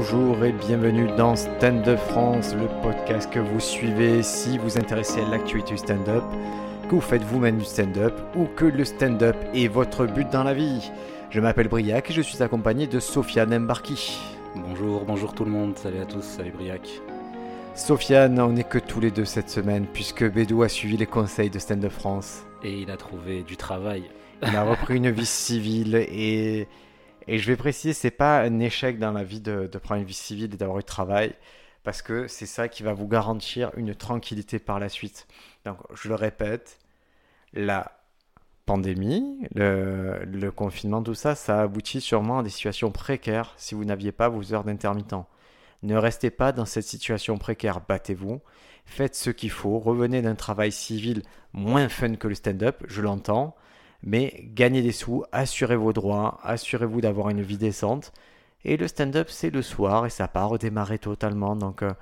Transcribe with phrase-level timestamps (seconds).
[0.00, 5.20] Bonjour et bienvenue dans Stand Up France, le podcast que vous suivez si vous intéressez
[5.20, 6.22] à l'actualité du stand-up,
[6.84, 10.54] que vous faites vous-même du stand-up ou que le stand-up est votre but dans la
[10.54, 10.88] vie.
[11.30, 14.20] Je m'appelle Briac et je suis accompagné de Sofiane Mbarki.
[14.54, 16.88] Bonjour, bonjour tout le monde, salut à tous, salut Briac.
[17.74, 21.50] Sofiane, on n'est que tous les deux cette semaine puisque Bédou a suivi les conseils
[21.50, 22.44] de Stand Up France.
[22.62, 24.04] Et il a trouvé du travail.
[24.46, 26.68] Il a repris une vie civile et,
[27.28, 30.06] et je vais préciser, c'est pas un échec dans la vie de, de prendre une
[30.06, 31.34] vie civile et d'avoir eu travail
[31.84, 35.26] parce que c'est ça qui va vous garantir une tranquillité par la suite.
[35.64, 36.78] Donc, je le répète,
[37.52, 37.92] la
[38.66, 43.84] pandémie, le, le confinement, tout ça, ça aboutit sûrement à des situations précaires si vous
[43.84, 45.14] n'aviez pas vos heures d'intermittent.
[45.82, 48.40] Ne restez pas dans cette situation précaire, battez-vous,
[48.84, 53.56] faites ce qu'il faut, revenez d'un travail civil moins fun que le stand-up, je l'entends,
[54.02, 58.12] mais gagnez des sous, assurez vos droits, assurez-vous d'avoir une vie décente.
[58.64, 61.56] Et le stand-up, c'est le soir et ça n'a pas redémarré totalement.
[61.56, 61.92] Donc euh,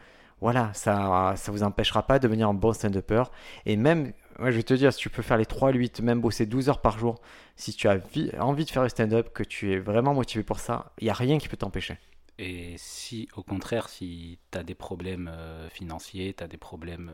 [0.40, 3.24] voilà, ça ne vous empêchera pas de devenir un bon stand-upper.
[3.66, 6.20] Et même, moi, je vais te dire, si tu peux faire les 3 8, même
[6.20, 7.20] bosser 12 heures par jour,
[7.56, 10.58] si tu as vi- envie de faire le stand-up, que tu es vraiment motivé pour
[10.60, 11.98] ça, il n'y a rien qui peut t'empêcher.
[12.38, 17.12] Et si, au contraire, si tu as des problèmes euh, financiers, tu as des problèmes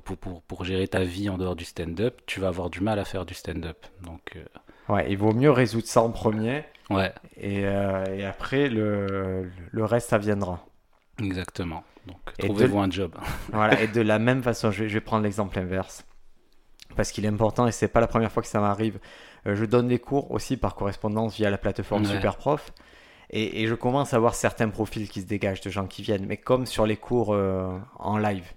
[0.00, 2.80] pour, pour, pour, pour gérer ta vie en dehors du stand-up, tu vas avoir du
[2.80, 3.78] mal à faire du stand-up.
[4.02, 4.44] Donc, euh,
[4.88, 9.84] Ouais, il vaut mieux résoudre ça en premier ouais, et, euh, et après, le, le
[9.84, 10.64] reste, ça viendra.
[11.18, 11.84] exactement.
[12.06, 13.14] Donc, trouvez-vous un job.
[13.52, 16.04] Voilà, et de la même façon, je vais, je vais prendre l'exemple inverse.
[16.96, 18.98] Parce qu'il est important et c'est pas la première fois que ça m'arrive.
[19.46, 22.10] Euh, je donne des cours aussi par correspondance via la plateforme Ouais.
[22.12, 22.72] Superprof.
[23.30, 26.26] Et, et je commence à voir certains profils qui se dégagent de gens qui viennent,
[26.26, 28.52] mais comme sur les cours en live.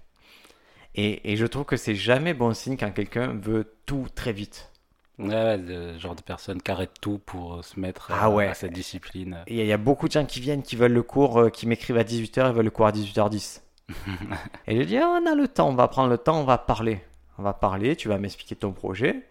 [1.00, 4.72] Et, et je trouve que c'est jamais bon signe quand quelqu'un veut tout très vite.
[5.18, 8.46] Ouais, le genre de personnes qui arrêtent tout pour euh, se mettre Ah à, ouais.
[8.48, 9.38] à cette discipline.
[9.46, 11.02] Et il y, a- il y a beaucoup de gens qui viennent, qui veulent le
[11.02, 13.62] cours, euh, qui m'écrivent à 18h, ils veulent le cours à 18h10.
[14.66, 16.58] et je dis, Ah, on a le temps, on va prendre le temps, on va
[16.58, 17.00] parler.
[17.38, 19.22] On va parler, tu vas m'expliquer ton projet.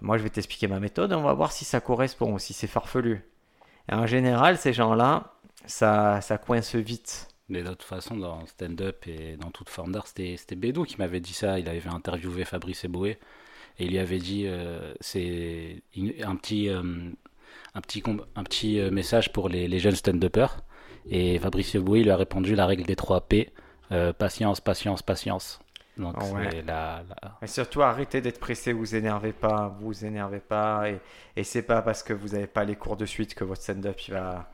[0.00, 2.52] Moi, je vais t'expliquer ma méthode et on va voir si ça correspond ou si
[2.52, 3.24] c'est farfelu.
[3.90, 5.34] Et en général, ces gens-là,
[5.66, 7.28] ça, ça coince vite.
[7.50, 11.20] Mais de toute façon, dans stand-up et dans toute forme d'art, c'était Bédou qui m'avait
[11.20, 11.58] dit ça.
[11.58, 13.18] Il avait interviewé Fabrice Eboué
[13.78, 15.82] et il lui avait dit euh, c'est
[16.24, 16.82] un petit, euh,
[17.74, 20.62] un petit, com- un petit euh, message pour les, les jeunes stand-uppers.
[21.10, 23.50] Et Fabrice Eboué lui a répondu la règle des 3 P
[23.92, 25.60] euh, patience, patience, patience.
[25.96, 26.48] Donc ouais.
[26.50, 30.88] c'est la, la- Mais surtout, arrêtez d'être pressé, vous énervez pas, vous énervez pas.
[30.90, 31.00] Et,
[31.36, 33.98] et c'est pas parce que vous n'avez pas les cours de suite que votre stand-up,
[34.08, 34.50] il va.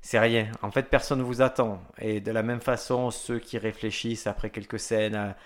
[0.00, 0.50] C'est rien.
[0.62, 1.82] En fait, personne ne vous attend.
[1.98, 5.36] Et de la même façon, ceux qui réfléchissent après quelques scènes à,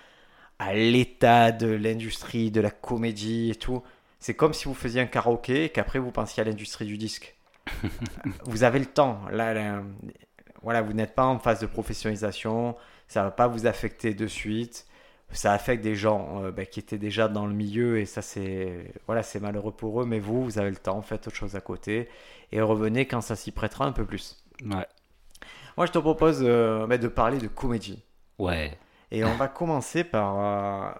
[0.59, 3.83] à l'état de l'industrie, de la comédie et tout,
[4.19, 7.35] c'est comme si vous faisiez un karaoké et qu'après vous pensiez à l'industrie du disque.
[8.45, 9.21] vous avez le temps.
[9.31, 9.83] Là, là,
[10.61, 12.75] voilà, vous n'êtes pas en phase de professionnalisation.
[13.07, 14.85] Ça va pas vous affecter de suite
[15.33, 18.93] ça affecte des gens euh, bah, qui étaient déjà dans le milieu et ça c'est
[19.07, 21.61] voilà c'est malheureux pour eux mais vous vous avez le temps faites autre chose à
[21.61, 22.07] côté
[22.51, 24.87] et revenez quand ça s'y prêtera un peu plus ouais.
[25.77, 28.03] moi je te propose euh, bah, de parler de comédie.
[28.39, 28.77] Ouais.
[29.11, 30.91] et on va commencer par euh,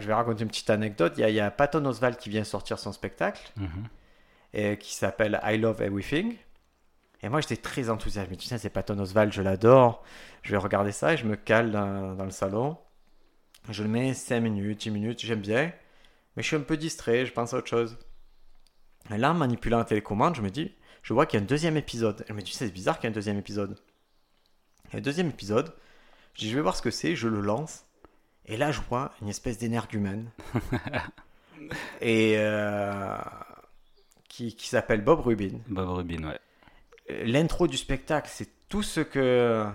[0.00, 1.12] je vais raconter une petite anecdote.
[1.18, 3.88] Il y a, il y a Patton Oswalt qui vient sortir son spectacle Mhm.
[4.54, 6.36] et qui s'appelle I Love Everything.
[7.22, 10.02] Et moi j'étais très enthousiaste je me dis c'est Patton Oswalt je l'adore.
[10.42, 12.76] Je vais regarder ça et je me cale dans, dans le salon.
[13.68, 15.72] Je le mets 5 minutes 10 minutes j'aime bien.
[16.36, 17.98] Mais je suis un peu distrait je pense à autre chose.
[19.10, 21.76] Et là manipulant la télécommande je me dis je vois qu'il y a un deuxième
[21.76, 23.78] épisode je me dis c'est bizarre qu'il y ait un deuxième épisode
[24.92, 25.72] et le deuxième épisode
[26.34, 27.84] je dis je vais voir ce que c'est je le lance
[28.46, 30.30] et là je vois une espèce d'énergumène
[32.00, 33.16] et euh,
[34.28, 37.24] qui, qui s'appelle Bob Rubin Bob Rubin, ouais.
[37.24, 39.66] l'intro du spectacle, c'est tout ce que.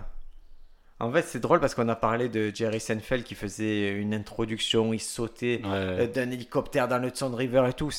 [0.99, 4.93] En fait, c'est drôle parce qu'on a parlé de Jerry Seinfeld qui faisait une introduction,
[4.93, 6.07] il sautait Ouais, euh, ouais.
[6.07, 7.91] d'un hélicoptère dans le Hudson River et tout.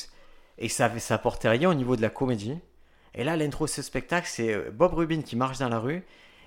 [0.57, 2.57] Et ça, ça apportait rien au niveau de la comédie.
[3.15, 6.03] Et là, l'intro de ce spectacle, c'est euh, Bob Rubin qui marche dans la rue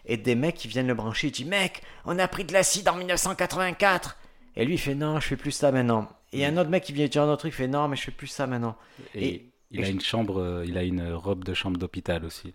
[0.06, 1.28] et des mecs qui viennent le brancher.
[1.28, 4.16] Il dit Mec, on a pris de l'acide en 1984.
[4.56, 6.08] Et lui, il fait Non, je fais plus ça maintenant.
[6.32, 8.02] Et un autre mec qui vient dire un autre truc, il fait Non, mais je
[8.02, 8.76] fais plus ça maintenant.
[9.14, 11.78] Et, et- il et a je- une chambre, euh, il a une robe de chambre
[11.78, 12.54] d'hôpital aussi.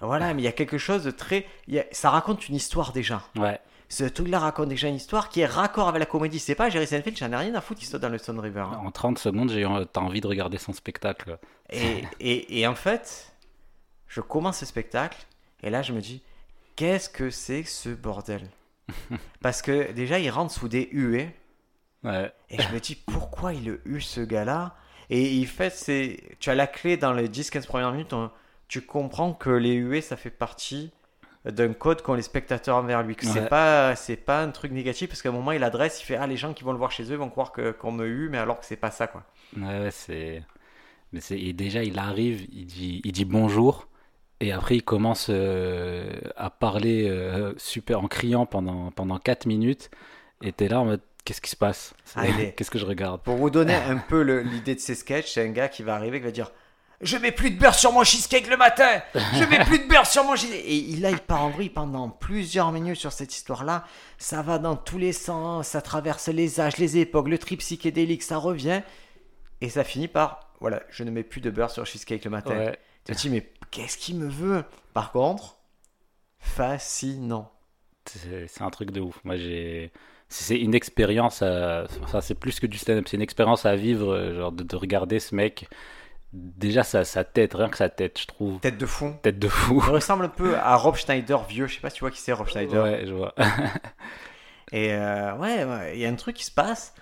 [0.00, 1.46] Voilà, mais il y a quelque chose de très.
[1.72, 3.22] a- Ça raconte une histoire déjà.
[3.36, 3.58] Ouais.
[3.88, 6.40] Ce truc-là raconte déjà une histoire qui est raccord avec la comédie.
[6.40, 8.64] C'est pas Jerry Seinfeld, j'en ai rien à foutre qui saute dans le Stone River.
[8.72, 8.80] hein.
[8.84, 11.38] En 30 secondes, j'ai eu- t'as envie de regarder son spectacle.
[12.20, 13.32] Et en fait,
[14.08, 15.18] je commence ce spectacle
[15.62, 16.22] et là je me dis,
[16.76, 18.48] qu'est-ce que c'est ce bordel?
[19.40, 21.34] Parce que déjà il rentre sous des huées
[22.04, 22.32] Ouais.
[22.50, 24.76] et je me dis, pourquoi il a eu ce gars-là?
[25.10, 28.30] Et il fait, c'est, tu as la clé dans les 10-15 premières minutes, on-
[28.68, 30.92] tu comprends que les huées ça fait partie
[31.44, 33.14] d'un code qu'ont les spectateurs envers lui.
[33.16, 33.32] Que Ouais.
[33.32, 36.16] c'est pas, c'est pas un truc négatif parce qu'à un moment il adresse, il fait
[36.16, 38.28] ah les gens qui vont le voir chez eux vont croire que qu'on me eu,
[38.28, 39.24] mais alors que c'est pas ça quoi.
[39.56, 40.42] Ouais, c'est.
[41.12, 41.38] Mais c'est.
[41.38, 43.86] Et déjà, il arrive, il dit, il dit bonjour,
[44.40, 49.90] et après, il commence euh, à parler euh, super en criant pendant, pendant 4 minutes,
[50.42, 51.94] et t'es là en mode, qu'est-ce qui se passe?
[52.14, 52.24] Ah,
[52.56, 53.22] Qu'est-ce que je regarde?
[53.22, 56.18] Pour vous donner un peu l'idée de ces sketchs, c'est un gars qui va arriver
[56.18, 56.52] qui va dire
[57.00, 60.06] Je mets plus de beurre sur mon cheesecake le matin Je mets plus de beurre
[60.06, 63.84] sur mon cheesecake Et là, il part en vrille pendant plusieurs minutes sur cette histoire-là.
[64.18, 68.22] Ça va dans tous les sens, ça traverse les âges, les époques, le trip psychédélique,
[68.22, 68.82] ça revient.
[69.62, 72.54] Et ça finit par Voilà, je ne mets plus de beurre sur cheesecake le matin.
[72.54, 72.78] Ouais.
[73.06, 74.64] Tu te dis Mais qu'est-ce qu'il me veut?
[74.94, 75.58] Par contre,
[76.38, 77.52] fascinant.
[78.06, 79.20] C'est un truc de ouf.
[79.24, 79.92] Moi, j'ai.
[80.28, 81.84] C'est une expérience à.
[82.02, 84.76] Enfin, c'est plus que du stand-up, c'est une expérience à vivre, euh, genre de, de
[84.76, 85.68] regarder ce mec.
[86.32, 88.60] Déjà, sa, sa tête, rien que sa tête, je trouve.
[88.60, 89.14] Tête de fou.
[89.22, 89.82] Tête de fou.
[89.86, 91.66] Il ressemble un peu à Rob Schneider vieux.
[91.66, 92.82] Je sais pas si tu vois qui c'est Rob Schneider.
[92.82, 93.34] Ouais, je vois.
[94.72, 96.94] Et euh, ouais, ouais, il y a un truc qui se passe.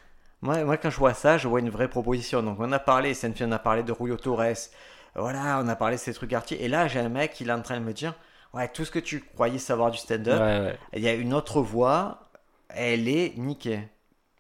[0.43, 2.43] Moi, moi, quand je vois ça, je vois une vraie proposition.
[2.43, 4.69] Donc, on a parlé, Senfi, on a parlé de Julio Torres.
[5.17, 6.63] Voilà, on a parlé de ces trucs artiers.
[6.65, 8.15] Et là, j'ai un mec, il est en train de me dire
[8.53, 10.79] Ouais, tout ce que tu croyais savoir du stand-up, ouais.
[10.95, 12.29] il y a une autre voie,
[12.69, 13.81] elle est niquée.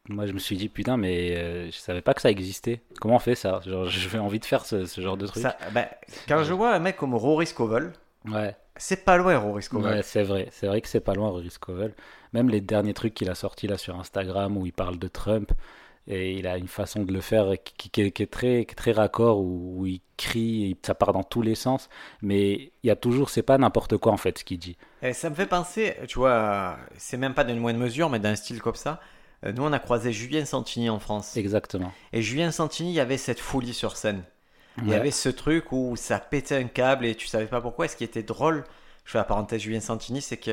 [0.08, 2.82] Moi, je me suis dit, putain, mais euh, je savais pas que ça existait.
[3.00, 3.60] Comment on fait ça?
[3.66, 5.42] Genre, j'avais envie de faire ce, ce genre de truc.
[5.42, 5.86] Ça, ben,
[6.28, 7.92] quand je vois un mec comme Rory Scovel,
[8.26, 9.94] Ouais, c'est pas loin, Rory Scovel.
[9.96, 10.48] ouais, c'est vrai.
[10.50, 11.94] C'est vrai que c'est pas loin, Rory Scovel.
[12.32, 15.52] Même les derniers trucs qu'il a sortis là sur Instagram où il parle de Trump,
[16.06, 18.92] et il a une façon de le faire qui, qui est, qui est très, très
[18.92, 21.88] raccord, où, où il crie, et ça part dans tous les sens.
[22.22, 24.76] Mais il y a toujours, c'est pas n'importe quoi en fait ce qu'il dit.
[25.02, 28.36] Et ça me fait penser, tu vois, c'est même pas d'une moindre mesure, mais d'un
[28.36, 29.00] style comme ça.
[29.44, 31.36] Euh, Nous, on a croisé Julien Santini en France.
[31.36, 31.92] Exactement.
[32.12, 34.22] Et Julien Santini, il y avait cette folie sur scène.
[34.82, 37.84] Il y avait ce truc où ça pétait un câble et tu savais pas pourquoi.
[37.84, 38.64] Et ce qui était drôle,
[39.04, 40.50] je fais la parenthèse Julien Santini, c'est que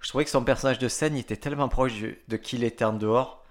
[0.00, 1.92] je trouvais que son personnage de scène il était tellement proche
[2.26, 3.43] de qui il était en dehors.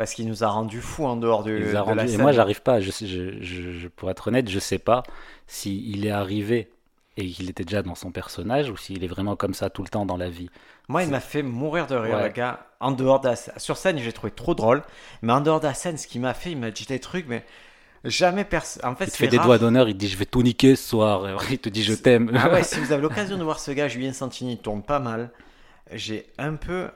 [0.00, 2.08] Parce qu'il nous a rendu fous en dehors de, Il de la scène.
[2.08, 2.80] Et moi, j'arrive pas.
[2.80, 5.02] Je, je, pour être honnête, je sais pas
[5.46, 6.70] s'il est arrivé
[7.18, 9.90] et qu'il était déjà dans son personnage ou s'il est vraiment comme ça tout le
[9.90, 10.48] temps dans la vie.
[10.88, 12.28] Moi, il m'a fait mourir de rire, Ouais.
[12.28, 12.60] le gars.
[12.80, 13.36] En dehors de la.
[13.58, 14.80] Sur scène, j'ai trouvé trop drôle.
[15.20, 17.28] Mais en dehors de la scène, ce qu'il m'a fait, il m'a dit des trucs,
[17.28, 17.44] mais
[18.04, 18.82] jamais personne.
[18.86, 20.76] En fait, Il te fait des doigts d'honneur, il te dit je vais tout niquer
[20.76, 21.26] ce soir.
[21.50, 22.32] Il te dit je t'aime.
[22.42, 24.98] Ah ouais, si vous avez l'occasion de voir ce gars, Julien Santini, il tourne pas
[24.98, 25.28] mal.
[25.92, 26.88] J'ai un peu.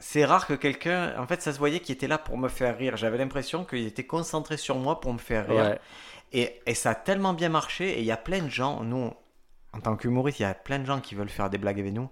[0.00, 1.18] C'est rare que quelqu'un.
[1.18, 2.96] En fait, ça se voyait qu'il était là pour me faire rire.
[2.96, 5.64] J'avais l'impression qu'il était concentré sur moi pour me faire rire.
[5.64, 5.80] Ouais.
[6.32, 7.98] Et, et ça a tellement bien marché.
[7.98, 9.12] Et il y a plein de gens, nous,
[9.72, 11.92] en tant qu'humoristes, il y a plein de gens qui veulent faire des blagues avec
[11.92, 12.10] nous.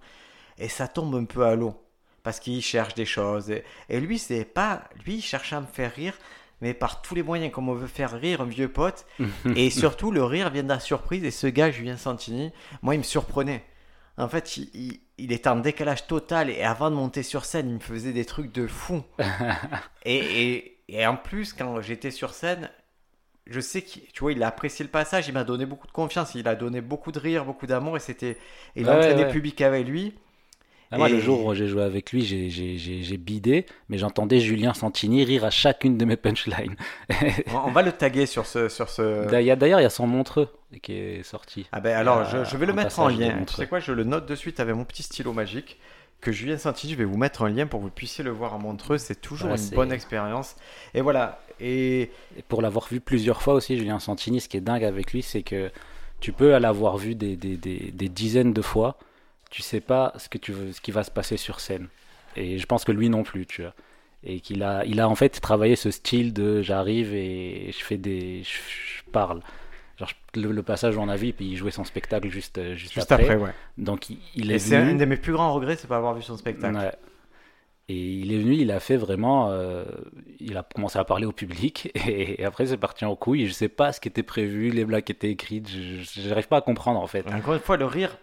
[0.58, 1.74] Et ça tombe un peu à l'eau.
[2.22, 3.50] Parce qu'ils cherchent des choses.
[3.50, 4.84] Et, et lui, c'est pas.
[5.04, 6.14] Lui, il cherche à me faire rire.
[6.62, 9.06] Mais par tous les moyens, comme on veut faire rire un vieux pote.
[9.56, 11.24] et surtout, le rire vient de la surprise.
[11.24, 12.52] Et ce gars, Julien Santini,
[12.82, 13.64] moi, il me surprenait.
[14.18, 16.50] En fait, il, il, il était en décalage total.
[16.50, 19.02] Et avant de monter sur scène, il me faisait des trucs de fou.
[20.04, 22.70] et, et, et en plus, quand j'étais sur scène,
[23.46, 25.92] je sais qu'il, tu vois, il a apprécié le passage, il m'a donné beaucoup de
[25.92, 28.38] confiance, il a donné beaucoup de rire, beaucoup d'amour, et c'était,
[28.76, 29.26] il Ouais, entraînait ouais.
[29.26, 30.14] le public avec lui.
[30.92, 34.72] Ah, moi, Et- le jour où j'ai joué avec lui, j'ai- bidé, mais j'entendais Julien
[34.74, 36.76] Santini rire à chacune de mes punchlines.
[37.54, 39.28] On, va le taguer sur ce, sur ce.
[39.28, 40.48] D'ailleurs, d'ailleurs, il y a son Montreux
[40.82, 41.66] qui est sorti.
[41.72, 43.34] Ah ben alors, je, je vais le mettre en lien.
[43.46, 45.78] Tu sais quoi, je le note de suite avec mon petit stylo magique.
[46.20, 48.54] Que Julien Santini, je vais vous mettre un lien pour que vous puissiez le voir
[48.54, 48.96] en Montreux.
[48.98, 50.56] C'est toujours une bonne expérience.
[50.94, 51.40] Et voilà.
[51.60, 55.12] Et Et pour l'avoir vu plusieurs fois aussi, Julien Santini, ce qui est dingue avec
[55.12, 55.70] lui, c'est que
[56.20, 58.96] tu peux l'avoir vu des, des, des, des dizaines de fois,
[59.50, 61.88] tu sais pas ce, que tu veux, ce qui va se passer sur scène.
[62.36, 63.74] Et je pense que lui non plus, tu vois.
[64.24, 67.96] Et qu'il a, il a en fait travaillé ce style de j'arrive et je fais
[67.98, 68.42] des.
[68.42, 68.48] je,
[68.98, 69.40] je parle.
[69.98, 72.74] Genre le, le passage où on a vu, puis il jouait son spectacle juste, euh,
[72.76, 73.34] juste, juste après.
[73.34, 73.54] après, ouais.
[73.78, 74.96] Donc il, il Et est c'est un venu.
[74.96, 76.76] de mes plus grands regrets, c'est pas avoir vu son spectacle.
[76.76, 76.92] Ouais.
[77.88, 79.48] Et il est venu, il a fait vraiment.
[79.50, 79.84] euh,
[80.40, 83.46] il a commencé à parler au public et, après c'est parti en couille.
[83.46, 85.68] Je sais pas ce qui était prévu, les blagues qui étaient écrites.
[85.68, 87.26] J'arrive pas à comprendre en fait.
[87.32, 88.18] Encore une fois, le rire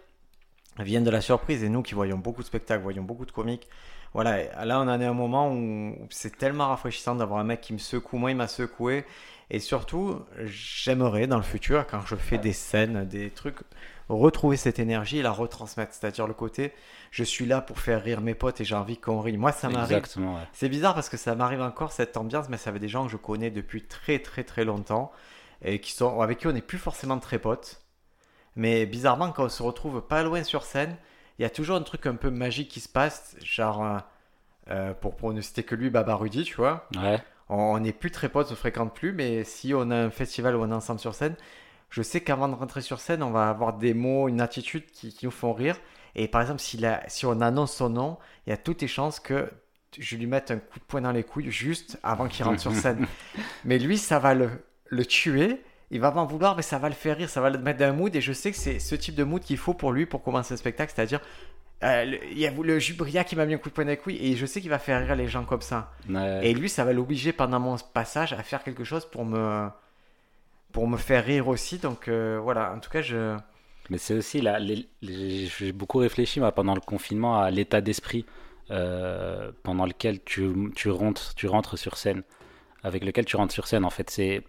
[0.78, 1.62] vient de la surprise.
[1.62, 3.68] Et nous qui voyons beaucoup de spectacles, voyons beaucoup de comiques,
[4.14, 7.60] voilà, là on en est à un moment où c'est tellement rafraîchissant d'avoir un mec
[7.60, 8.16] qui me secoue.
[8.16, 9.04] Moi, il m'a secoué.
[9.50, 13.58] Et surtout, j'aimerais dans le futur, quand je fais des scènes, des trucs,
[14.08, 15.92] retrouver cette énergie et la retransmettre.
[15.92, 16.72] C'est-à-dire le côté,
[17.10, 19.36] je suis là pour faire rire mes potes et j'ai envie qu'on rie.
[19.36, 20.02] Moi, ça m'arrive.
[20.16, 20.24] Ouais.
[20.52, 23.12] C'est bizarre parce que ça m'arrive encore cette ambiance, mais ça avait des gens que
[23.12, 25.12] je connais depuis très très très longtemps
[25.62, 27.83] et qui sont avec qui on n'est plus forcément très potes.
[28.56, 30.96] Mais bizarrement, quand on se retrouve pas loin sur scène,
[31.38, 33.98] il y a toujours un truc un peu magique qui se passe, genre euh,
[34.70, 36.88] euh, pour, ne citer que lui, Baba Rudy, tu vois.
[36.96, 37.22] Ouais.
[37.48, 40.56] On n'est plus très potes, on se fréquente plus, mais si on a un festival
[40.56, 41.34] où on est ensemble sur scène,
[41.90, 45.12] je sais qu'avant de rentrer sur scène, on va avoir des mots, une attitude qui,
[45.12, 45.76] qui nous font rire.
[46.14, 49.50] Et par exemple, si on annonce son nom, il y a toutes les chances que
[49.98, 52.72] je lui mette un coup de poing dans les couilles juste avant qu'il rentre sur
[52.74, 53.06] scène.
[53.64, 54.50] Mais lui, ça va le,
[54.86, 55.60] le tuer.
[55.90, 57.86] Il va m'en vouloir, mais ça va le faire rire, ça va le mettre dans
[57.86, 58.14] un mood.
[58.16, 60.54] Et je sais que c'est ce type de mood qu'il faut pour lui pour commencer
[60.54, 60.92] un spectacle.
[60.94, 61.20] C'est-à-dire,
[61.82, 63.90] euh, le- il y a le Jubria qui m'a mis un coup de poing dans
[63.90, 64.18] les couilles.
[64.20, 65.92] Et je sais qu'il va faire rire les gens comme ça.
[66.08, 66.40] Ouais.
[66.48, 69.68] Et lui, ça va l'obliger pendant mon passage à faire quelque chose pour me,
[70.72, 71.78] pour me faire rire aussi.
[71.78, 73.36] Donc euh, voilà, en tout cas, je.
[73.90, 74.58] Mais c'est aussi là,
[75.02, 78.24] j'ai beaucoup réfléchi moi, pendant le confinement à l'état d'esprit
[78.70, 82.22] euh, pendant lequel tu, tu rentres, tu rentres sur scène,
[82.82, 83.84] avec lequel tu rentres sur scène.
[83.84, 84.42] En fait, c'est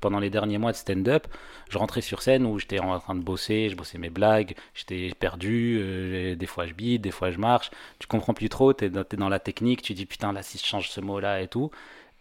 [0.00, 1.26] pendant les derniers mois de stand-up,
[1.70, 5.12] je rentrais sur scène où j'étais en train de bosser, je bossais mes blagues, j'étais
[5.18, 9.04] perdu, euh, des fois je bide, des fois je marche, tu comprends plus trop, dans,
[9.04, 11.70] t'es dans la technique, tu dis putain là si je change ce mot-là et tout.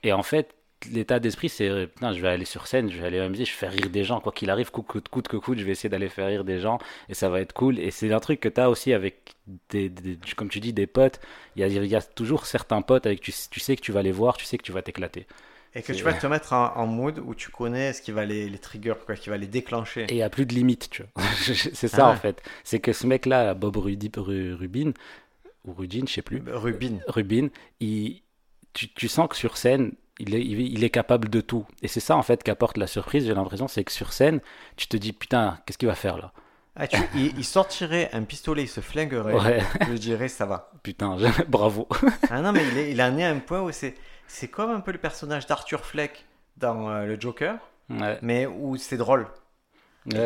[0.03, 0.53] Et en fait,
[0.91, 3.51] l'état d'esprit c'est euh, putain je vais aller sur scène, je vais aller m'amuser, je
[3.51, 5.71] vais faire rire des gens, quoi qu'il arrive, coûte coûte coûte que coûte, je vais
[5.71, 7.79] essayer d'aller faire rire des gens et ça va être cool.
[7.79, 9.35] Et c'est un truc que t'as aussi avec
[9.69, 9.91] des,
[10.35, 11.19] comme tu dis, des potes.
[11.55, 13.91] Il y a, il y a toujours certains potes avec tu, tu sais que tu
[13.91, 15.25] vas les voir, tu sais que tu vas t'éclater.
[15.75, 18.25] Et que tu vas te mettre en, en mood où tu connais ce qui va
[18.25, 20.05] les, les trigger, quoi, qui va les déclencher.
[20.05, 21.23] Et il n'y a plus de limite, tu vois.
[21.73, 22.17] c'est ça Ah en ouais.
[22.17, 22.41] fait.
[22.63, 24.91] C'est que ce mec-là, Bob Rudi, Ru- Rubin,
[25.65, 26.99] ou Rudin, je sais plus, Rubin.
[27.07, 28.21] Rubin, il,
[28.73, 31.65] tu, tu sens que sur scène, il est, il est- capable de tout.
[31.83, 34.39] Et c'est ça en fait qu'apporte la surprise, j'ai l'impression, c'est que sur scène,
[34.77, 36.31] tu te dis putain, qu'est-ce qu'il va faire là?
[36.75, 39.33] Ah, tu- il, il sortirait un pistolet, il se flinguerait.
[39.33, 40.71] Ouais, Je dirais, ça va.
[40.83, 41.87] putain, bravo.
[42.29, 43.95] Ah non, mais il, est, il en est à un point où c'est,
[44.27, 46.25] c'est comme un peu le personnage d'Arthur Fleck
[46.57, 47.57] dans euh, le Joker,
[47.89, 48.21] Ouais.
[48.21, 49.27] mais où c'est drôle.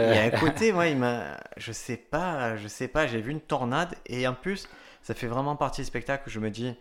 [0.03, 3.08] Il y Euh, a un côté, moi, il m'a, je sais pas, je sais pas,
[3.08, 4.70] j'ai vu une tornade et en plus,
[5.03, 6.75] ça fait vraiment partie du spectacle où je me dis,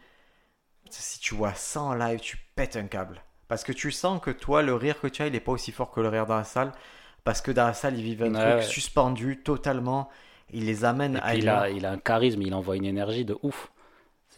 [0.91, 3.23] si tu vois ça en live, tu pètes un câble.
[3.49, 5.73] Parce que tu sens que toi, le rire que tu as, il est pas aussi
[5.73, 6.73] fort que le rire dans la salle.
[7.25, 10.09] Parce que dans la salle, ils vivent un Ouais, truc suspendu totalement.
[10.53, 12.85] Il les amène Et à puis il a, il a un charisme, il envoie une
[12.85, 13.71] énergie de ouf.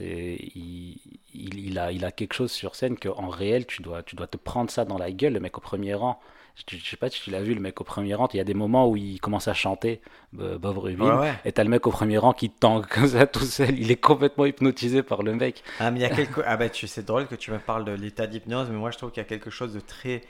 [0.03, 0.97] Il,
[1.35, 4.27] il, il a, il a quelque chose sur scène qu'en réel, tu dois, tu dois
[4.27, 6.21] te prendre ça dans la gueule, le mec au premier rang.
[6.55, 8.41] Je, je sais pas si tu l'as vu, le mec au premier rang, il y
[8.41, 10.03] a des moments où il commence à chanter,
[10.35, 11.35] Bob Rubin, Ouais, ouais.
[11.47, 13.97] et t'as le mec au premier rang qui tangue comme ça tout seul, il est
[13.97, 15.63] complètement hypnotisé par le mec.
[15.81, 16.43] Ah, mais il y a quelque...
[16.45, 16.87] ah bah, tu...
[16.87, 19.27] c'est drôle que tu me parles de l'état d'hypnose, mais moi, je trouve qu'il y
[19.27, 20.21] a quelque chose de très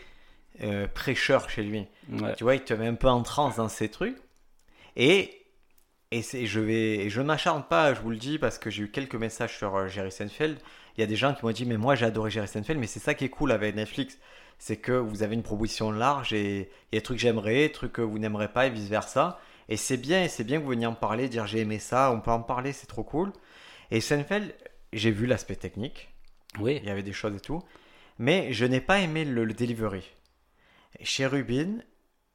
[0.62, 1.86] euh, prêcheur chez lui.
[2.12, 2.34] Ouais.
[2.36, 4.16] Tu vois, il te met un peu en transe dans ces trucs.
[4.94, 5.41] Et,
[6.12, 8.82] et je vais, et je ne m'acharne pas, je vous le dis, parce que j'ai
[8.82, 10.58] eu quelques messages sur euh, Jerry Seinfeld.
[10.96, 12.86] Il y a des gens qui m'ont dit, mais moi j'ai adoré Jerry Seinfeld, mais
[12.86, 14.18] c'est ça qui est cool avec Netflix.
[14.58, 17.68] C'est que vous avez une proposition large et il y a des trucs que j'aimerais,
[17.68, 19.40] des trucs que vous n'aimerez pas et vice versa.
[19.70, 22.12] Et c'est bien, et c'est bien que vous veniez en parler, dire j'ai aimé ça,
[22.12, 23.32] on peut en parler, c'est trop cool.
[23.90, 24.54] Et Seinfeld,
[24.92, 26.10] j'ai vu l'aspect technique
[26.60, 27.62] Oui, il y avait des choses et tout.
[28.18, 30.04] Mais je n'ai pas aimé le, le delivery.
[31.02, 31.78] Chez Rubin,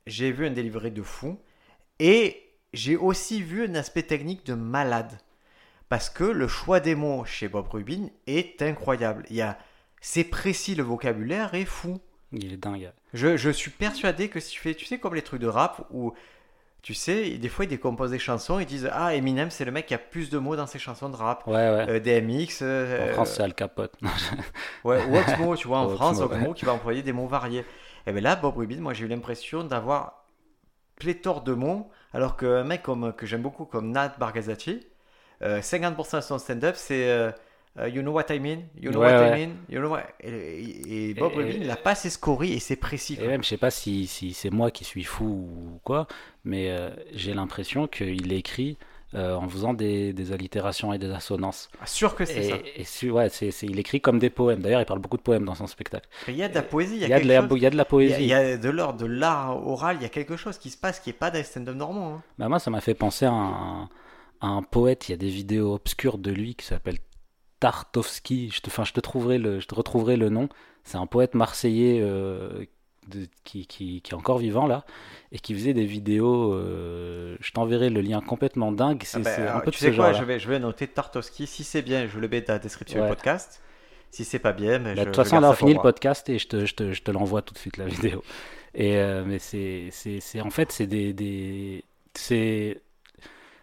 [0.07, 1.39] j'ai vu un delivery de fou.
[1.99, 5.17] Et j'ai aussi vu un aspect technique de malade.
[5.89, 9.23] Parce que le choix des mots chez Bob Rubin est incroyable.
[9.29, 9.57] Il y a,
[10.01, 11.99] c'est précis, le vocabulaire est fou.
[12.33, 12.91] il est dingue.
[13.13, 15.87] Je, je suis persuadé que si tu fais, tu sais, comme les trucs de rap
[15.91, 16.13] où,
[16.81, 19.85] tu sais, des fois ils décomposent des chansons, ils disent Ah, Eminem, c'est le mec
[19.85, 21.47] qui a plus de mots dans ses chansons de rap.
[21.47, 21.85] Ouais, ouais.
[21.89, 22.59] Euh, DMX.
[22.63, 23.93] euh, en France, c'est Al Capote.
[24.83, 26.23] Ouais, ou Oxmo, tu vois, en Oxmo, France, ouais.
[26.25, 27.63] Oxmo qui va employer des mots variés.
[28.05, 30.25] Et bien là, Bob Rubin, moi j'ai eu l'impression d'avoir
[30.99, 34.87] pléthore de mots, alors qu'un mec comme, que j'aime beaucoup comme Nat Bargazati,
[35.43, 37.31] euh, 50% de son stand-up c'est euh,
[37.79, 39.29] euh, You know what I mean, you know Ouais, what ouais.
[39.37, 40.03] I mean, you know what...
[40.21, 43.15] Et, et- Bob Rubin, il a pas ses scories et c'est précis.
[43.15, 43.27] Et quoi.
[43.27, 46.07] même, je sais pas si, si c'est moi qui suis fou ou quoi,
[46.43, 48.77] mais euh, j'ai l'impression qu'il écrit
[49.13, 51.69] euh, en faisant des, des allitérations et des assonances.
[51.81, 52.57] Ah, sûr que c'est Et, ça.
[52.75, 54.61] et su- ouais, il écrit comme des poèmes.
[54.61, 56.07] D'ailleurs, il parle beaucoup de poèmes dans son spectacle.
[56.27, 57.41] Mais il y a de la poésie, il y a, Il y a, de la,
[57.47, 57.57] chose.
[57.57, 58.21] il y a de la Il y a, poésie.
[58.23, 60.77] il y a de l'ordre de l'art oral, il y a quelque chose qui se
[60.77, 62.21] passe qui est pas les stand-up hein.
[62.37, 63.83] Bah, moi, ça m'a fait penser à un,
[64.41, 65.07] à un poète.
[65.07, 66.97] Il y a des vidéos obscures de lui qui s'appelle
[67.61, 68.49] Tartovsky.
[68.53, 70.49] Je te, enfin, je te trouverai le, je te retrouverai le nom.
[70.83, 72.65] C'est un poète marseillais euh,
[73.07, 74.85] de- qui, qui, qui est encore vivant là
[75.31, 76.53] et qui faisait des vidéos.
[76.53, 79.01] euh, je t'enverrai le lien complètement dingue.
[79.05, 80.21] C'est Ah ben, un peu de tu ce sais quoi, genre.
[80.21, 81.47] je vais, je vais noter Tartovsky.
[81.47, 83.07] Si c'est bien, je le mets dans la description Ouais.
[83.09, 83.61] du podcast.
[84.11, 86.29] Si c'est pas bien, mais Bah, je, de toute façon, là, on finit le podcast
[86.29, 88.23] et je te, je te, je te l'envoie tout de suite, la vidéo.
[88.73, 91.83] Et, euh, mais c'est, c'est, c'est, en fait, c'est des, des,
[92.13, 92.81] c'est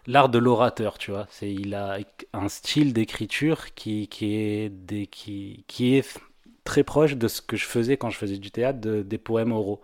[0.07, 1.27] l'art de l'orateur, tu vois.
[1.31, 1.99] C'est, il a
[2.35, 6.19] un style d'écriture qui, qui est des, qui, qui est
[6.65, 9.53] très proche de ce que je faisais quand je faisais du théâtre, de- des poèmes
[9.53, 9.81] oraux,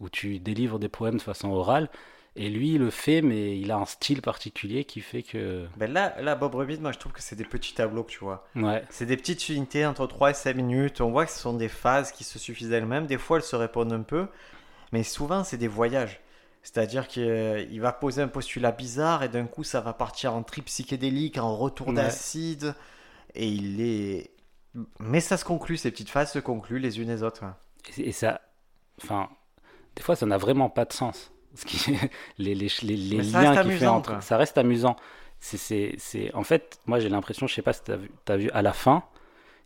[0.00, 1.88] où tu délivres des poèmes de façon orale.
[2.36, 5.92] Et lui, il le fait, mais il a un style particulier qui fait que, Ben
[5.92, 8.46] là, là, Bob Rubin, moi je trouve que c'est des petits tableaux tu vois.
[8.54, 11.00] ouais, C'est des petites unités entre 3 et 5 minutes.
[11.00, 13.06] On voit que ce sont des phases qui se suffisent d'elles-mêmes.
[13.06, 14.28] Des fois, elles se répondent un peu.
[14.92, 16.20] Mais souvent, c'est des voyages.
[16.62, 20.66] C'est-à-dire qu'il va poser un postulat bizarre et d'un coup, ça va partir en trip
[20.66, 21.94] psychédélique, en retour Ouais.
[21.94, 22.74] d'acide.
[23.34, 24.30] Et il est.
[24.98, 27.44] Mais ça se conclut, ces petites phases se concluent les unes les autres.
[27.96, 28.40] Et, et ça,
[29.02, 29.28] enfin,
[29.96, 31.32] des fois, ça n'a vraiment pas de sens.
[31.54, 31.96] Ce qui,
[32.38, 34.20] les les, liens qu'il fait amusant, entre, quoi.
[34.20, 34.96] ça reste amusant.
[35.40, 38.36] C'est, c'est, c'est, en fait, moi, j'ai l'impression, je sais pas si t'as vu, t'as
[38.36, 39.04] vu, à la fin,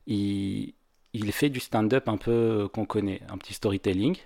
[0.07, 0.75] il,
[1.13, 4.17] il fait du stand-up un peu qu'on connaît, un petit storytelling.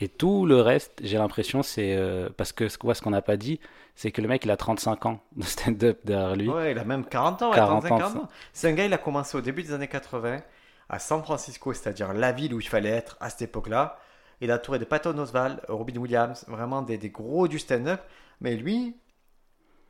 [0.00, 3.60] Et tout le reste, j'ai l'impression, c'est euh, parce que ce, qu'on n'a pas dit,
[3.94, 6.48] c'est que le mec, il a 35 ans de stand-up derrière lui.
[6.48, 8.28] Ouais, il a même 40 ans, ouais, 40 35 ans.
[8.52, 10.40] C'est un gars, il a commencé au début des années 80
[10.88, 13.98] à San Francisco, c'est-à-dire la ville où il fallait être à cette époque-là.
[14.40, 18.00] Il a tourné de Patton Oswalt, Robin Williams, vraiment des, des gros du stand-up.
[18.40, 18.94] Mais lui,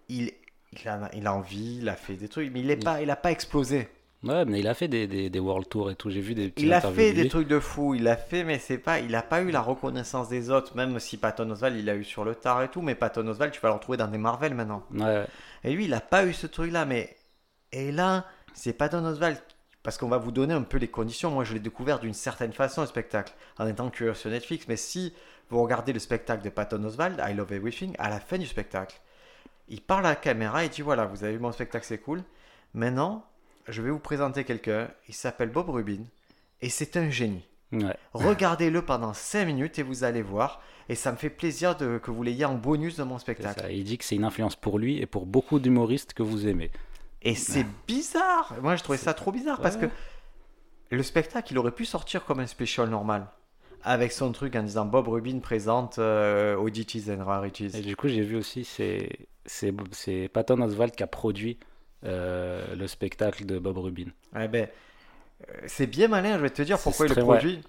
[0.08, 0.30] il,
[0.72, 3.10] il, a, il a envie, il a fait des trucs, mais il n'a pas, il
[3.10, 3.88] a pas explosé.
[4.22, 6.10] Ouais, mais il a fait des, des, des world tours et tout.
[6.10, 8.44] J'ai vu des petits Il a fait de des trucs de fou, il a fait,
[8.44, 11.76] mais c'est pas, il a pas eu la reconnaissance des autres, même si Patton Oswalt,
[11.78, 13.98] il a eu sur le tard et tout, mais Patton Oswalt, tu vas le retrouver
[13.98, 14.82] dans des Marvel maintenant.
[14.92, 15.26] Ouais, ouais.
[15.64, 17.16] Et lui, il n'a pas eu ce truc-là, mais.
[17.72, 19.42] Et là, c'est Patton Oswalt.
[19.82, 21.30] Parce qu'on va vous donner un peu les conditions.
[21.30, 24.66] Moi, je l'ai découvert d'une certaine façon, le spectacle, en étant curieux sur Netflix.
[24.66, 25.12] Mais si
[25.48, 29.00] vous regardez le spectacle de Patton Oswalt, I Love Everything, à la fin du spectacle,
[29.68, 32.24] il parle à la caméra et dit Voilà, vous avez vu mon spectacle, c'est cool.
[32.74, 33.24] Maintenant,
[33.68, 34.88] je vais vous présenter quelqu'un.
[35.08, 36.04] Il s'appelle Bob Rubin.
[36.62, 37.44] Et c'est un génie.
[37.72, 37.96] ouais.
[38.12, 40.62] Regardez-le pendant 5 minutes et vous allez voir.
[40.88, 43.60] Et ça me fait plaisir de, que vous l'ayez en bonus de mon spectacle.
[43.60, 43.70] ça.
[43.70, 46.70] Il dit que c'est une influence pour lui et pour beaucoup d'humoristes que vous aimez.
[47.22, 48.54] Et c'est bizarre.
[48.62, 49.86] Moi, je trouvais ça trop bizarre parce que
[50.90, 53.26] le spectacle, il aurait pu sortir comme un special normal.
[53.82, 57.76] Avec son truc en disant Bob Rubin présente euh, Oddities and Rarities.
[57.76, 59.72] Et du coup, j'ai vu aussi, c'est
[60.32, 61.58] Patton Oswalt qui a produit
[62.06, 64.06] le spectacle de Bob Rubin.
[64.38, 64.68] Eh ben,
[65.48, 67.60] euh, c'est bien malin, je vais te dire pourquoi il le produit.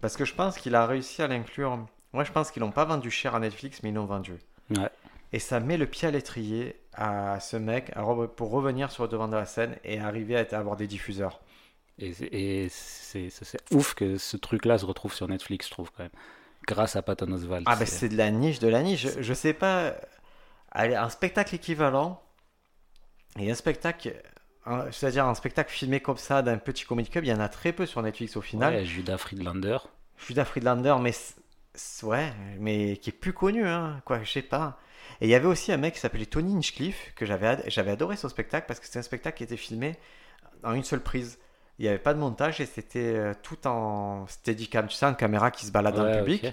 [0.00, 1.78] Parce que je pense qu'il a réussi à l'inclure.
[2.12, 4.34] Moi, je pense qu'ils l'ont pas vendu cher à Netflix, mais ils l'ont vendu.
[4.70, 4.90] Ouais.
[5.32, 7.92] Et ça met le pied à l'étrier à ce mec
[8.36, 11.40] pour revenir sur le devant de la scène et arriver à avoir des diffuseurs.
[11.98, 13.30] Et, c'est-
[13.72, 16.12] ouf que ce truc-là se retrouve sur Netflix, je trouve quand même.
[16.66, 17.64] Grâce à Patton Oswalt.
[17.66, 19.06] Ah ben C'est- c'est de la niche de la niche.
[19.16, 19.94] Je, je sais pas.
[20.70, 22.20] Allez, un spectacle équivalent
[23.38, 24.14] et un spectacle,
[24.90, 27.72] c'est-à-dire un spectacle filmé comme ça d'un petit comedy club, il y en a très
[27.72, 28.74] peu sur Netflix au final.
[28.74, 29.78] Ouais, Judas Friedlander.
[30.16, 31.12] Judas Friedlander, mais
[32.02, 34.78] ouais, mais qui est plus connu, hein, quoi, je sais pas.
[35.20, 37.92] Et il y avait aussi un mec qui s'appelait Tony Hinchcliffe que j'avais ad- j'avais
[37.92, 39.96] adoré son spectacle parce que c'était un spectacle qui était filmé
[40.64, 41.38] en une seule prise.
[41.78, 45.14] Il n'y avait pas de montage et c'était euh, tout en steadicam, tu sais, en
[45.14, 46.46] caméra qui se balade dans le Ouais, public.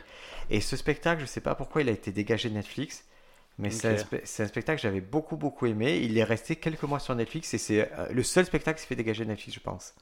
[0.50, 3.06] Et ce spectacle, je sais pas pourquoi il a été dégagé de Netflix,
[3.58, 5.98] mais c'est un, spe- spectacle que j'avais beaucoup beaucoup aimé.
[6.04, 8.88] Il est resté quelques mois sur Netflix et c'est euh, le seul spectacle qui s'est
[8.90, 9.96] fait dégager de Netflix, je pense.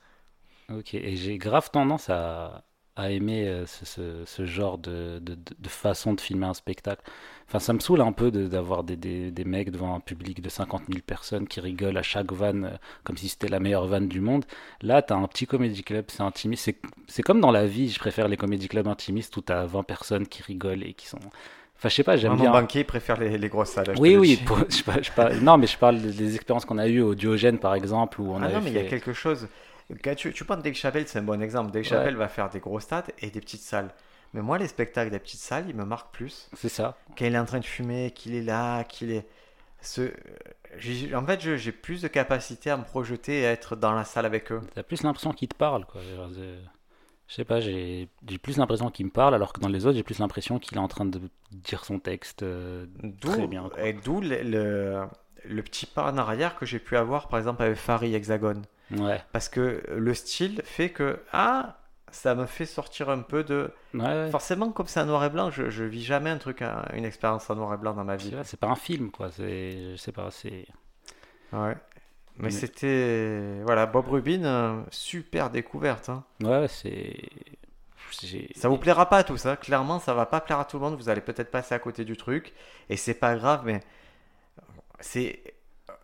[0.70, 2.64] Ok, et j'ai grave tendance à,
[2.96, 7.04] à aimer euh, ce, ce- ce genre de, de, de- façon de filmer un spectacle.
[7.48, 10.42] Enfin, ça me saoule un peu de- d'avoir des, des, des mecs devant un public
[10.42, 13.86] de 50 000 personnes qui rigolent à chaque vanne euh, comme si c'était la meilleure
[13.88, 14.46] vanne du monde.
[14.82, 16.64] Là, t'as un petit comédie club, c'est intimiste.
[16.64, 19.84] C'est, c'est comme dans la vie, je préfère les comédie clubs intimistes où t'as 20
[19.84, 21.20] personnes qui rigolent et qui sont...
[21.82, 22.52] Enfin, je sais pas, j'aime bien...
[22.52, 23.96] Mon banquier préfère les, les grosses salles.
[23.98, 24.44] Oui, oui, dis.
[24.44, 27.15] pour- je parle- je parle- non, mais je parle des expériences qu'on a eues au
[27.15, 29.48] Diogène, par exemple, où on ah avait non, mais il y a quelque chose.
[30.04, 31.72] Quand tu, tu penses Dave Chappelle, c'est un bon exemple.
[31.72, 32.12] Dave Ouais.
[32.12, 33.89] Va faire des gros stades et des petites salles.
[34.36, 36.52] Mais moi, les spectacles des petites salles, ils me marquent plus.
[36.54, 36.96] C'est ça.
[37.17, 39.26] Quand il est en train de fumer, qu'il est là, qu'il est.
[39.82, 40.12] Ce...
[41.15, 44.28] En fait, j'ai plus de capacité à me projeter et à être dans la salle
[44.28, 44.62] avec eux.
[44.76, 46.00] T'as plus l'impression qu'il te parle, quoi.
[47.32, 48.10] Je sais pas, j'ai
[48.44, 50.82] plus l'impression qu'il me parle, alors que dans les autres, j'ai plus l'impression qu'il est
[50.82, 51.22] en train de
[51.54, 53.70] dire son texte euh, D'où, très bien.
[53.70, 53.82] quoi.
[53.88, 55.06] et d'où le, le,
[55.46, 58.63] le petit pas en arrière que j'ai pu avoir, par exemple, avec Farid Hexagone.
[58.98, 61.78] Ouais, Parce que le style fait que, ah,
[62.12, 63.72] ça me fait sortir un peu de.
[63.94, 64.30] ouais, ouais.
[64.30, 67.06] Forcément, comme c'est en noir et blanc, je, je vis jamais un truc, un- une
[67.06, 68.34] expérience en noir et blanc dans ma vie.
[68.44, 69.32] C'est pas un film, quoi.
[69.32, 70.65] C'est, je sais pas, c'est.
[71.54, 71.78] Ouais.
[72.38, 73.62] Mais, Mais- c'était.
[73.63, 76.10] Voilà, Bob Rubin, euh, super découverte.
[76.10, 76.24] hein.
[76.44, 77.15] Ouais, c'est.
[78.56, 79.56] Ça vous plaira pas à tous, hein.
[79.56, 80.96] clairement, ça va pas plaire à tout le monde.
[80.98, 82.54] Vous allez peut-être passer à côté du truc.
[82.89, 83.80] Et c'est pas grave, mais.
[85.00, 85.41] C'est.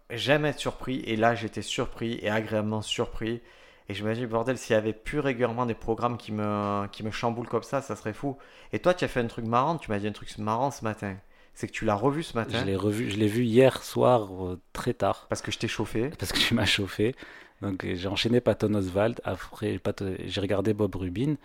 [0.09, 1.01] J'aime être surpris.
[1.05, 3.41] Et là, j'étais surpris et agréablement surpris.
[3.89, 7.03] Et je me dis, bordel, s'il y avait plus régulièrement des programmes qui me, qui
[7.03, 8.37] me chamboulent comme ça, ça serait fou.
[8.73, 9.77] Et toi, tu as fait un truc marrant.
[9.77, 11.15] Tu m'as dit un truc marrant ce matin.
[11.57, 12.63] C'est que tu l'as revu ce Je matin.
[12.63, 16.09] l'ai revu, je l'ai vu hier soir euh, très tard Parce que je t'ai chauffé.
[16.19, 17.15] parce que tu m'as chauffé.
[17.63, 19.19] Donc euh, j'ai enchaîné Patton Oswald.
[19.23, 21.35] Après, Pat- j'ai regardé Bob Rubin.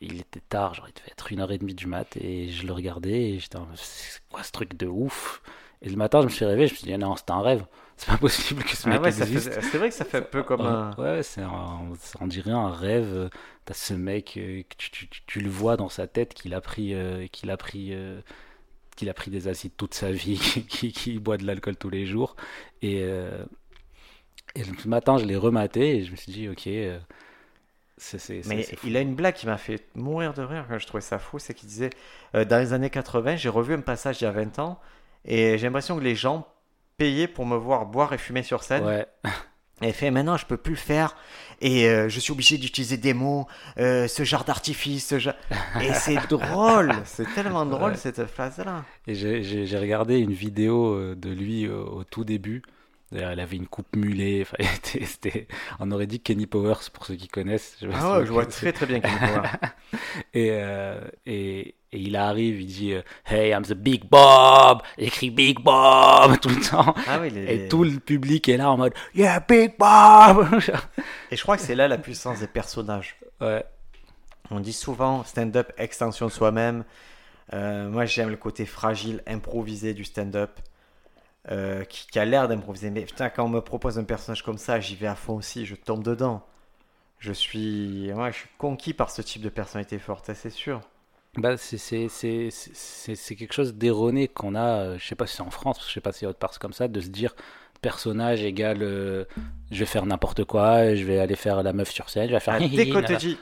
[0.00, 2.66] Il était tard, genre il devait être une heure et demie du mat et je
[2.66, 5.42] le regardais et j'étais c'est quoi ce truc de ouf?
[5.82, 7.64] Et le matin, je me suis réveillé, je me suis dit, non, c'était un rêve.
[7.96, 9.52] C'est pas possible que ce Ah mec ouais, existe.
[9.52, 10.94] fait- c'est vrai que ça fait un peu comme un.
[10.96, 11.80] Ouais, c'est un,
[12.20, 13.30] on dirait un rêve.
[13.66, 16.60] T'as ce mec, euh, tu, tu- tu- tu le vois dans sa tête qu'il a
[16.60, 18.20] pris, euh, qu'il a pris, euh,
[19.00, 22.04] qu'il a pris des acides toute sa vie, qui, qui boit de l'alcool tous les
[22.04, 22.36] jours.
[22.82, 23.44] Et, euh,
[24.54, 26.98] et le matin, je l'ai rematé et je me suis dit, ok, euh,
[28.46, 31.18] Mais il a une blague qui m'a fait mourir de rire quand je trouvais ça
[31.18, 31.90] fou, c'est qu'il disait
[32.34, 34.78] euh, dans les années 80, j'ai revu un passage il y a 20 ans
[35.24, 36.46] et j'ai l'impression que les gens
[36.98, 38.84] payaient pour me voir boire et fumer sur scène.
[38.84, 39.06] Ouais,
[39.82, 41.16] Il fait maintenant je peux plus le faire
[41.60, 43.46] et euh, je suis obligé d'utiliser des mots,
[43.78, 45.34] euh, ce genre d'artifice, ce genre...
[45.82, 47.96] et c'est drôle, c'est tellement drôle Ouais.
[47.96, 48.84] cette phrase-là.
[49.06, 52.62] Et j'ai regardé une vidéo euh, de lui au tout début.
[53.12, 54.42] D'ailleurs, il avait une coupe mulet.
[54.42, 54.56] Enfin,
[54.94, 55.48] était-
[55.80, 57.76] on aurait dit Kenny Powers pour ceux qui connaissent.
[57.82, 59.50] Je Ah ouais, je vois très très bien Kenny Powers.
[60.34, 64.82] Et, euh, et, et il arrive, il dit euh, Hey, I'm the Big Bob.
[64.98, 66.94] Il écrit Big Bob tout le temps.
[67.08, 70.48] Ah oui, les- Et tout le public est là en mode Yeah, Big Bob.
[71.30, 73.16] et je crois que c'est là la puissance des personnages.
[73.40, 73.64] ouais,
[74.50, 76.84] On dit souvent stand-up, extension de soi-même.
[77.52, 80.60] Euh, moi, j'aime le côté fragile, improvisé du stand-up,
[81.50, 82.90] euh, qui, qui a l'air d'improviser.
[82.90, 85.66] Mais putain, quand on me propose un personnage comme ça, j'y vais à fond aussi,
[85.66, 86.46] je tombe dedans.
[87.18, 90.80] Je suis, ouais, je suis conquis par ce type de personnalité forte, c'est sûr.
[91.36, 92.08] Bah, c'est-
[93.36, 94.80] quelque chose d'erroné qu'on a.
[94.80, 96.58] euh, je sais pas si c'est en France, je sais pas si c'est autre part
[96.58, 97.34] comme ça, de se dire
[97.80, 99.24] personnage égale euh,
[99.70, 102.40] je vais faire n'importe quoi, je vais aller faire la meuf sur scène, je vais
[102.40, 102.54] faire.
[102.60, 103.38] Ah, dès qu'on te dit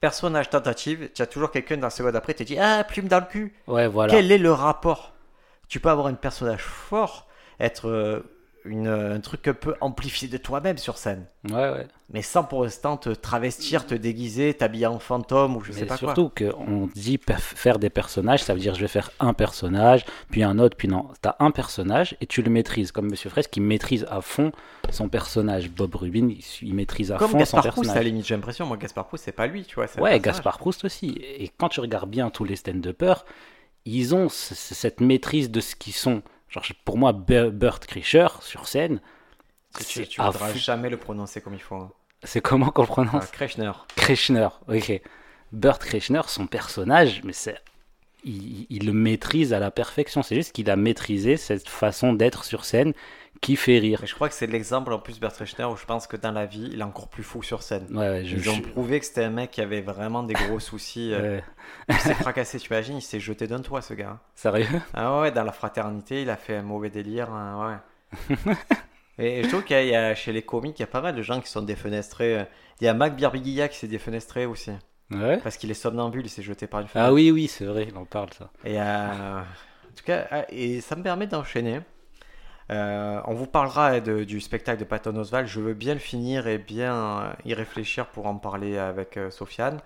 [0.00, 3.20] personnage tentative, tu as toujours quelqu'un dans la seconde après, te dit Ah, plume dans
[3.20, 3.54] le cul.
[3.66, 4.12] Ouais, voilà.
[4.12, 5.12] Quel est le rapport?
[5.68, 7.26] Tu peux avoir un personnage fort,
[7.60, 8.20] être euh,
[8.64, 11.26] une, un truc un peu amplifié de toi-même sur scène.
[11.50, 11.86] Ouais, ouais.
[12.12, 15.98] Mais sans pour l'instant te travestir, te déguiser, t'habiller en fantôme ou je sais pas
[15.98, 16.14] quoi.
[16.14, 20.42] surtout qu'on dit faire des personnages, ça veut dire je vais faire un personnage, puis
[20.42, 21.08] un autre, puis non.
[21.20, 24.52] T'as un personnage et tu le maîtrises, comme Monsieur Fraisse qui maîtrise à fond
[24.90, 25.70] son personnage.
[25.70, 26.30] Bob Rubin,
[26.62, 28.04] il, maîtrise à Comme fond son Gaspard Proust, à la personnage.
[28.06, 28.66] limite, j'ai l'impression.
[28.66, 29.84] Moi, Gaspard Proust, c'est pas lui, tu vois.
[29.84, 30.22] Ouais, personnage.
[30.22, 31.18] Gaspard Proust aussi.
[31.20, 33.24] Et quand tu regardes bien tous les stand-uppers,
[33.84, 36.22] ils ont ce- ce- cette maîtrise de ce qu'ils sont.
[36.54, 39.00] Genre, pour moi, Be- Burt Kreischer, sur scène,
[39.88, 40.58] Tu, à voudras fou.
[40.58, 41.74] jamais le prononcer comme il faut.
[41.76, 41.90] hein.
[42.22, 43.72] C'est comment qu'on le Ah, prononce Kreshner.
[43.96, 45.02] Kreschner, ok.
[45.52, 47.58] Burt Kreschner, son personnage, mais c'est,
[48.24, 50.22] il, il le maîtrise à la perfection.
[50.22, 52.92] C'est juste qu'il a maîtrisé cette façon d'être sur scène
[53.44, 53.98] qui fait rire.
[54.00, 56.32] Mais je crois que c'est l'exemple en plus, Bert Kreshner, où je pense que dans
[56.32, 57.86] la vie, il est encore plus fou sur scène.
[57.90, 60.34] Ouais, ouais, je, Ils ont je- prouvé que c'était un mec qui avait vraiment des
[60.34, 61.12] gros soucis.
[61.12, 61.40] euh.
[61.88, 64.18] Il s'est fracassé, tu imagines, il s'est jeté d'un toit, ce gars.
[64.34, 64.66] Sérieux?
[64.94, 67.30] Ah ouais, dans la fraternité, il a fait un mauvais délire.
[67.30, 67.78] hein,
[68.30, 68.36] ouais.
[69.18, 70.88] Et je trouve qu'il y a, il y a- chez les comiques, il y a
[70.88, 72.38] pas mal de gens qui sont défenestrés.
[72.40, 72.44] euh.
[72.80, 74.72] Il y a Mac Birbiguilla qui s'est défenestré aussi.
[75.10, 75.38] Ouais.
[75.42, 77.08] Parce qu'il est somnambule, il s'est jeté par une fenêtre.
[77.08, 78.50] Ah oui, oui, c'est vrai, il en parle ça.
[78.64, 81.80] Et euh, en tout cas, ah, et ça me permet d'enchaîner.
[82.70, 85.46] Euh, on vous parlera du spectacle de Patton Oswald.
[85.46, 89.30] Je veux bien le finir et bien euh, y réfléchir pour en parler avec euh,
[89.30, 89.80] Sofiane.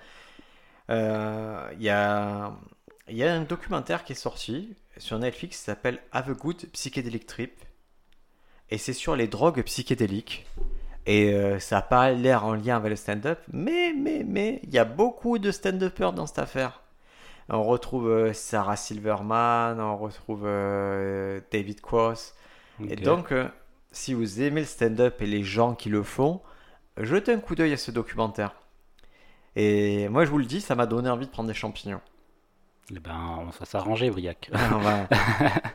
[0.91, 2.53] Euh, Il y, a,
[3.09, 6.67] il y a un documentaire qui est sorti sur Netflix qui s'appelle Have a Good
[6.73, 7.53] Psychedelic Trip.
[8.71, 10.47] Et c'est sur les drogues psychédéliques.
[11.07, 13.41] Et euh, ça n'a pas l'air en lien avec le stand-up.
[13.53, 16.83] Mais, mais, mais, il y a beaucoup de stand-uppers dans cette affaire.
[17.49, 22.35] On retrouve euh, Sarah Silverman, on retrouve euh, David Cross.
[22.89, 23.49] Et donc, euh,
[23.91, 26.41] si vous aimez le stand-up et les gens qui le font,
[26.97, 28.55] jetez un coup d'œil à ce documentaire.
[29.57, 32.01] Et moi, je vous le dis, ça m'a donné envie de prendre des champignons.
[32.95, 34.51] Eh ben, on va s'arranger, Briac.
[34.55, 35.07] Ah,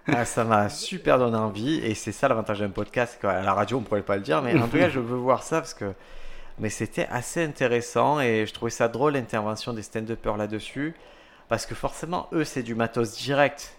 [0.08, 1.76] Ah, ça m'a super donné envie.
[1.76, 3.18] Et c'est ça l'avantage d'un podcast.
[3.22, 3.32] Quoi.
[3.32, 4.42] À la radio, on pourrait pas le dire.
[4.42, 5.94] Mais en tout cas, je veux voir ça parce que.
[6.60, 8.20] Mais c'était assez intéressant.
[8.20, 10.96] Et je trouvais ça drôle l'intervention des stand-uppers là-dessus.
[11.50, 13.76] Parce que forcément, eux, c'est du matos direct.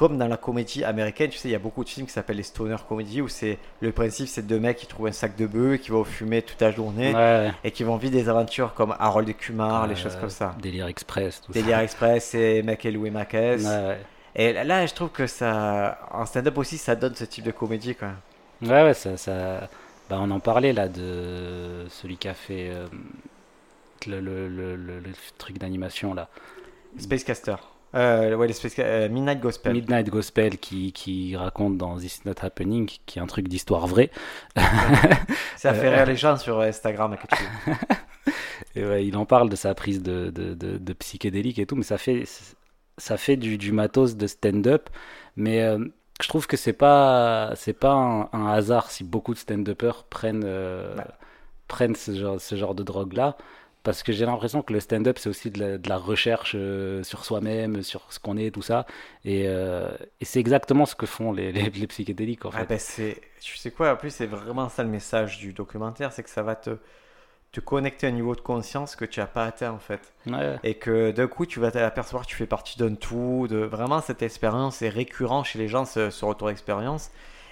[0.00, 2.38] Comme dans la comédie américaine, tu sais, il y a beaucoup de films qui s'appellent
[2.38, 5.46] les stoner comedy où c'est le principe, c'est deux mecs qui trouvent un sac de
[5.46, 8.96] bœuf, qui vont fumer toute la journée Ouais, et qui vont vivre des aventures comme
[8.98, 10.56] Harold et Kumar, les Euh, choses comme ça.
[10.58, 13.10] Délire Express, tout Délire Express et Mac et Louis.
[13.10, 13.98] Ouais.
[14.34, 17.94] Et là, je trouve que ça, en stand-up aussi, ça donne ce type de comédie,
[17.94, 18.12] quoi.
[18.62, 19.68] Ouais, ouais, ça, ça...
[20.08, 22.86] Bah, on en parlait là de celui qui a fait euh,
[24.06, 26.28] le, le, le, le- le truc d'animation là.
[26.98, 27.56] Spacecaster.
[27.94, 28.48] Euh, ouais,
[28.78, 29.72] euh, Midnight Gospel.
[29.72, 33.86] Midnight Gospel qui, qui raconte dans This Is Not Happening, qui est un truc d'histoire
[33.86, 34.10] vraie.
[35.56, 37.16] ça fait rire les gens sur Instagram.
[38.76, 41.74] Et ouais, il en parle de sa prise de, de, de, de psychédélique et tout,
[41.74, 42.24] mais ça fait,
[42.98, 44.88] ça fait du, du matos de stand-up.
[45.36, 45.84] Mais euh,
[46.22, 50.44] je trouve que c'est pas, c'est pas un, un hasard si beaucoup de stand-uppers prennent,
[50.44, 51.04] Ouais.
[51.68, 53.36] prennent ce genre, ce genre de drogue-là.
[53.82, 57.02] Parce que j'ai l'impression que le stand-up, c'est aussi de la, de la recherche euh,
[57.02, 58.86] sur soi-même, sur ce qu'on est, tout ça.
[59.24, 59.90] Et, euh,
[60.20, 62.66] et c'est exactement ce que font les, les, les psychédéliques, en Ah fait.
[62.66, 66.22] ben c'est, tu sais quoi, en plus c'est vraiment ça le message du documentaire, c'est
[66.24, 66.78] que ça va te,
[67.52, 70.14] te connecter à un niveau de conscience que tu n'as pas atteint en fait.
[70.26, 73.58] Ouais, Et que d'un coup tu vas t'apercevoir que tu fais partie d'un tout, de
[73.58, 77.10] vraiment cette expérience est récurrent chez les gens ce, ce retour d'expérience.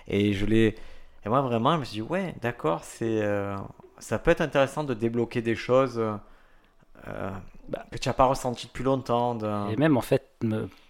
[0.09, 0.77] Et je l'ai,
[1.25, 3.57] et moi vraiment je me suis dit ouais d'accord c'est, euh,
[3.99, 7.31] ça peut être intéressant de débloquer des choses euh,
[7.69, 7.85] Bah.
[7.93, 9.39] que tu n'as pas ressenti depuis longtemps.
[9.71, 10.31] Et même en fait,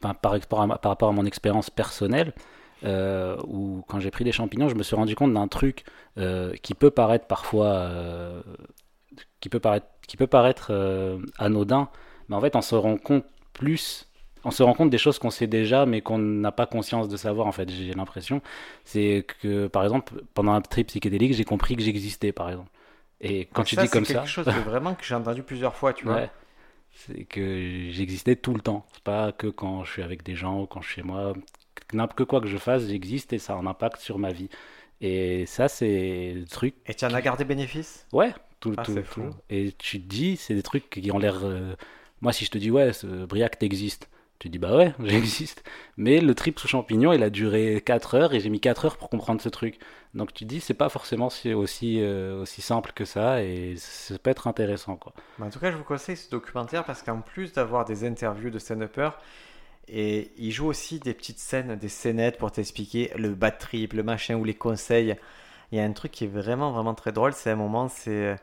[0.01, 2.33] par, par, par rapport à mon expérience personnelle,
[2.85, 5.85] euh, où quand j'ai pris des champignons, je me suis rendu compte d'un truc
[6.18, 8.42] euh, qui peut paraître parfois, euh,
[9.40, 11.88] qui peut paraître, qui peut paraître euh, anodin,
[12.29, 14.07] mais en fait, on se rend compte plus.
[14.44, 17.16] On se rend compte des choses qu'on sait déjà, mais qu'on n'a pas conscience de
[17.16, 17.49] savoir.
[17.49, 18.40] En fait, j'ai l'impression,
[18.85, 22.71] c'est que par exemple, pendant un trip psychédélique, j'ai compris que j'existais, par exemple.
[23.21, 25.15] Et quand Ah, tu ça, dis c'est comme quelque ça, chose que vraiment que j'ai
[25.15, 26.17] entendu plusieurs fois, tu vois.
[26.17, 26.31] Ouais.
[26.93, 28.87] C'est que j'existais tout le temps.
[28.93, 31.35] C'est pas que quand je suis avec des gens ou quand je suis chez moi.
[31.93, 34.49] N'importe quoi que je fasse, j'existe et ça a un impact sur ma vie.
[35.01, 36.77] Et ça, c'est le truc.
[36.87, 38.09] Et tu en as gardé bénéfice?
[38.13, 39.31] Ouais, tout, Ah, tout, c'est tout.
[39.31, 39.35] fou.
[39.51, 41.45] Et tu te dis, c'est des trucs qui ont l'air.
[41.45, 41.75] euh,
[42.21, 42.91] Moi, si je te dis, ouais,
[43.29, 44.09] Briac, t'existes.
[44.38, 45.64] Tu dis, bah ouais, j'existe.
[45.96, 48.96] Mais le trip sous champignon, il a duré 4 heures et j'ai mis 4 heures
[48.96, 49.79] pour comprendre ce truc.
[50.14, 54.18] Donc tu dis, c'est pas forcément si- aussi, euh, aussi simple que ça et ça
[54.18, 55.12] peut être intéressant, quoi.
[55.38, 58.51] Mais En tout cas, je vous conseille ce documentaire parce qu'en plus d'avoir des interviews
[58.51, 59.18] de stand-uppers,
[59.88, 64.03] et il joue aussi des petites scènes, des scénettes pour t'expliquer le bad trip, le
[64.05, 65.16] machin ou les conseils.
[65.72, 67.33] Il y a un truc qui est vraiment, vraiment très drôle.
[67.35, 68.37] C'est un moment, c'est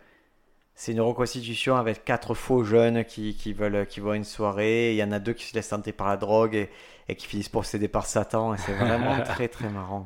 [0.75, 4.91] c'est une reconstitution avec quatre faux jeunes qui, qui veulent qui vont à une soirée.
[4.93, 6.69] Il y en a deux qui se laissent tenter par la drogue et,
[7.07, 8.53] et qui finissent possédés par Satan.
[8.53, 10.05] Et c'est vraiment très, très marrant.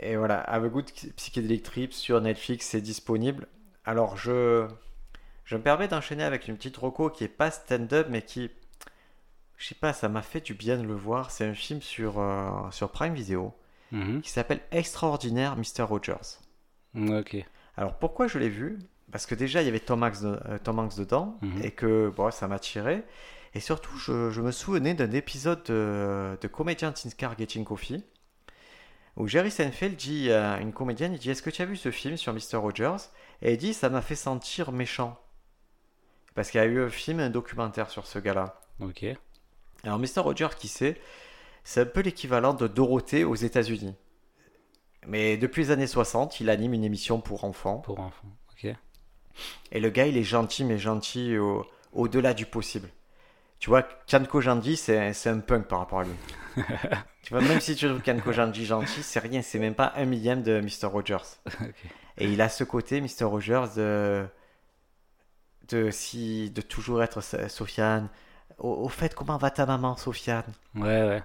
[0.00, 3.46] Et voilà, Have a Good Psychedelic Trip sur Netflix, c'est disponible.
[3.84, 4.66] Alors, je,
[5.44, 8.50] je me permets d'enchaîner avec une petite reco qui est pas stand-up, mais qui,
[9.56, 11.30] je sais pas, ça m'a fait du bien de le voir.
[11.30, 13.54] C'est un film sur, euh, sur Prime Video
[13.92, 14.20] Mhm.
[14.22, 15.82] qui s'appelle Extraordinaire Mr.
[15.82, 16.38] Rogers.
[16.96, 17.44] Ok.
[17.76, 18.78] Alors, pourquoi je l'ai vu?
[19.12, 21.62] Parce que déjà, il y avait Tom Hanks, de- euh, Tom Hanks dedans, Mhm.
[21.64, 23.02] et que bon, ça m'a tiré.
[23.54, 28.04] Et surtout, je, je me souvenais d'un épisode de, de Comedian in Car Getting Coffee,
[29.16, 31.90] où Jerry Seinfeld dit à une comédienne, il dit, est-ce que tu as vu ce
[31.90, 32.56] film sur Mr.
[32.56, 32.96] Rogers?
[33.42, 35.18] Et elle dit, ça m'a fait sentir méchant.
[36.36, 38.60] Parce qu'il y a eu un film, un documentaire sur ce gars-là.
[38.80, 39.04] Ok.
[39.82, 40.20] Alors, Mr.
[40.20, 40.96] Rogers, qui c'est?
[41.64, 43.94] C'est un peu l'équivalent de Dorothée aux États-Unis.
[45.06, 47.78] Mais depuis les années 60, il anime une émission pour enfants.
[47.78, 48.28] Pour enfants.
[48.52, 48.74] Ok.
[49.72, 52.88] Et le gars, il est gentil, mais gentil au- au-delà du possible.
[53.58, 56.14] Tu vois, Kan Kojandi, c'est c'est un punk par rapport à lui.
[57.22, 60.04] tu vois, même si tu trouves Kan Kojandi gentil, c'est rien, c'est même pas un
[60.06, 60.86] millième de Mr.
[60.86, 61.18] Rogers.
[62.18, 63.24] Et il a ce côté, Mr.
[63.24, 64.26] Rogers, de,
[65.68, 68.08] de, si, de toujours être So- Sofiane.
[68.58, 70.44] Au, au fait, comment va ta maman, Sofiane?
[70.74, 71.22] Ouais, ouais.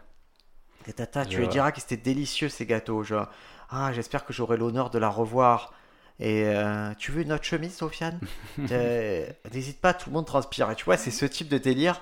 [0.88, 3.04] Et tata, tu lui diras que c'était délicieux ces gâteaux.
[3.04, 3.28] Genre,
[3.70, 5.74] ah, j'espère que j'aurai l'honneur de la revoir.
[6.20, 8.20] Et euh, tu veux une autre chemise, Sofiane
[8.72, 10.70] Euh, N'hésite pas, tout le monde transpire.
[10.72, 12.02] Et tu vois, c'est ce type de délire.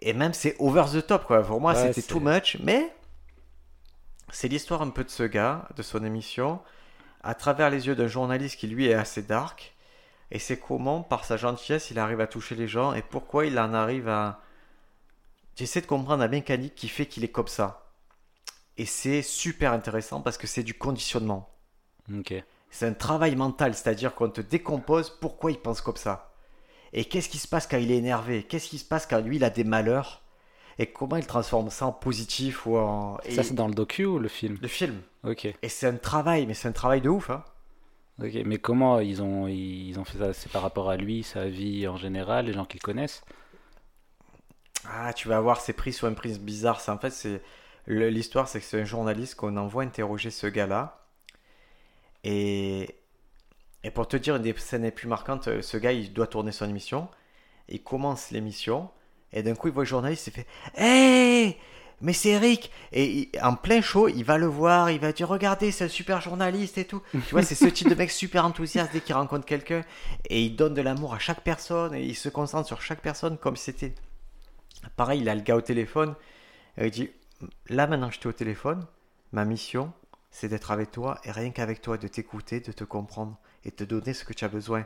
[0.00, 1.42] Et même, c'est over the top, quoi.
[1.42, 2.56] Pour moi, Ouais, c'était too much.
[2.62, 2.92] Mais
[4.30, 6.60] c'est l'histoire un peu de ce gars, de son émission,
[7.22, 9.74] à travers les yeux d'un journaliste qui, lui, est assez dark.
[10.32, 13.58] Et c'est comment, par sa gentillesse, il arrive à toucher les gens et pourquoi il
[13.58, 14.40] en arrive à.
[15.56, 17.89] J'essaie de comprendre la mécanique qui fait qu'il est comme ça.
[18.80, 21.50] Et c'est super intéressant parce que c'est du conditionnement.
[22.18, 22.32] Ok.
[22.70, 26.32] C'est un travail mental, c'est-à-dire qu'on te décompose pourquoi il pense comme ça.
[26.94, 28.42] Et qu'est-ce qui se passe quand il est énervé?
[28.42, 30.22] Qu'est-ce qui se passe quand lui il a des malheurs?
[30.78, 33.18] Et comment il transforme ça en positif ou en.
[33.24, 34.56] et- Ça, c'est dans le docu ou le film?
[34.62, 35.02] Le film.
[35.24, 35.44] Ok.
[35.44, 37.28] Et c'est un travail, mais c'est un travail de ouf.
[37.28, 37.44] Hein.
[38.22, 38.32] Ok.
[38.46, 40.32] Mais comment ils ont, ils ont fait ça?
[40.32, 43.22] C'est par rapport à lui, sa vie en général, les gens qu'il connaissent?
[44.88, 46.80] Ah, tu vas voir, c'est pris sur une prise bizarre.
[46.80, 47.42] C'est en fait, c'est
[47.94, 51.06] l'histoire, c'est que c'est un journaliste qu'on envoie interroger ce gars-là.
[52.24, 52.96] Et
[53.82, 56.26] et pour te dire une des scènes les plus marquantes, euh, ce gars, il doit
[56.26, 57.08] tourner son émission.
[57.68, 58.90] Il commence l'émission
[59.32, 61.56] et d'un coup, il voit le journaliste, il fait Hey
[62.02, 65.70] mais c'est Eric Et en plein show, il va le voir, il va dire Regardez,
[65.70, 67.02] c'est un super journaliste et tout.
[67.12, 69.82] tu vois, c'est ce type de mec super enthousiaste dès qu'il rencontre quelqu'un.
[70.30, 73.36] Et il donne de l'amour à chaque personne et il se concentre sur chaque personne
[73.36, 73.94] comme c'était
[74.96, 76.14] Pareil, il a le gars au téléphone.
[76.78, 77.10] Et il dit
[77.68, 78.84] Là, maintenant que je t'ai au téléphone,
[79.32, 79.92] ma mission,
[80.30, 83.76] c'est d'être avec toi et rien qu'avec toi, de t'écouter, de te comprendre et de
[83.76, 84.84] te donner ce que tu as besoin.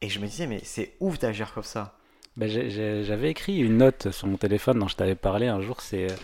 [0.00, 1.96] Et je me disais Mais c'est ouf d'agir comme ça.
[2.36, 5.80] Ben, J'avais écrit une note sur mon téléphone dont je t'avais parlé un jour.
[5.80, 6.16] C'est euh,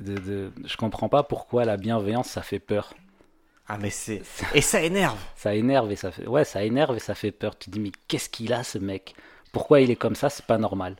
[0.00, 2.94] de, de- je comprends pas pourquoi la bienveillance ça fait peur.
[3.68, 4.22] Ah, mais c'est.
[4.54, 6.26] Et ça énerve Ça énerve et ça fait.
[6.26, 7.58] Ouais, ça énerve et ça fait peur.
[7.58, 9.14] Tu te dis, mais qu'est-ce qu'il a ce mec?
[9.52, 10.30] Pourquoi il est comme ça?
[10.30, 10.96] C'est pas normal.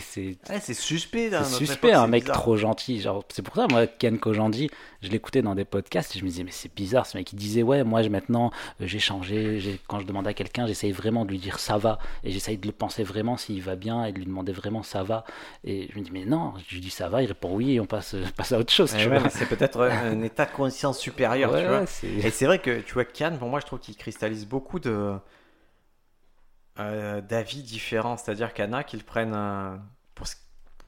[0.00, 1.30] C'est Ouais, suspect.
[1.30, 2.36] notre suspect, époque, un mec bizarre.
[2.40, 3.00] trop gentil.
[3.00, 4.70] Genre, c'est pour ça, moi, Ken Kojandi,
[5.02, 7.32] je l'écoutais dans des podcasts et je me disais, mais c'est bizarre, ce mec.
[7.32, 8.50] Il disait, ouais, moi, je- maintenant,
[8.80, 9.80] euh, j'ai changé.
[9.88, 11.98] Quand je demande à quelqu'un, j'essaye vraiment de lui dire ça va.
[12.24, 15.02] Et j'essaye de le penser vraiment s'il va bien et de lui demander vraiment ça
[15.02, 15.24] va.
[15.64, 17.80] Et je me dis, mais non, je lui dis ça va, il répond oui et
[17.80, 18.92] on passe, passe à autre chose.
[18.94, 21.82] Ouais, ouais, mais c'est peut-être un état de conscience supérieur, tu vois.
[22.24, 25.14] Et c'est vrai que, tu vois, Kian, pour moi, je trouve qu'il cristallise beaucoup de
[26.78, 28.16] euh, d'avis différents.
[28.16, 29.76] C'est-à-dire qu'il y en a qui le prennent euh,
[30.14, 30.36] pour, ce,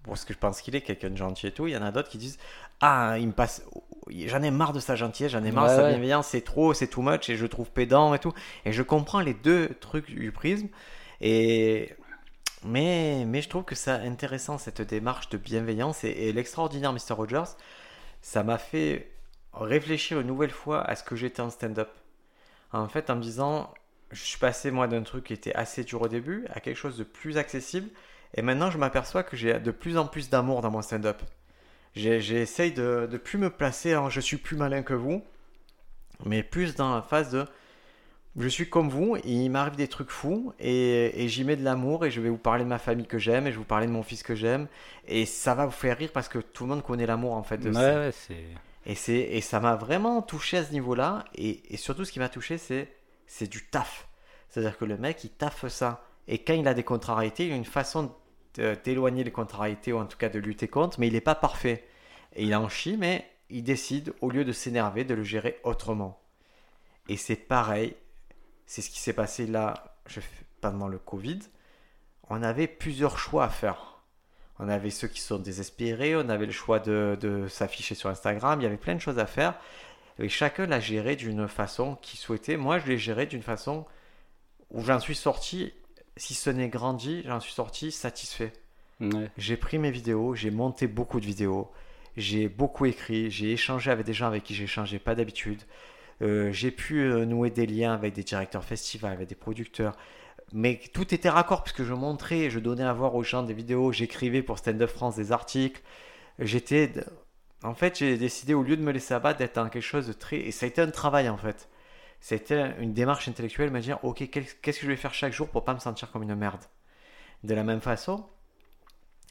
[0.03, 1.67] pour ce que je pense qu'il est, quelqu'un de gentil et tout.
[1.67, 2.39] Il y en a d'autres qui disent
[2.81, 3.65] Ah, il me passe.
[4.11, 5.91] J'en ai marre de sa gentillesse, j'en ai marre de sa ouais.
[5.91, 8.33] bienveillance, c'est trop, c'est too much, et je trouve pédant et tout.
[8.65, 10.69] Et je comprends les deux trucs du prisme.
[11.21, 11.95] Et.
[12.67, 17.13] Mais, mais je trouve que c'est intéressant cette démarche de bienveillance et, et l'extraordinaire Mr.
[17.13, 17.59] Rogers,
[18.23, 19.13] ça m'a fait
[19.53, 21.91] réfléchir une nouvelle fois à ce que j'étais en stand-up.
[22.73, 23.71] En fait, en me disant,
[24.15, 26.97] je suis passé moi d'un truc qui était assez dur au début à quelque chose
[26.97, 27.91] de plus accessible,
[28.35, 31.21] et maintenant je m'aperçois que j'ai de plus en plus d'amour dans mon stand-up.
[31.95, 35.23] J'essaye de, de plus me placer en je suis plus malin que vous,
[36.25, 37.45] mais plus dans la phase de
[38.37, 41.63] je suis comme vous, et il m'arrive des trucs fous, et, et j'y mets de
[41.63, 43.65] l'amour, et je vais vous parler de ma famille que j'aime, et je vais vous
[43.65, 44.67] parler de mon fils que j'aime,
[45.07, 47.59] et ça va vous faire rire parce que tout le monde connaît l'amour en fait
[47.59, 48.35] de Ouais, ça.
[49.13, 51.25] et ça m'a vraiment touché à ce niveau-là.
[51.37, 52.89] Et, et surtout, ce qui m'a touché, c'est,
[53.27, 54.09] c'est du taf.
[54.49, 56.05] C'est-à-dire que le mec, il taffe ça.
[56.29, 58.15] Et quand il a des contrariétés, il a une façon
[58.85, 61.85] d'éloigner les contrariétés, ou en tout cas de lutter contre, mais il n'est pas parfait.
[62.35, 66.21] Et il en chie, mais il décide, au lieu de s'énerver, de le gérer autrement.
[67.09, 67.97] Et c'est pareil.
[68.67, 69.99] C'est ce qui s'est passé là,
[70.61, 71.41] pendant le Covid.
[72.31, 74.01] On avait plusieurs choix à faire.
[74.59, 78.65] On avait ceux qui sont désespérés, on avait le choix de s'afficher sur Instagram, il
[78.65, 79.59] y avait plein de choses à faire.
[80.19, 82.57] Et chacun l'a géré d'une façon qu'il souhaitait.
[82.57, 83.85] Moi, je l'ai géré d'une façon
[84.71, 85.73] où j'en suis sorti,
[86.17, 88.53] si ce n'est grandi, j'en suis sorti satisfait.
[89.01, 89.31] Ouais.
[89.37, 91.71] J'ai pris mes vidéos, j'ai monté beaucoup de vidéos,
[92.17, 95.63] j'ai beaucoup écrit, j'ai échangé avec des gens avec qui j'échangeais pas d'habitude.
[96.23, 99.97] Euh, j'ai pu euh, nouer des liens avec des directeurs festivals, avec des producteurs.
[100.53, 103.91] Mais tout était raccord puisque je montrais, je donnais à voir aux gens des vidéos,
[103.91, 105.83] j'écrivais pour Stand Up France des articles.
[106.39, 106.93] J'étais.
[107.63, 110.13] En fait, j'ai décidé, au lieu de me laisser abattre, d'être dans quelque chose de
[110.13, 110.37] très.
[110.37, 111.69] Et ça a été un travail en fait.
[112.21, 115.65] C'était une démarche intellectuelle, me dire ok, qu'est-ce que je vais faire chaque jour pour
[115.65, 116.65] pas me sentir comme une merde?
[117.43, 118.27] De la même façon,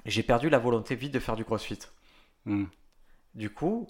[0.05, 1.79] j'ai perdu la volonté vite de faire du crossfit.
[2.45, 2.65] Mm.
[3.35, 3.87] Du coup,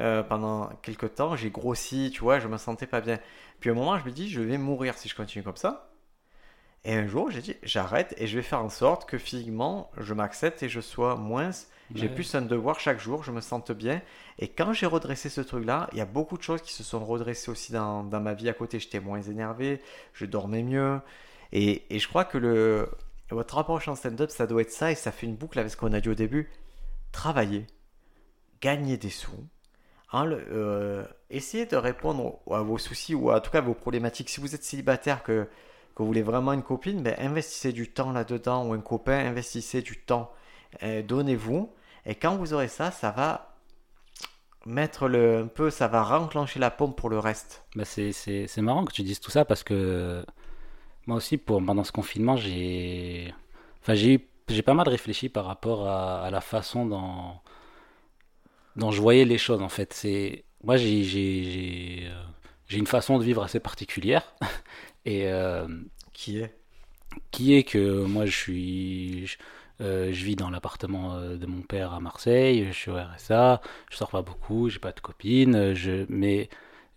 [0.00, 3.18] euh, pendant quelques temps, j'ai grossi, tu vois, je me sentais pas bien.
[3.58, 5.89] Puis à un moment, je me dis, je vais mourir si je continue comme ça.
[6.84, 10.14] Et un jour, j'ai dit, j'arrête et je vais faire en sorte que physiquement, je
[10.14, 11.50] m'accepte et je sois moins.
[11.94, 12.14] J'ai Ouais.
[12.14, 14.00] plus un devoir chaque jour, je me sente bien.
[14.38, 17.04] Et quand j'ai redressé ce truc-là, il y a beaucoup de choses qui se sont
[17.04, 18.78] redressées aussi dans, dans ma vie à côté.
[18.78, 19.80] J'étais moins énervé,
[20.14, 21.00] je dormais mieux.
[21.52, 22.88] Et, et je crois que le,
[23.30, 25.76] votre approche en stand-up, ça doit être ça et ça fait une boucle avec ce
[25.76, 26.48] qu'on a dit au début.
[27.12, 27.66] Travailler,
[28.60, 29.44] gagner des sous,
[30.12, 33.74] hein, le- euh, essayer de répondre à vos soucis ou en tout cas à vos
[33.74, 34.30] problématiques.
[34.30, 35.48] Si vous êtes célibataire, que,
[36.00, 39.82] que vous voulez vraiment une copine, ben, investissez du temps là-dedans ou un copain, investissez
[39.82, 40.32] du temps.
[40.82, 41.70] Euh, Donnez-vous.
[42.06, 43.54] Et quand vous aurez ça, ça va
[44.64, 47.66] mettre le, un peu, ça va renclencher la pompe pour le reste.
[47.76, 50.24] Bah c'est, marrant que tu dises tout ça parce que
[51.06, 53.34] moi aussi, pour, pendant ce confinement, j'ai,
[53.82, 54.18] enfin, j'ai,
[54.64, 57.34] pas mal réfléchi par rapport à, la façon dont,
[58.76, 60.06] dont je voyais les choses en fait.
[60.64, 62.10] Moi, euh,
[62.68, 64.34] j'ai une façon de vivre assez particulière
[65.04, 65.66] et euh,
[66.12, 66.54] Qui est?
[67.30, 69.36] qui est que moi, je suis, je,
[69.80, 73.60] euh, je vis dans l'appartement euh, de mon père à Marseille, je suis au RSA,
[73.90, 76.48] je sors pas beaucoup, j'ai pas de copine, je, mais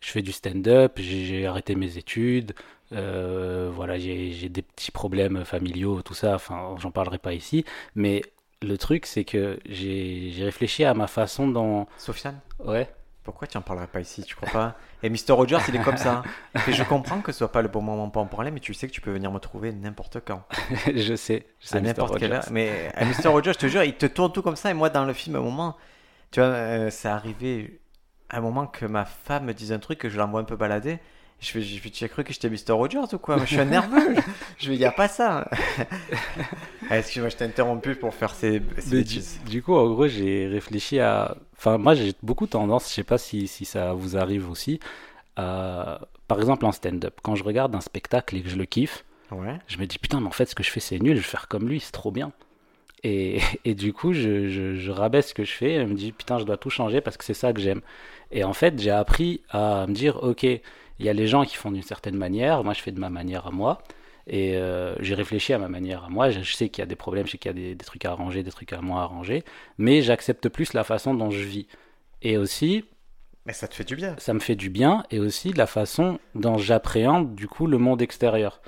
[0.02, 2.54] je fais du stand-up, j'ai arrêté mes études,
[2.92, 8.22] euh, voilà, j'ai des petits problèmes familiaux, tout ça, enfin, j'en parlerai pas ici, mais
[8.62, 11.88] le truc, c'est que j'ai réfléchi à ma façon dont...
[11.98, 12.40] Sofiane?
[12.60, 12.88] Ouais,
[13.24, 14.76] Pourquoi tu en parlerais pas ici Tu crois pas?
[15.02, 15.32] Et Mr.
[15.32, 16.24] Rogers, il est comme ça.
[16.68, 18.74] Et je comprends que ce soit pas le bon moment pour en parler, mais tu
[18.74, 20.44] sais que tu peux venir me trouver n'importe quand.
[20.94, 22.44] je sais, je sais, à n'importe quelle heure.
[22.52, 23.30] Mais à Mr.
[23.30, 24.72] Rogers, je te jure, il te tourne tout comme ça.
[24.72, 25.78] Et moi, dans le film, à un moment,
[26.32, 27.80] tu vois, euh, c'est arrivé
[28.30, 30.58] à un moment que ma femme me dise un truc que je l'envoie un peu
[30.58, 31.00] balader.
[31.44, 32.72] Je fais, je tu as cru que j'étais Mr.
[32.72, 33.38] Rogers ou quoi?
[33.40, 34.16] Je suis nerveux.
[34.58, 35.50] je vais, a pas ça.
[36.90, 39.40] Ah, Excuse-moi, je t'ai interrompu pour faire ces, ces Mais du, bêtises.
[39.50, 41.36] du coup, en gros, j'ai réfléchi à.
[41.58, 44.80] Enfin, moi, j'ai beaucoup tendance, je sais pas si, si ça vous arrive aussi,
[45.38, 47.20] à- par exemple en stand-up.
[47.24, 49.58] Quand je regarde un spectacle et que je le kiffe, Ouais.
[49.68, 51.28] je me dis putain, mais en fait, ce que je fais, c'est nul, je vais
[51.28, 52.32] faire comme lui, c'est trop bien.
[53.04, 55.74] Et, et du coup, je, je, je rabaisse ce que je fais.
[55.76, 57.82] Et je me dis, putain, je dois tout changer parce que c'est ça que j'aime.
[58.32, 60.46] Et en fait, j'ai appris à me dire, ok,
[61.04, 62.64] il y a les gens qui font d'une certaine manière.
[62.64, 63.84] Moi, je fais de ma manière à moi.
[64.26, 66.30] Et euh, j'ai réfléchi à ma manière à moi.
[66.30, 68.06] Je, sais qu'il y a des problèmes, je sais qu'il y a des, des trucs
[68.06, 69.44] à arranger, des trucs à moi à arranger.
[69.78, 71.68] Mais j'accepte plus la façon dont je vis.
[72.22, 72.86] Et aussi,
[73.46, 74.16] Mais ça te fait du bien.
[74.18, 78.02] ça me fait du bien et aussi la façon dont j'appréhende du coup le monde
[78.02, 78.62] extérieur.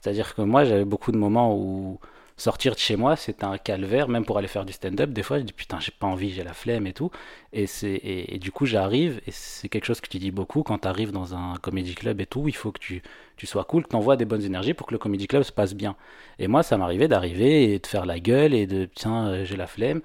[0.00, 2.00] C'est-à-dire que moi j'avais beaucoup de moments où
[2.42, 5.10] sortir de chez moi c'était un calvaire, même pour aller faire du stand-up.
[5.10, 7.10] Des fois je dis putain j'ai pas envie, j'ai la flemme et tout.
[7.52, 10.62] Et, c'est, et, et du coup j'arrive et c'est quelque chose que tu dis beaucoup
[10.62, 12.48] quand tu arrives dans un comédie club et tout.
[12.48, 13.02] Il faut que tu,
[13.36, 15.52] tu sois cool, que tu envoies des bonnes énergies pour que le comédie club se
[15.52, 15.96] passe bien.
[16.38, 19.56] Et moi ça m'arrivait d'arriver et de faire la gueule et de tiens euh, j'ai
[19.56, 20.00] la flemme.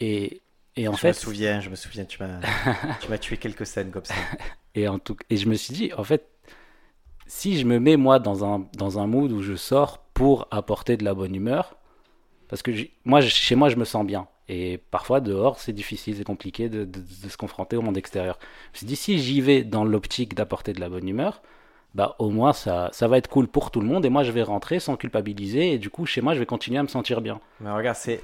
[0.00, 0.42] Et,
[0.76, 2.40] et en je fait, me souviens, je me souviens, tu m'as,
[3.00, 4.14] tu m'as tué quelques scènes comme ça.
[4.76, 6.28] Et, en tout, et je me suis dit, en fait,
[7.26, 10.98] si je me mets moi dans un, dans un mood où je sors pour apporter
[10.98, 11.76] de la bonne humeur,
[12.48, 12.70] parce que
[13.06, 14.28] moi, chez moi, je me sens bien.
[14.50, 18.38] Et parfois, dehors, c'est difficile, c'est compliqué de, de- de se confronter au monde extérieur.
[18.72, 21.40] Je me suis dit, si j'y vais dans l'optique d'apporter de la bonne humeur,
[21.94, 24.30] bah au moins ça, ça va être cool pour tout le monde et moi je
[24.30, 27.22] vais rentrer sans culpabiliser et du coup chez moi je vais continuer à me sentir
[27.22, 27.40] bien.
[27.60, 28.22] Mais regarde, c'est,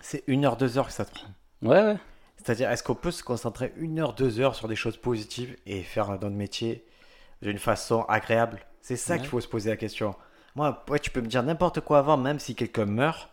[0.00, 1.28] c'est une heure, deux heures que ça te prend.
[1.62, 1.96] Ouais, ouais.
[2.38, 5.82] C'est-à-dire, est-ce qu'on peut se concentrer une heure, deux heures sur des choses positives et
[5.82, 6.84] faire notre métier
[7.42, 8.60] d'une façon agréable?
[8.80, 9.18] C'est ça Ouais.
[9.20, 10.14] qu'il faut se poser la question.
[10.56, 13.30] Moi, ouais, tu peux me dire n'importe quoi avant, même si quelqu'un meurt.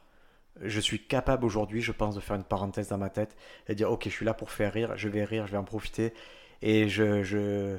[0.62, 3.36] Je suis capable aujourd'hui, je pense, de faire une parenthèse dans ma tête
[3.68, 5.64] et dire Ok, je suis là pour faire rire, je vais rire, je vais en
[5.64, 6.14] profiter.
[6.62, 7.24] Et je.
[7.24, 7.78] je...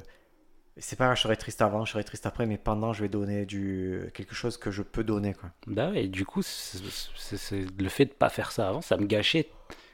[0.77, 3.07] C'est pas grave, je serai triste avant, je serai triste après, mais pendant, je vais
[3.07, 4.11] donner du...
[4.13, 5.33] quelque chose que je peux donner.
[5.33, 5.49] Quoi.
[5.67, 9.47] Bah et du coup, le fait de pas faire ça avant, ça me gâchait,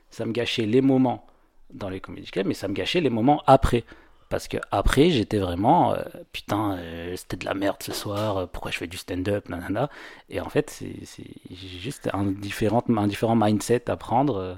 [0.09, 1.27] ça me gâchait les moments
[1.71, 3.83] dans les comédie clubs, mais ça me gâchait les moments après.
[4.31, 6.01] Parce que après, j'étais vraiment, euh,
[6.31, 9.89] putain, euh, c'était de la merde ce soir, euh, pourquoi je fais du stand-up, nanana.
[10.29, 14.57] Et en fait, c'est juste un différent, un différent mindset à prendre.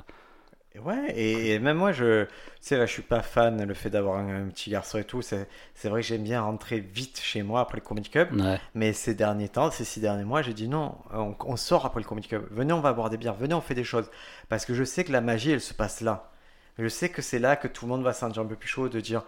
[0.80, 3.90] Ouais, et, et même moi, je, tu sais, là, je suis pas fan, le fait
[3.92, 5.22] d'avoir un, un petit garçon et tout.
[5.22, 8.34] C'est, c'est vrai que j'aime bien rentrer vite chez moi après le Comedy Club.
[8.40, 11.86] Ouais, Mais ces derniers temps, ces six derniers mois, j'ai dit non, on, on sort
[11.86, 12.48] après le Comedy Club.
[12.52, 13.36] Venez, on va boire des bières.
[13.36, 14.10] Venez, on fait des choses.
[14.50, 16.32] Parce que je sais que la magie, elle se passe là.
[16.80, 18.70] Je sais que c'est là que tout le monde va se sentir un peu plus
[18.70, 19.24] chaud de dire,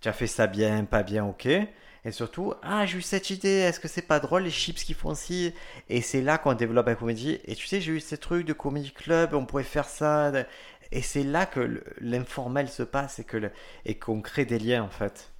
[0.00, 1.46] tu as fait ça bien, pas bien, ok.
[1.46, 4.94] Et surtout, ah, j'ai eu cette idée, est-ce que c'est pas drôle les chips qui
[4.94, 5.52] font ci?
[5.88, 7.40] Et c'est là qu'on développe la comédie.
[7.46, 10.30] Et tu sais, j'ai eu ces trucs de Comedy Club, on pourrait faire ça.
[10.92, 13.50] Et c'est là que l'informel se passe et que le-
[13.84, 15.32] et qu'on crée des liens en fait.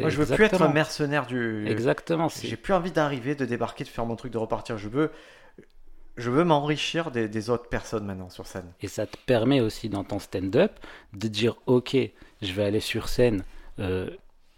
[0.00, 1.66] Moi, je veux plus être un mercenaire du.
[1.68, 4.78] Exactement, J'ai plus envie d'arriver, de débarquer, de faire mon truc, de repartir.
[4.78, 5.10] Je veux,
[6.16, 8.72] je veux m'enrichir des, des autres personnes maintenant sur scène.
[8.82, 10.72] Et ça te permet aussi dans ton stand-up
[11.12, 11.96] de dire ok,
[12.42, 13.44] je vais aller sur scène,
[13.78, 14.10] euh,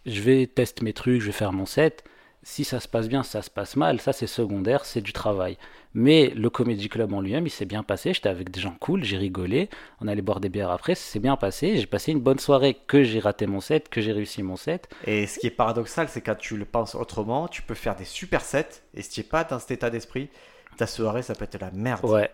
[0.06, 2.04] je vais tester mes trucs, je vais faire mon set.
[2.42, 5.58] Si ça se passe bien, ça se passe mal, ça c'est secondaire, c'est du travail.
[5.92, 8.14] Mais le Comedy Club en lui-même, il s'est bien passé.
[8.14, 9.68] J'étais avec des gens cool, j'ai rigolé.
[10.00, 11.76] On allait boire des bières après, ça s'est bien passé.
[11.76, 14.88] J'ai passé une bonne soirée, que j'ai raté mon set, que j'ai réussi mon set.
[15.06, 18.06] Et ce qui est paradoxal, c'est quand tu le penses autrement, tu peux faire des
[18.06, 18.82] super sets.
[18.94, 20.30] Et si tu n'es pas dans cet état d'esprit,
[20.78, 22.04] ta soirée, ça peut être la merde.
[22.06, 22.30] Ouais,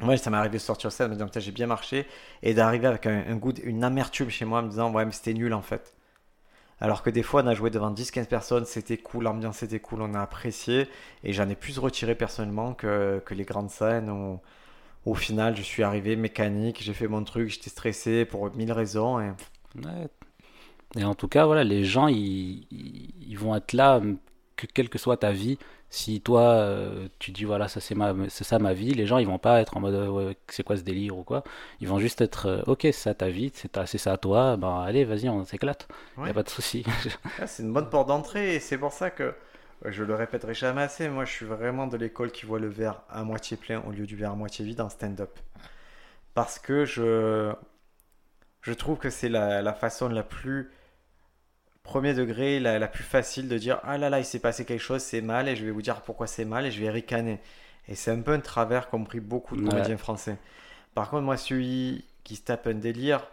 [0.00, 2.06] Moi, ça m'est arrivé de sortir scène, de me dire, j'ai bien marché,
[2.42, 5.34] et d'arriver avec un, goût, une amertume chez moi, en me disant, ouais, mais c'était
[5.34, 5.94] nul en fait.
[6.80, 10.02] Alors que des fois, on a joué devant 10-15 personnes, c'était cool, l'ambiance était cool,
[10.02, 10.88] on a apprécié,
[11.24, 14.10] et j'en ai plus retiré personnellement que, que les grandes scènes
[15.06, 19.20] au final, je suis arrivé mécanique, j'ai fait mon truc, j'étais stressé pour mille raisons,
[19.20, 19.30] et.
[20.96, 24.00] Et en tout cas, voilà, les gens, ils- ils vont être là,
[24.56, 25.58] que, quelle que soit ta vie.
[25.90, 29.18] Si toi, euh, tu dis, voilà, ça c'est ma, c'est ça ma vie, les gens,
[29.18, 31.42] ils vont pas être en mode, euh, ouais, c'est quoi ce délire ou quoi.
[31.80, 34.56] Ils vont juste être, euh, ok, c'est ça ta vie, c'est ta- c'est ça toi,
[34.56, 35.88] ben allez, vas-y, on s'éclate.
[36.24, 36.30] Il Ouais.
[36.30, 36.84] a pas de souci.
[37.38, 39.34] Ah, c'est une bonne porte d'entrée et c'est pour ça que
[39.84, 41.08] je le répéterai jamais assez.
[41.08, 44.06] Moi, je suis vraiment de l'école qui voit le verre à moitié plein au lieu
[44.06, 45.38] du verre à moitié vide en stand-up.
[46.34, 47.54] Parce que je,
[48.62, 50.70] je trouve que c'est la, la façon la plus
[51.82, 54.80] premier degré, la, la plus facile de dire Ah là là, il s'est passé quelque
[54.80, 57.40] chose, c'est mal, et je vais vous dire pourquoi c'est mal, et je vais ricaner.
[57.88, 59.68] Et c'est un peu un travers qu'ont pris beaucoup de Ouais.
[59.68, 60.36] comédiens français.
[60.94, 63.26] Par contre, moi, celui qui se tape un délire,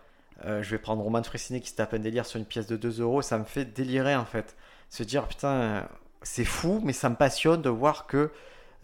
[0.46, 2.78] euh, je vais prendre Roman Fressinet qui se tape un délire sur une pièce de
[2.78, 4.56] 2 euros, ça me fait délirer en fait.
[4.90, 5.88] Se dire putain,
[6.22, 8.32] c'est fou, mais ça me passionne de voir que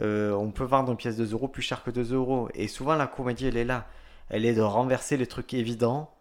[0.02, 2.50] euh, on peut vendre une pièce de 2 euros plus cher que 2 euros.
[2.56, 3.88] Et souvent, la comédie, elle est là.
[4.30, 6.12] Elle est de renverser les trucs évidents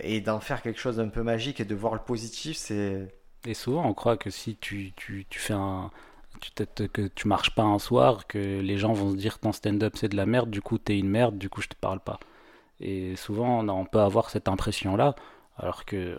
[0.00, 2.56] et d'en faire quelque chose d'un peu magique et de voir le positif.
[2.56, 3.08] C'est
[3.44, 5.90] Et souvent, on croit que si tu, tu, tu fais un.
[6.40, 6.50] Tu,
[6.88, 10.08] que tu marches pas un soir, que les gens vont se dire ton stand-up c'est
[10.08, 12.18] de la merde, du coup t'es une merde, du coup je te parle pas.
[12.80, 15.14] Et souvent, on, peut avoir cette impression-là,
[15.56, 16.18] alors que,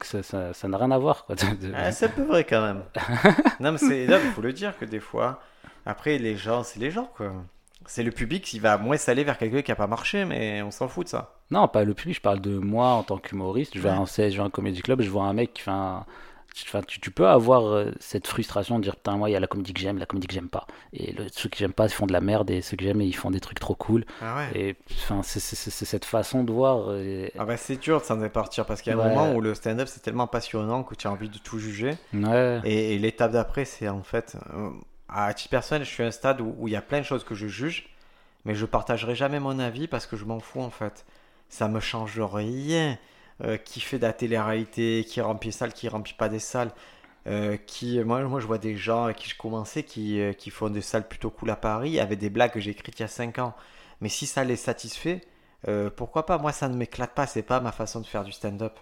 [0.00, 1.24] que ça ça- ça n'a rien à voir.
[1.26, 2.84] Quoi, de- Ah, c'est un peu vrai quand même.
[3.60, 5.40] non, mais c'est là, il faut le dire que des fois,
[5.86, 7.32] Après, les gens, c'est les gens, quoi.
[7.88, 10.70] C'est le public qui va moins s'aller vers quelqu'un qui a pas marché, mais on
[10.70, 11.34] s'en fout de ça.
[11.50, 13.72] Non, pas le public, je parle de moi en tant qu'humoriste.
[13.74, 15.54] Je vais à un CS, je vais à un comédie club, je vois un mec
[15.54, 16.04] qui fait un.
[16.62, 19.40] Enfin, tu, tu peux avoir euh, cette frustration de dire putain, moi il y a
[19.40, 20.66] la comédie que j'aime, la comédie que j'aime pas.
[20.94, 23.02] Et le- ceux que j'aime pas, ils font de la merde, et ceux que j'aime,
[23.02, 24.06] ils font des trucs trop cool.
[24.22, 24.58] Ah ouais.
[24.58, 26.86] Et enfin, c'est cette façon de voir.
[26.88, 29.42] euh, Ah bah c'est dur de s'en départir parce qu'il y a un moment où
[29.42, 31.94] le stand-up c'est tellement passionnant que tu as envie de tout juger.
[32.14, 32.60] Ouais.
[32.64, 34.70] Et, et l'étape d'après, c'est en fait, euh,
[35.24, 37.24] à titre personnel, je suis à un stade où, il y a plein de choses
[37.24, 37.88] que je juge,
[38.44, 41.04] mais je partagerai jamais mon avis parce que je m'en fous en fait.
[41.48, 42.98] Ça me change rien.
[43.44, 46.70] Euh, qui fait de la télé-réalité, qui remplit des salles, qui remplit pas des salles.
[47.26, 50.48] Euh, qui, moi, moi, je vois des gens avec qui je commençais qui, euh, qui
[50.48, 53.04] font des salles plutôt cool à Paris avec des blagues que j'ai écrites il y
[53.04, 53.54] a 5 ans.
[54.00, 55.20] Mais si ça les satisfait,
[55.96, 56.38] pourquoi pas?
[56.38, 58.78] Moi, ça ne m'éclate pas, c'est pas ma façon de faire du stand-up.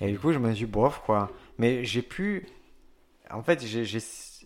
[0.00, 1.30] Et du coup, je me suis dit, bof, quoi.
[1.58, 2.46] Mais j'ai pu.
[3.30, 3.84] En fait, j'ai,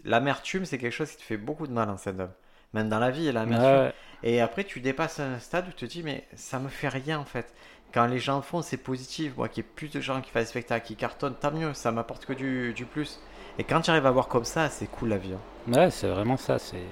[0.05, 2.31] l'amertume, c'est quelque chose qui te fait beaucoup de mal en stand-up.
[2.73, 3.69] Même dans la vie, l'amertume.
[3.69, 3.93] Ouais.
[4.23, 7.19] Et après, tu dépasses un stade où tu te dis, mais ça me fait rien
[7.19, 7.53] en fait.
[7.93, 9.37] Quand les gens font, c'est positif.
[9.37, 11.75] Moi, qu'il y ait plus de gens qui fassent des spectacles, qui cartonnent, tant mieux.
[11.75, 13.19] Ça m'apporte que du, du plus.
[13.59, 15.33] Et quand tu arrives à voir comme ça, c'est cool la vie.
[15.35, 15.73] hein.
[15.73, 16.59] Ouais, c'est vraiment ça.
[16.59, 16.83] C'est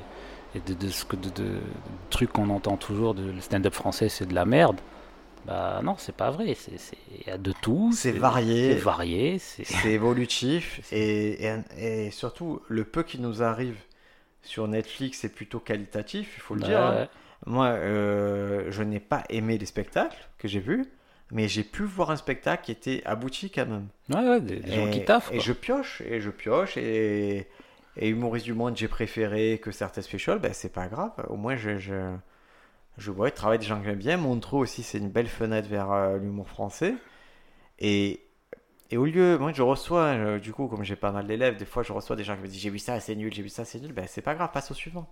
[0.54, 1.60] et de, de ce que de, de, de
[2.10, 4.80] trucs qu'on entend toujours de le stand-up français, c'est de la merde.
[5.44, 6.54] Bah non, c'est pas vrai.
[7.10, 7.92] Il y a de tout.
[7.92, 8.74] C'est varié.
[8.74, 9.38] C'est varié.
[9.38, 10.80] C'est évolutif.
[10.92, 13.76] Et, et, et surtout, le peu qui nous arrive
[14.42, 16.80] sur Netflix est plutôt qualitatif, il faut le dire.
[16.80, 17.08] hein.
[17.46, 20.86] Moi, euh, je n'ai pas aimé les spectacles que j'ai vus,
[21.30, 23.88] mais j'ai pu voir un spectacle qui était abouti quand même.
[24.10, 25.30] Ouais, ouais, des, des gens et, qui taffent.
[25.32, 27.48] Et je pioche, et je pioche, et,
[27.96, 31.12] et humoriste du monde, j'ai préféré que certains specials, ben c'est pas grave.
[31.28, 32.14] Au moins, je, je,
[32.98, 34.16] je vois le travail des gens que j'aime bien.
[34.16, 36.94] Montreux aussi, c'est une belle fenêtre vers euh, l'humour français.
[37.78, 38.20] Et,
[38.90, 41.64] et au lieu, moi, je reçois, euh, du coup, comme j'ai pas mal d'élèves, des
[41.64, 43.48] fois, je reçois des gens qui me disent J'ai vu ça, c'est nul, j'ai vu
[43.48, 43.92] ça, c'est nul.
[43.92, 45.08] Ben, c'est pas grave, passe au suivant.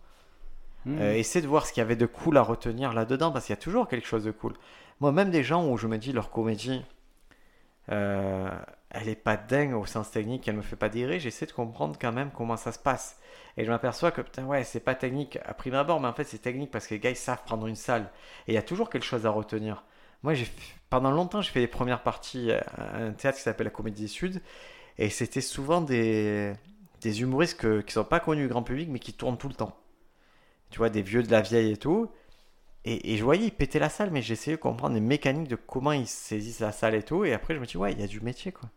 [0.88, 3.52] Euh, essaie de voir ce qu'il y avait de cool à retenir là-dedans, parce qu'il
[3.52, 4.54] y a toujours quelque chose de cool.
[5.00, 6.80] Moi, même des gens où je me dis leur comédie,
[7.88, 11.98] elle est pas dingue au sens technique, elle me fait pas délirer, j'essaie de comprendre
[12.00, 13.18] quand même comment ça se passe.
[13.56, 16.24] Et je m'aperçois que putain, ouais, c'est pas technique à prime abord, mais en fait,
[16.24, 18.10] c'est technique parce que les gars, ils savent prendre une salle.
[18.48, 19.84] Et il y a toujours quelque chose à retenir.
[20.22, 20.48] Moi, j'ai
[20.90, 24.08] pendant longtemps, j'ai fait les premières parties à un théâtre qui s'appelle la Comédie du
[24.08, 24.42] Sud,
[24.98, 26.54] et c'était souvent des,
[27.00, 29.54] des humoristes que, qui sont pas connus du grand public, mais qui tournent tout le
[29.54, 29.76] temps
[30.70, 32.10] tu vois, des vieux de la vieille et tout.
[32.84, 35.56] Et, et je voyais, ils pétaient la salle, mais j'essayais de comprendre les mécaniques de
[35.56, 37.24] comment ils saisissent la salle et tout.
[37.24, 38.70] Et après, je me dis, ouais, il y a du métier, quoi.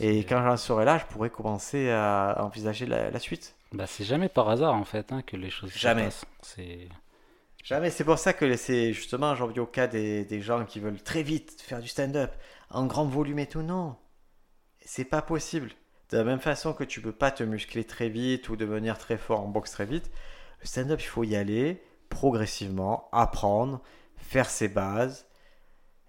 [0.00, 3.56] Et quand j'en serai là, je pourrais commencer à envisager la, la suite.
[3.72, 6.04] Bah, c'est jamais par hasard en fait hein, que les choses se Jamais.
[6.04, 6.24] passent.
[6.42, 6.88] C'est
[7.62, 7.90] Jamais.
[7.90, 11.02] C'est pour ça que c'est justement, j'en viens au cas des, des gens qui veulent
[11.02, 12.32] très vite faire du stand-up,
[12.70, 13.62] en grand volume et tout.
[13.62, 13.96] Non,
[14.84, 15.70] c'est pas possible.
[16.10, 19.18] De la même façon que tu peux pas te muscler très vite ou devenir très
[19.18, 20.10] fort en boxe très vite,
[20.60, 23.82] le stand-up, il faut y aller progressivement, apprendre,
[24.16, 25.26] faire ses bases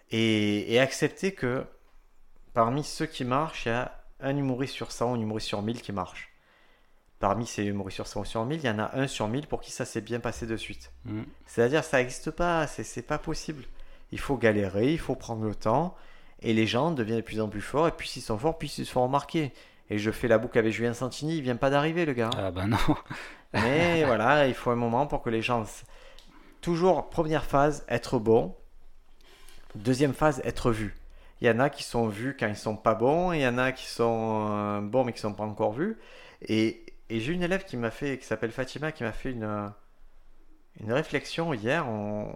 [0.09, 1.65] et, et accepter que
[2.53, 5.61] parmi ceux qui marchent, il y a un humoriste sur 100 ou un humoriste sur
[5.61, 6.30] 1000 qui marche.
[7.21, 9.47] Parmi ces humoristes sur 100 ou sur 1000, il y en a un sur 1000
[9.47, 10.91] pour qui ça s'est bien passé de suite.
[11.05, 11.21] Hmm.
[11.45, 13.63] C'est-à-dire, ça n'existe pas, c'est pas possible.
[14.11, 15.95] Il faut galérer, il faut prendre le temps,
[16.41, 18.79] et les gens deviennent de plus en plus forts, et plus ils sont forts, plus
[18.79, 19.53] ils se font remarquer.
[19.91, 22.31] Et je fais la boucle avec Julien Santini, il vient pas d'arriver, le gars.
[22.35, 22.77] ah bah non.
[23.53, 25.63] Mais voilà, il faut un moment pour que les gens.
[26.61, 28.55] Toujours, première phase, être bon.
[29.75, 30.95] Deuxième phase, être vu.
[31.41, 33.47] Il y en a qui sont vus quand ils sont pas bons, et il y
[33.47, 35.97] en a qui sont euh, bons mais qui sont pas encore vus.
[36.47, 36.85] Et,
[37.15, 39.67] et j'ai une élève qui m'a fait, qui s'appelle Fatima, qui m'a fait une, euh,
[40.79, 41.87] une réflexion hier.
[41.87, 42.33] On-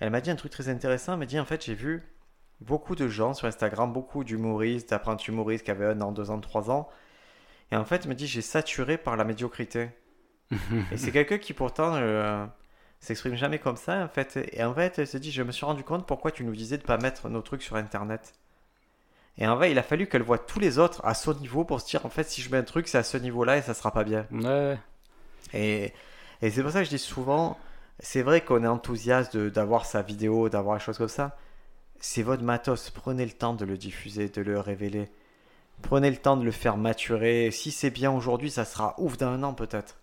[0.00, 1.12] Elle m'a dit un truc très intéressant.
[1.14, 2.02] Elle m'a dit en fait, j'ai vu
[2.60, 6.40] beaucoup de gens sur Instagram, beaucoup d'humoristes, d'apprentis humoristes qui avaient un an, deux ans,
[6.40, 6.88] trois ans.
[7.72, 9.90] Et en fait, elle me dit j'ai saturé par la médiocrité.
[10.92, 12.44] Et c'est quelqu'un qui pourtant euh,
[13.00, 14.36] s'exprime jamais comme ça en fait.
[14.52, 16.78] Et en fait, elle se dit, je me suis rendu compte pourquoi tu nous disais
[16.78, 18.34] de pas mettre nos trucs sur Internet.
[19.38, 21.80] Et en fait, il a fallu qu'elle voit tous les autres à son niveau pour
[21.80, 23.74] se dire, en fait, si je mets un truc, c'est à ce niveau-là et ça
[23.74, 24.26] sera pas bien.
[24.30, 24.78] Ouais.
[25.52, 25.92] Et,
[26.40, 27.58] et c'est pour ça que je dis souvent,
[27.98, 31.36] c'est vrai qu'on est enthousiaste d'avoir sa vidéo, d'avoir des choses comme ça.
[32.00, 35.08] C'est votre matos, prenez le temps de le diffuser, de le révéler.
[35.82, 37.50] Prenez le temps de le faire maturer.
[37.50, 39.96] Si c'est bien aujourd'hui, ça sera ouf dans un an peut-être.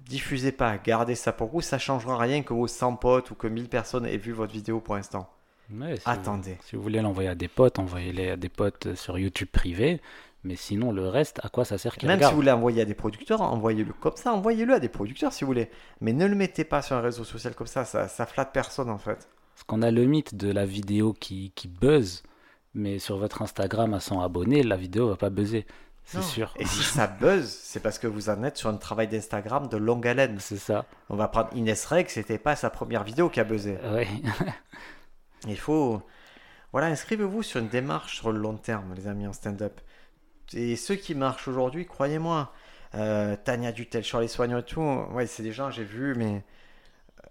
[0.00, 3.46] Diffusez pas, gardez ça pour vous, ça changera rien que vos 100 potes ou que
[3.46, 5.28] 1000 personnes aient vu votre vidéo pour l'instant.
[5.70, 6.52] Si Attendez.
[6.54, 10.00] Vous, si vous voulez l'envoyer à des potes, envoyez-les à des potes sur YouTube privé.
[10.44, 12.84] Mais sinon, le reste, à quoi ça sert qu'ils Même si vous voulez envoyer à
[12.84, 15.68] des producteurs, envoyez-le comme ça, envoyez-le à des producteurs si vous voulez.
[16.00, 18.88] Mais ne le mettez pas sur un réseau social comme ça, ça, ça flatte personne
[18.88, 19.28] en fait.
[19.54, 22.22] Parce qu'on a le mythe de la vidéo qui, qui buzz,
[22.72, 25.66] mais sur votre Instagram à 100 abonnés, la vidéo va pas buzzer.
[26.04, 26.54] c'est sûr.
[26.56, 29.76] Et si ça buzz, c'est parce que vous en êtes sur un travail d'Instagram de
[29.76, 30.36] longue haleine.
[30.38, 30.86] C'est ça.
[31.08, 33.76] On va prendre Inès Reg, c'était pas sa première vidéo qui a buzzé.
[33.92, 34.06] Ouais.
[35.46, 36.02] Il faut.
[36.72, 39.80] Voilà, inscrivez-vous sur une démarche sur le long terme, les amis, en stand-up.
[40.54, 42.52] Et ceux qui marchent aujourd'hui, croyez-moi,
[42.94, 46.44] euh, Tania Dutel, Charles Soignant et tout, ouais, c'est des gens, j'ai vu, mais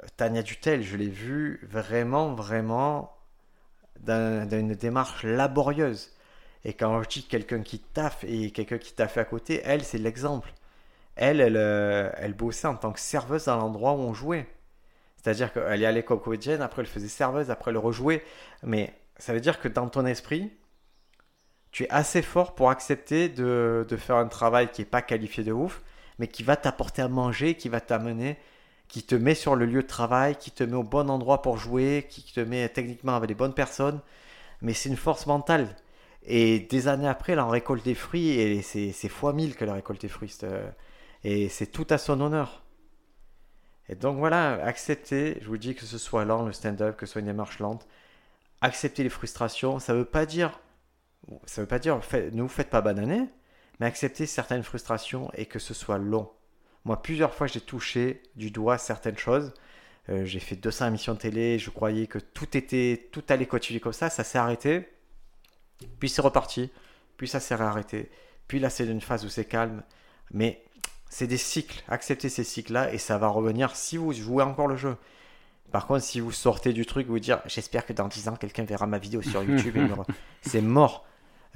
[0.04, 3.16] euh, Tania Dutel, je l'ai vu vraiment, vraiment
[4.02, 6.14] dans, une démarche laborieuse.
[6.64, 9.98] Et quand je dis quelqu'un qui taffe et quelqu'un qui taffe à côté, elle, c'est
[9.98, 10.54] l'exemple.
[11.16, 14.48] Elle, elle, euh, elle bossait en tant que serveuse dans l'endroit où on jouait.
[15.28, 18.24] C'est-à-dire qu'elle est allée comme comédienne, après elle faisait serveuse, après elle rejouait.
[18.64, 20.54] Mais ça veut dire que dans ton esprit,
[21.72, 25.52] tu es assez fort pour accepter de, faire un travail qui n'est pas qualifié de
[25.52, 25.82] ouf,
[26.18, 28.38] mais qui va t'apporter à manger, qui va t'amener,
[28.88, 31.58] qui te met sur le lieu de travail, qui te met au bon endroit pour
[31.58, 34.00] jouer, qui te met techniquement avec les bonnes personnes.
[34.62, 35.76] Mais c'est une force mentale.
[36.24, 39.74] Et des années après, elle en récolte des fruits, et c'est fois mille qu'elle a
[39.74, 40.30] récolté des fruits.
[40.30, 40.46] cette-
[41.26, 42.64] Et c'est tout à son honneur.
[43.90, 47.14] Et donc voilà, acceptez, je vous dis que ce soit lent, le stand-up, que ce
[47.14, 47.88] soit une démarche lente,
[48.62, 50.60] accepter les frustrations, ça veut pas dire,
[51.46, 52.00] ça veut pas dire,
[52.34, 53.28] ne vous faites pas bananer,
[53.80, 56.30] mais accepter certaines frustrations et que ce soit long.
[56.86, 59.54] Moi, plusieurs fois, j'ai touché du doigt certaines choses.
[60.10, 63.80] Euh, j'ai fait 200 émissions de télé, je croyais que tout était, tout allait continuer
[63.80, 64.90] comme ça, ça s'est arrêté.
[66.00, 66.72] Puis c'est reparti,
[67.18, 68.10] puis ça s'est réarrêté.
[68.48, 69.84] Puis là, c'est une phase où c'est calme.
[70.32, 70.64] Mais
[71.10, 71.84] c'est des cycles.
[71.88, 74.96] Acceptez ces cycles-là et ça va revenir si vous jouez encore le jeu.
[75.72, 78.64] Par contre, si vous sortez du truc, vous dire j'espère que dans 10 ans, quelqu'un
[78.64, 79.90] verra ma vidéo sur YouTube, et me
[80.42, 81.06] c'est mort.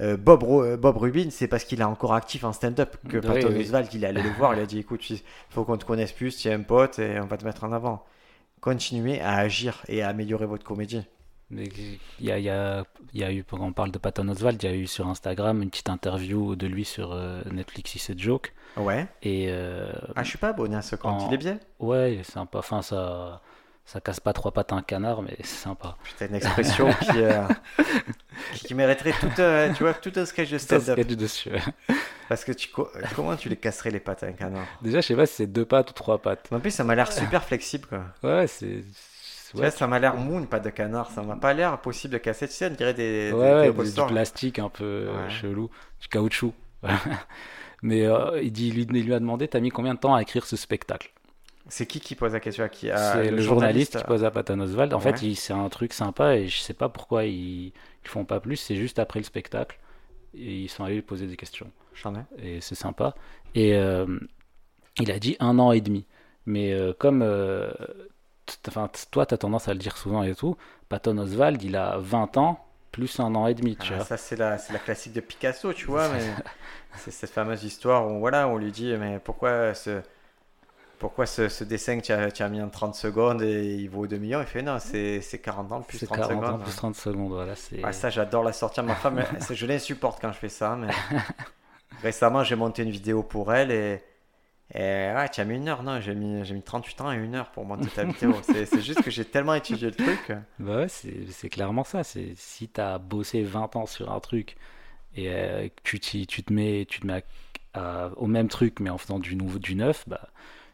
[0.00, 3.18] Euh, Bob, Ro- euh, Bob Rubin, c'est parce qu'il est encore actif en stand-up que
[3.18, 3.60] Oui, Patton oui.
[3.60, 6.12] Oswalt, il est allé le voir, il a dit écoute, il faut qu'on te connaisse
[6.12, 8.04] plus, tu es un pote et on va te mettre en avant.
[8.60, 11.02] Continuez à agir et à améliorer votre comédie.
[11.54, 11.64] Mais
[12.18, 14.26] il y a, il y, a, il y a eu, quand on parle de Patton
[14.28, 17.92] Oswald, il y a eu sur Instagram une petite interview de lui sur euh, Netflix,
[17.98, 18.54] c'est joke.
[18.78, 19.06] Ouais.
[19.22, 21.58] Et euh, Ah, je suis pas abonné à ce compte, En- il est bien.
[21.78, 22.58] ouais, il est sympa.
[22.60, 23.42] Enfin, ça,
[23.84, 25.96] ça casse pas trois pattes à un canard, mais c'est sympa.
[26.04, 27.42] Putain, une expression qui, euh,
[28.54, 30.98] qui, qui mériterait tout, euh, tu vois, tout un sketch de stand-up.
[31.00, 31.50] dessus.
[32.30, 34.64] Parce que tu, co- comment tu les casserais les pattes à un canard?
[34.80, 36.48] Déjà, je sais pas si c'est deux pattes ou trois pattes.
[36.50, 38.04] En plus, ça m'a l'air super flexible, quoi.
[38.22, 38.84] Ouais, c'est.
[39.52, 41.10] Tu Ouais, vois, ça m'a l'air mou, une patte de canard.
[41.10, 42.48] Ça m'a pas l'air possible de casser.
[42.48, 45.30] Tu sais, on dirait des, des- ouais, des ouais, du, plastique un peu euh, Ouais.
[45.30, 46.54] chelou, du caoutchouc.
[47.82, 50.22] Mais euh, il, dit, lui, il lui a demandé T'as mis combien de temps à
[50.22, 51.12] écrire ce spectacle?
[51.68, 52.88] C'est qui qui pose la question à qui?
[52.88, 54.94] C'est le, journaliste qui pose à Patton Oswald.
[54.94, 55.16] En Ouais.
[55.16, 58.56] fait, c'est un truc sympa et je sais pas pourquoi ils, ils font pas plus.
[58.56, 59.78] C'est juste après le spectacle.
[60.34, 61.70] Et ils sont allés lui poser des questions.
[62.38, 63.14] Et c'est sympa.
[63.54, 64.06] Et euh,
[64.98, 66.06] il a dit un an et demi.
[66.46, 67.70] Mais euh, comme euh,
[68.68, 70.56] enfin, toi, tu as tendance à le dire souvent et tout,
[70.88, 73.76] Patton Oswald, il a 20 ans plus un an et demi.
[73.76, 74.04] Tu Ah, vois.
[74.04, 76.08] ça, c'est la, la classique de Picasso, tu vois.
[76.96, 80.02] c'est cette fameuse histoire où voilà, on lui dit Mais pourquoi ce,
[80.98, 83.88] pourquoi ce, ce dessin que tu as, tu as mis en 30 secondes et il
[83.88, 84.40] vaut 2 millions?
[84.40, 86.44] Il fait Non, c'est c'est 40 ans plus C'est 30 40 secondes.
[86.54, 87.32] ans plus 30 secondes.
[87.32, 87.54] Voilà.
[87.82, 88.84] Ouais, ça, j'adore la sortir.
[88.84, 90.76] Ma femme, je l'insupporte quand je fais ça.
[90.76, 90.88] Mais
[92.02, 94.02] récemment, j'ai monté une vidéo pour elle et,
[94.74, 94.78] et
[95.14, 95.82] ouais, tu as mis une heure.
[95.82, 98.34] Non, j'ai mis, mis 38 ans et une heure pour monter ta vidéo.
[98.42, 100.32] C'est juste que j'ai tellement étudié le truc.
[100.58, 102.02] Bah ouais, c'est, clairement ça.
[102.04, 104.56] Si tu as bossé 20 ans sur un truc
[105.14, 107.22] et euh, tu, tu te mets, tu te mets
[107.74, 110.28] à- à- au même truc mais en faisant du nouveau, du neuf, bah,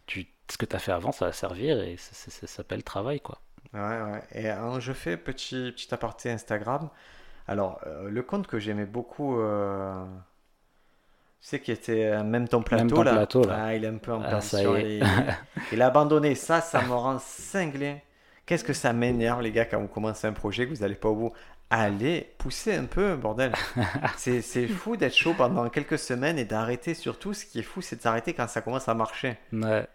[0.06, 2.84] tu, ce que tu as fait avant, ça va servir et ça, ça- ça s'appelle
[2.84, 3.20] travail.
[3.20, 3.40] quoi.
[3.74, 4.22] Ouais, ouais.
[4.32, 6.88] Et hein, je fais petit, petit aparté Instagram.
[7.48, 10.04] Alors, euh, le compte que j'aimais beaucoup, euh,
[11.40, 13.12] tu sais, qui était euh, même ton plateau, Même ton là.
[13.12, 13.58] plateau, là.
[13.66, 14.96] Ah, il est un peu en Ah, est.
[14.96, 15.06] Il,
[15.72, 16.34] il a abandonné.
[16.34, 18.02] Ça, ça me rend cinglé.
[18.46, 21.08] Qu'est-ce que ça m'énerve, les gars, quand vous commencez un projet, que vous n'allez pas
[21.08, 21.32] au bout?
[21.70, 23.52] Allez, poussez un peu, bordel.
[24.16, 26.94] c'est, c'est fou d'être chaud pendant quelques semaines et d'arrêter.
[26.94, 29.36] Surtout, ce qui est fou, c'est de s'arrêter quand ça commence à marcher.
[29.52, 29.86] Ouais.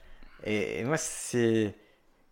[0.45, 1.73] Et, et moi, c'est,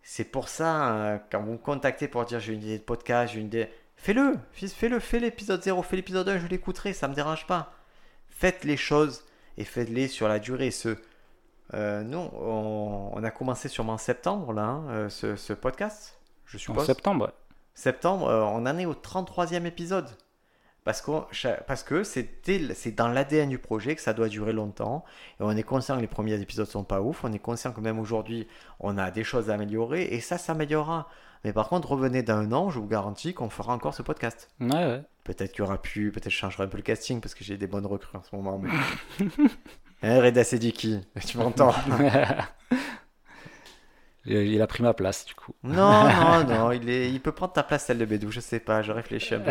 [0.02, 3.32] c'est pour ça, euh, quand vous me contactez pour dire j'ai une idée de podcast,
[3.34, 7.08] j'ai une idée, fais-le, fils, fais-le, fais l'épisode 0, fais l'épisode 1, je l'écouterai, ça
[7.08, 7.72] me dérange pas.
[8.42, 9.22] Faites les choses
[9.56, 10.72] et faites-les sur la durée.
[10.72, 10.96] Ce,
[11.74, 16.18] euh, nous, on, on a commencé sûrement en septembre, là, hein, euh, ce, ce podcast,
[16.46, 16.86] je En suppose.
[16.86, 17.32] septembre, ouais.
[17.74, 20.08] Septembre, euh, on en est au 33e épisode.
[20.84, 25.04] Parce, cha- parce que c'est dans l'ADN du projet que ça doit durer longtemps.
[25.38, 27.22] Et on est conscient que les premiers épisodes sont pas ouf.
[27.24, 28.48] On est conscient que même aujourd'hui,
[28.80, 30.02] on a des choses à améliorer.
[30.14, 31.08] Et ça s'améliorera.
[31.44, 34.50] Mais par contre, revenez dans un an, je vous garantis qu'on fera encore ce podcast.
[34.60, 35.02] Ouais, ouais.
[35.24, 37.44] Peut-être qu'il y aura plus, peut-être que je changerai un peu le casting parce que
[37.44, 38.58] j'ai des bonnes recrues en ce moment.
[38.58, 38.70] Mais...
[40.02, 41.74] hein, Reda Sediki, tu m'entends?
[44.24, 45.52] Il a pris ma place, du coup.
[45.64, 48.60] Non, non, non, il, est, il peut prendre ta place, celle de Bédou, je sais
[48.60, 49.50] pas, je réfléchis un peu.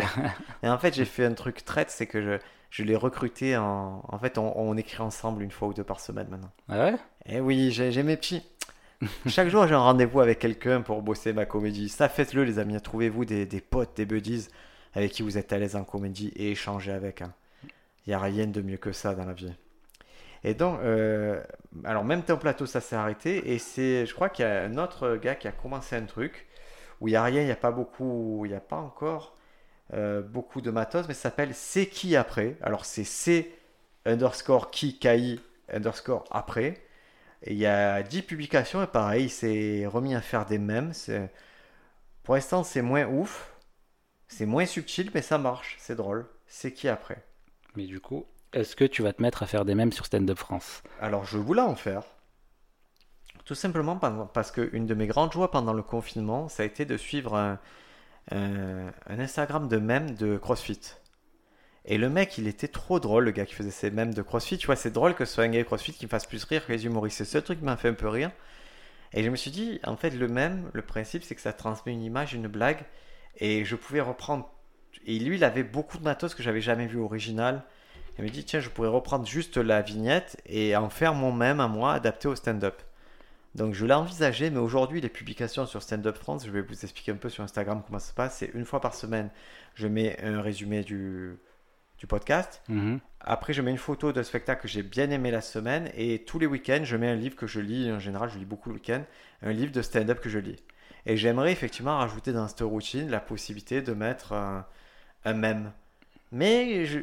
[0.62, 2.38] Et en fait, j'ai fait un truc traite, c'est que je,
[2.70, 4.02] je l'ai recruté en.
[4.08, 6.50] En fait, on, on écrit ensemble une fois ou deux par semaine maintenant.
[6.68, 6.94] Ah ouais?
[7.26, 8.42] Eh oui, j'ai mes petits.
[9.26, 11.88] Chaque jour, j'ai un rendez-vous avec quelqu'un pour bosser ma comédie.
[11.88, 12.80] Ça, faites-le, les amis.
[12.80, 14.48] Trouvez-vous des, des potes, des buddies
[14.94, 17.22] avec qui vous êtes à l'aise en comédie et échangez avec.
[18.06, 19.52] Il n'y a rien de mieux que ça dans la vie.
[20.44, 21.42] Et donc, euh,
[21.84, 23.52] alors même temps plateau, ça s'est arrêté.
[23.52, 26.46] Et c'est, je crois qu'il y a un autre gars qui a commencé un truc
[27.00, 29.36] où il n'y a rien, il n'y a pas beaucoup, il n'y a pas encore
[29.94, 32.56] euh, beaucoup de matos, mais ça s'appelle C'est qui après?
[32.62, 33.54] Alors c'est C
[34.06, 35.40] underscore qui, KI
[35.72, 36.82] underscore après.
[37.42, 40.92] Et il y a 10 publications et pareil, il s'est remis à faire des mèmes.
[42.22, 43.54] Pour l'instant, c'est moins ouf.
[44.28, 45.76] C'est moins subtil, mais ça marche.
[45.80, 46.26] C'est drôle.
[46.46, 47.24] C'est qui après?
[47.76, 50.28] Mais du coup, est-ce que tu vas te mettre à faire des mèmes sur Stand
[50.30, 50.82] Up France?
[51.00, 52.02] Alors, je voulais en faire.
[53.44, 56.96] Tout simplement parce qu'une de mes grandes joies pendant le confinement, ça a été de
[56.96, 57.58] suivre un,
[58.30, 60.80] un- Instagram de mèmes de CrossFit.
[61.84, 64.58] Et le mec, il était trop drôle, le gars qui faisait ces mèmes de CrossFit.
[64.58, 66.64] Tu vois, c'est drôle que ce soit un gars CrossFit qui me fasse plus rire
[66.66, 67.18] que les humoristes.
[67.18, 68.30] C'est ce truc m'a fait un peu rire.
[69.14, 71.92] Et je me suis dit, en fait, le même, le principe, c'est que ça transmet
[71.92, 72.84] une image, une blague.
[73.38, 74.48] Et je pouvais reprendre.
[75.06, 77.64] Et lui, il avait beaucoup de matos que j'avais jamais vu original.
[78.18, 81.60] Il me dit, tiens, je pourrais reprendre juste la vignette et en faire mon même
[81.60, 82.82] à moi, adapté au stand-up.
[83.54, 86.72] Donc je l'ai envisagé, mais aujourd'hui, les publications sur Stand Up France, je vais vous
[86.84, 88.36] expliquer un peu sur Instagram comment ça se passe.
[88.38, 89.30] C'est une fois par semaine,
[89.74, 91.34] je mets un résumé du,
[91.98, 92.62] du podcast.
[92.68, 92.98] Mhm.
[93.20, 95.90] Après, je mets une photo de spectacle que j'ai bien aimé la semaine.
[95.94, 97.92] Et tous les week-ends, je mets un livre que je lis.
[97.92, 99.02] En général, je lis beaucoup le week-end.
[99.42, 100.56] Un livre de stand-up que je lis.
[101.04, 104.64] Et j'aimerais effectivement rajouter dans cette routine la possibilité de mettre un,
[105.26, 105.72] un mème.
[106.30, 107.00] Mais je-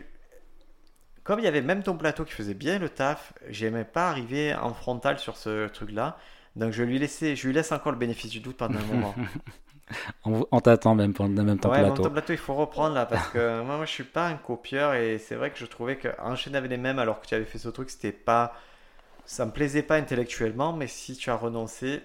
[1.30, 4.56] comme il y avait même ton plateau qui faisait bien le taf, j'aimais pas arriver
[4.56, 6.18] en frontal sur ce truc-là.
[6.56, 9.14] Donc je lui, laissais, je lui laisse encore le bénéfice du doute pendant un moment.
[10.26, 12.02] On, on t'attend même le même temps ouais, plateau.
[12.02, 14.96] temps plateau, il faut reprendre là parce que moi, moi je suis pas un copieur
[14.96, 17.60] et c'est vrai que je trouvais qu'enchaîner avec les mêmes alors que tu avais fait
[17.60, 18.56] ce truc, c'était pas.
[19.26, 22.02] Ça me plaisait pas intellectuellement, mais si tu as renoncé,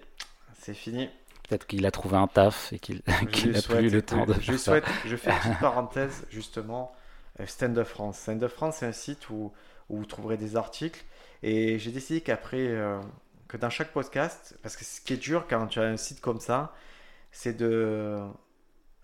[0.60, 1.08] c'est fini.
[1.48, 4.02] Peut-être qu'il a trouvé un taf et qu'il Je qu'il lui a souhaite- plus le
[4.02, 4.80] temps de Je faire ça.
[5.06, 6.94] je fais une petite parenthèse justement.
[7.40, 8.18] Euh, Stand Up France.
[8.18, 9.52] Stand Up France, c'est un site où,
[9.90, 11.04] où vous trouverez des articles.
[11.42, 13.00] Et j'ai décidé qu'après, euh,
[13.48, 16.20] que dans chaque podcast, parce que ce qui est dur quand tu as un site
[16.20, 16.74] comme ça,
[17.32, 18.18] c'est de.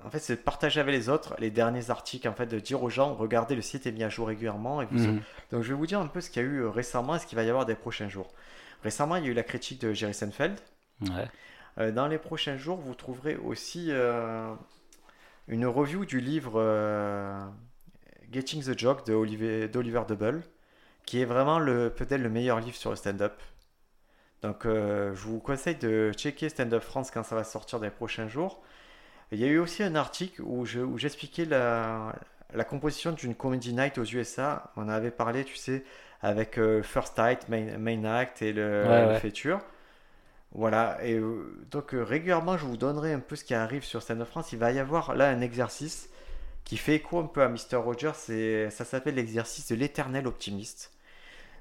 [0.03, 2.83] En fait, c'est de partager avec les autres les derniers articles, en fait, de dire
[2.83, 4.81] aux gens, regardez, le site est mis à jour régulièrement.
[4.81, 5.21] Et vous Mhm.
[5.53, 7.19] donc je vais vous dire un peu ce qu'il y a eu euh, récemment et
[7.19, 8.29] ce qu'il va y avoir des prochains jours.
[8.83, 10.59] Récemment, il y a eu la critique de Jerry Seinfeld.
[11.03, 11.29] Ouais.
[11.79, 14.55] Euh, dans les prochains jours, vous trouverez aussi euh,
[15.49, 16.55] une review du livre
[18.31, 20.43] Getting the Joke de d'Oliver Double,
[21.07, 23.35] qui est vraiment le peut-être le meilleur livre sur le stand-up.
[24.43, 27.85] Donc euh, je vous conseille de checker Stand Up France quand ça va sortir dans
[27.85, 28.63] les prochains jours.
[29.33, 32.15] Il y a eu aussi un article où je- où j'expliquais la,
[32.55, 34.73] la composition d'une comedy night aux USA.
[34.77, 35.85] On en avait parlé, tu sais,
[36.23, 39.15] avec euh, First Act, main, Main Act et le, Ouais, le ouais.
[39.15, 39.61] Feature.
[40.53, 44.03] Voilà, et euh, donc euh, régulièrement je vous donnerai un peu ce qui arrive sur
[44.03, 44.53] Stand Up France.
[44.53, 46.10] Il va y avoir là un exercice
[46.71, 47.77] qui fait écho un peu à Mr.
[47.77, 50.93] Rogers, c'est- ça s'appelle l'exercice de l'éternel optimiste.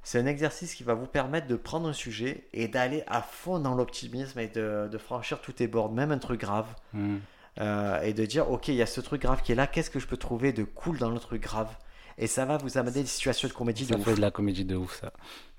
[0.03, 3.60] C'est un exercice qui va vous permettre de prendre un sujet et d'aller à fond
[3.60, 7.22] dans l'optimisme et de, de franchir tous tes bords, même un truc grave, Mhm.
[7.60, 9.89] euh, et de dire ok, il y a ce truc grave qui est là, qu'est-ce
[9.91, 11.70] que je peux trouver de cool dans le truc grave?
[12.18, 14.03] Et ça va vous amener des situations de comédie de Ça ouf.
[14.05, 15.14] fait de la comédie de ouf, ça.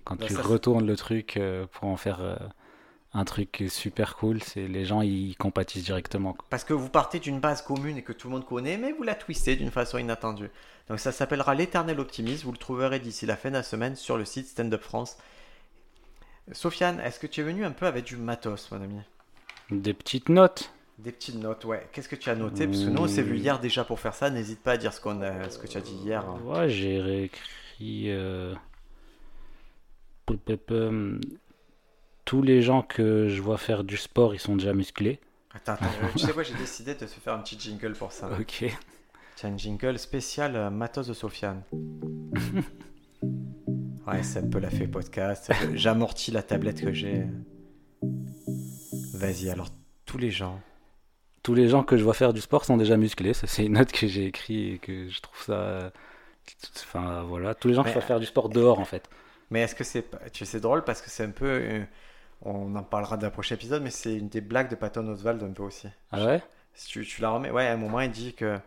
[0.05, 2.37] Quand Bah, tu ça, retournes le truc euh, pour en faire euh,
[3.13, 6.33] un truc super cool, c'est les gens ils compatissent directement.
[6.33, 6.45] quoi.
[6.49, 9.03] Parce que vous partez d'une base commune et que tout le monde connaît, mais vous
[9.03, 10.51] la twistez d'une façon inattendue.
[10.89, 12.47] Donc ça s'appellera l'éternel optimisme.
[12.47, 15.17] Vous le trouverez d'ici la fin de la semaine sur le site Stand Up France.
[16.53, 18.97] Sofiane, est-ce que tu es venu un peu avec du matos, mon ami?
[19.71, 20.73] Des petites notes.
[20.99, 21.89] Des petites notes, ouais.
[21.93, 22.67] Qu'est-ce que tu as noté?
[22.67, 24.31] Parce que nous, on s'est vu hier déjà pour faire ça.
[24.31, 26.25] N'hésite pas à dire ce, qu'on a, ce que tu as dit hier.
[26.45, 28.11] Ouais, j'ai réécrit.
[28.11, 28.55] euh,
[30.27, 31.19] peu,
[32.31, 35.19] tous les gens que je vois faire du sport, ils sont déjà musclés.
[35.53, 35.87] Attends, attends.
[35.87, 38.31] euh, tu sais quoi J'ai décidé de se faire un petit jingle pour ça.
[38.39, 38.67] Ok.
[39.35, 41.65] Tiens, un jingle spécial euh, matos de Sofiane.
[44.07, 45.51] ouais, c'est un peu la fait podcast.
[45.75, 47.27] J'amortis la tablette que j'ai.
[49.15, 49.71] Vas-y, alors,
[50.07, 50.61] tous les gens.
[51.43, 53.35] Tous les gens que je vois faire du sport sont déjà musclés.
[53.35, 55.91] Ça, c'est une note que j'ai écrite et que je trouve ça.
[56.77, 57.57] Enfin, voilà.
[57.57, 59.11] Tous les gens Mais- qui vont faire du sport dehors, en fait.
[59.51, 61.83] Mais est-ce que c'est tu sais, c'est drôle parce que c'est un peu.
[62.43, 65.43] On en parlera dans un prochain épisode, mais c'est une des blagues de Patton Oswald
[65.43, 65.89] un peu aussi.
[66.13, 66.43] Ah ouais?
[66.75, 68.59] Si tu, tu la remets, ouais, à un moment il dit que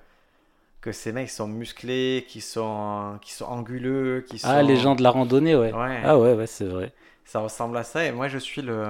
[0.82, 4.48] que ces mecs sont musclés, qui sont qui sont anguleux, qui sont.
[4.50, 5.72] Ah, les gens de la randonnée, ouais.
[5.74, 6.02] Ouais.
[6.04, 6.92] Ah ouais, ouais, c'est vrai.
[7.26, 8.84] Ça ressemble à ça et moi je suis le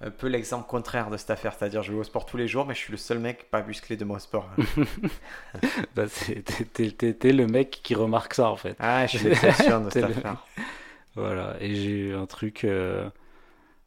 [0.00, 1.52] un peu l'exemple contraire de cette affaire.
[1.58, 3.62] C'est-à-dire, je vais au sport tous les jours, mais je suis le seul mec pas
[3.62, 4.48] musclé de mon sport.
[5.94, 8.76] Bah, c'est- t'es- le mec qui remarque ça en fait.
[8.78, 10.44] Ah, je suis l'exception de cette le- affaire.
[11.16, 13.08] Voilà, et j'ai eu un truc, euh,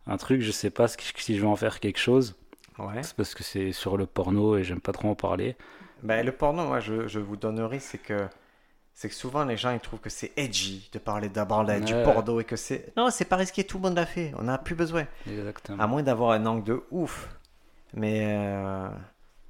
[0.07, 2.35] un truc, je sais pas si je vais en faire quelque chose,
[2.79, 3.03] Ouais.
[3.03, 5.55] c'est parce que c'est sur le porno et j'aime pas trop en parler.
[6.03, 8.27] Ben, le porno, moi, je, je vous donnerai, c'est que
[8.93, 11.93] c'est que souvent les gens ils trouvent que c'est edgy de parler d'abord de- du
[11.93, 12.03] Ouais.
[12.03, 14.57] porno et que c'est non, c'est pas risqué, tout le monde l'a fait, on n'a
[14.57, 15.05] plus besoin.
[15.27, 15.81] Exactement.
[15.81, 17.29] À moins d'avoir un angle de ouf.
[17.93, 18.89] Mais, euh,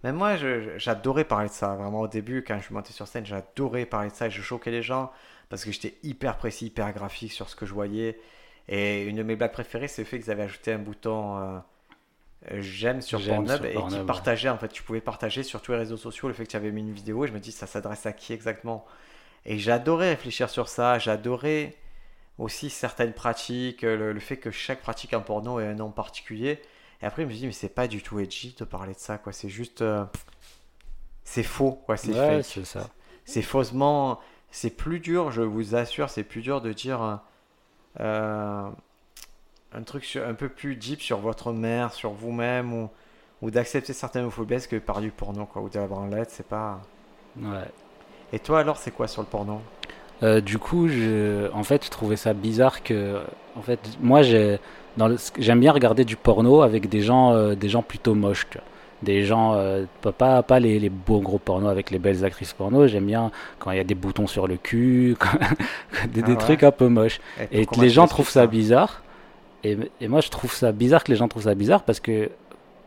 [0.03, 0.35] mais moi,
[0.77, 1.75] j'adorais parler de ça.
[1.75, 4.41] Vraiment, au début, quand je suis monté sur scène, j'adorais parler de ça et je
[4.41, 5.11] choquais les gens
[5.49, 8.19] parce que j'étais hyper précis, hyper graphique sur ce que je voyais.
[8.71, 11.59] Et une de mes blagues préférées, c'est le fait qu'ils avaient ajouté un bouton euh,
[12.61, 14.05] j'aime sur Pornhub et qui ouais.
[14.05, 14.49] partageait.
[14.49, 16.71] En fait, tu pouvais partager sur tous les réseaux sociaux le fait que tu avais
[16.71, 17.25] mis une vidéo.
[17.25, 18.85] Et je me dis, ça s'adresse à qui exactement?
[19.45, 20.97] Et j'adorais réfléchir sur ça.
[20.99, 21.75] J'adorais
[22.37, 26.61] aussi certaines pratiques, le, le fait que chaque pratique en porno ait un nom particulier.
[27.01, 28.99] Et après, je me suis dit, mais c'est pas du tout edgy de parler de
[28.99, 29.33] ça, quoi.
[29.33, 29.81] C'est juste.
[29.81, 30.05] euh,
[31.23, 31.97] c'est faux, quoi.
[31.97, 32.65] C'est Ouais, fake.
[33.25, 34.19] c'est faussement.
[34.49, 37.15] C'est plus dur, je vous assure, c'est plus dur de dire euh,
[37.99, 42.89] un truc sur- un peu plus deep sur votre mère, sur vous-même, ou,
[43.41, 46.81] ou d'accepter certaines homophobes que par du porno, quoi, ou de la branlette, c'est pas.
[47.37, 47.69] Ouais.
[48.33, 49.61] Et toi, alors, c'est quoi sur le porno?
[50.23, 53.19] Euh, du coup, je, en fait, je trouvais ça bizarre que,
[53.55, 58.13] en fait, moi, j'aime bien regarder du porno avec des gens, euh, des gens plutôt
[58.13, 58.67] moches, tu vois.
[59.03, 59.85] Des gens, euh,
[60.17, 62.87] pas, pas, les, les beaux gros pornos avec les belles actrices porno.
[62.87, 65.15] J'aime bien quand il y a des boutons sur le cul,
[66.07, 66.37] des, Ah des ouais.
[66.37, 67.19] trucs un peu moches.
[67.51, 69.01] Et les gens trouvent ça bizarre.
[69.63, 72.29] Et, et moi, je trouve ça bizarre que les gens trouvent ça bizarre parce que,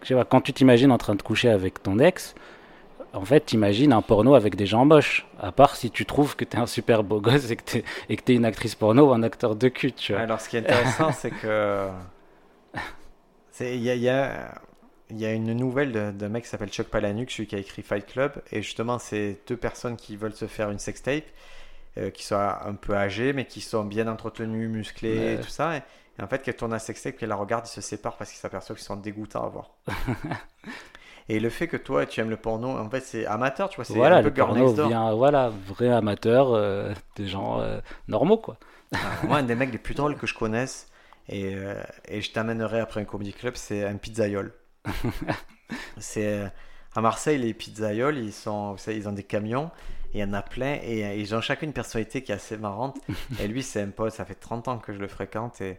[0.03, 2.35] je sais pas, quand tu t'imagines en train de coucher avec ton ex,
[3.13, 5.27] en fait, t'imagines un porno avec des gens moches.
[5.41, 8.17] À part si tu trouves que t'es un super beau gosse et que t'es, et
[8.17, 10.23] que t'es une actrice porno ou un acteur de cul, tu vois.
[10.23, 11.87] Alors, ce qui est intéressant, c'est que.
[13.53, 14.55] c'est- Il y a, il y, a,
[15.15, 17.83] il y a une nouvelle d'un mec qui s'appelle Chuck Palahniuk, celui qui a écrit
[17.83, 18.33] Fight Club.
[18.53, 21.25] Et justement, c'est deux personnes qui veulent se faire une sextape,
[21.99, 25.35] euh, qui sont un peu âgées, mais qui sont bien entretenues, musclées, Ouais.
[25.35, 25.77] et tout ça.
[25.77, 25.83] Et,
[26.19, 28.41] et en fait, qu'elle tourne la sextape, qu'elle la regarde, ils se séparent parce qu'ils
[28.41, 29.71] s'aperçoivent qu'ils sont dégoûtants à voir.
[31.29, 33.85] et le fait que toi, tu aimes le porno, en fait, c'est amateur, tu vois,
[33.85, 38.37] c'est Voilà, un peu le porno vient, voilà, vrai amateur, euh, des gens euh, normaux,
[38.39, 38.59] quoi.
[38.95, 40.89] Ah, Moi, un des mecs les plus drôles que je connaisse,
[41.29, 44.53] et, euh, et je t'amènerai après un comedy club, c'est un pizzaiole.
[45.99, 46.49] c'est euh,
[46.95, 49.71] à Marseille, les pizzaioles, ils sont, vous savez, ils ont des camions,
[50.13, 52.37] et il y en a plein, et euh, ils ont chacune une personnalité qui est
[52.37, 52.99] assez marrante.
[53.41, 55.79] et lui, c'est un pote, ça fait 30 ans que je le fréquente, et,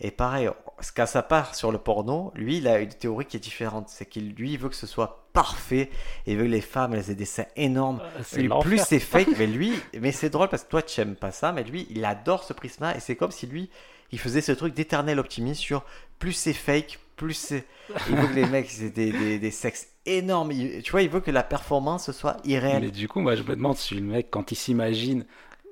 [0.00, 0.48] et pareil,
[0.80, 3.88] ce qu'à sa part sur le porno, lui, il a une théorie qui est différente.
[3.88, 5.90] C'est qu'il lui, il veut que ce soit parfait,
[6.26, 8.00] et il veut que les femmes, elles aient des seins énormes.
[8.22, 11.16] C'est Lui, plus c'est fake, mais lui, mais c'est drôle parce que toi tu aimes
[11.16, 13.70] pas ça, mais lui il adore ce prisme-là et c'est comme si lui
[14.10, 15.84] il faisait ce truc d'éternel optimisme sur
[16.18, 17.66] plus c'est fake, plus c'est.
[18.08, 20.52] Il veut que les mecs aient des, des, des sexes énormes.
[20.52, 22.82] Il- tu vois, il veut que la performance soit irréelle.
[22.84, 25.26] Mais du coup, moi, je me demande si le mec, quand il s'imagine,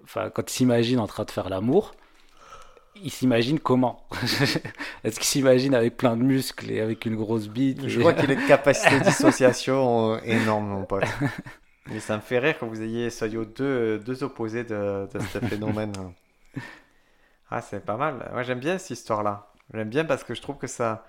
[0.05, 1.95] enfin, quand il s'imagine en train de faire l'amour,
[3.03, 4.07] il s'imagine comment?
[5.05, 8.13] Est-ce qu'il s'imagine avec plein de muscles et avec une grosse bite Je et- crois
[8.15, 11.05] qu'il a une capacité de dissociation euh, énorme, mon pote.
[11.89, 15.39] Mais ça me fait rire que vous ayez soyez deux, deux opposés de, de ce
[15.41, 15.93] phénomène.
[17.51, 18.29] Ah, c'est pas mal.
[18.33, 19.53] Moi, j'aime bien cette histoire-là.
[19.73, 21.05] J'aime bien parce que je trouve que ça,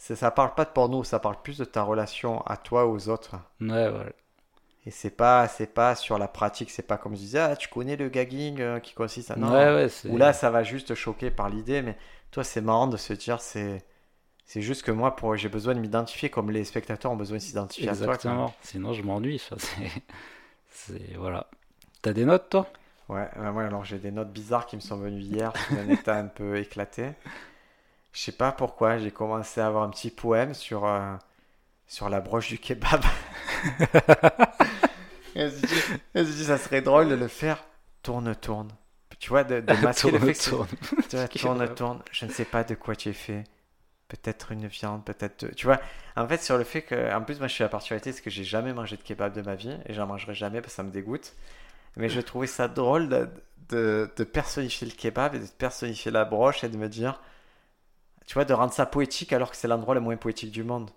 [0.00, 3.36] ça parle pas de porno, ça parle plus de ta relation à toi, aux autres.
[3.60, 4.14] Ouais, ouais.
[4.86, 7.68] Et c'est pas, c'est pas sur la pratique, c'est pas comme je disais, ah, tu
[7.68, 9.36] connais le gagging euh, qui consiste à.
[9.36, 11.98] Non, ouais, ouais, ou là, ça va juste te choquer par l'idée, mais
[12.30, 13.84] toi, c'est marrant de se dire, c'est,
[14.46, 17.42] c'est juste que moi, pour, j'ai besoin de m'identifier comme les spectateurs ont besoin de
[17.42, 18.14] s'identifier à toi.
[18.14, 18.54] Exactement.
[18.62, 19.42] Sinon, je m'ennuie.
[20.72, 21.46] C'est, voilà.
[22.00, 22.66] T'as des notes, toi?
[23.10, 25.88] Ouais, ouais, ouais, alors j'ai des notes bizarres qui me sont venues hier, sur un
[25.90, 27.10] état un peu éclaté.
[28.12, 31.14] Je sais pas pourquoi, j'ai commencé à avoir un petit poème sur, euh,
[31.86, 33.02] sur la broche du kebab.
[35.34, 35.76] Je me suis dit,
[36.14, 37.64] je ça serait drôle de le faire
[38.02, 38.68] tourne, tourne.
[39.18, 40.68] Tu vois, de, de masquer le Tourne, fait que c'est- tourne.
[41.08, 43.44] Tu vois, tourne, tourne, je ne sais pas de quoi tu es fait.
[44.08, 45.44] Peut-être une viande, peut-être.
[45.46, 45.80] deux- Tu vois,
[46.16, 47.14] en fait, sur le fait que.
[47.14, 49.42] En plus, moi, je suis la particularité, c'est que j'ai jamais mangé de kebab de
[49.42, 51.34] ma vie et j'en mangerai jamais parce que ça me dégoûte.
[51.96, 53.28] Mais je trouvais ça drôle de,
[53.70, 57.20] de, de personnifier le kebab et de personnifier la broche et de me dire.
[58.30, 60.88] Tu vois, de rendre ça poétique alors que c'est l'endroit le moins poétique du monde.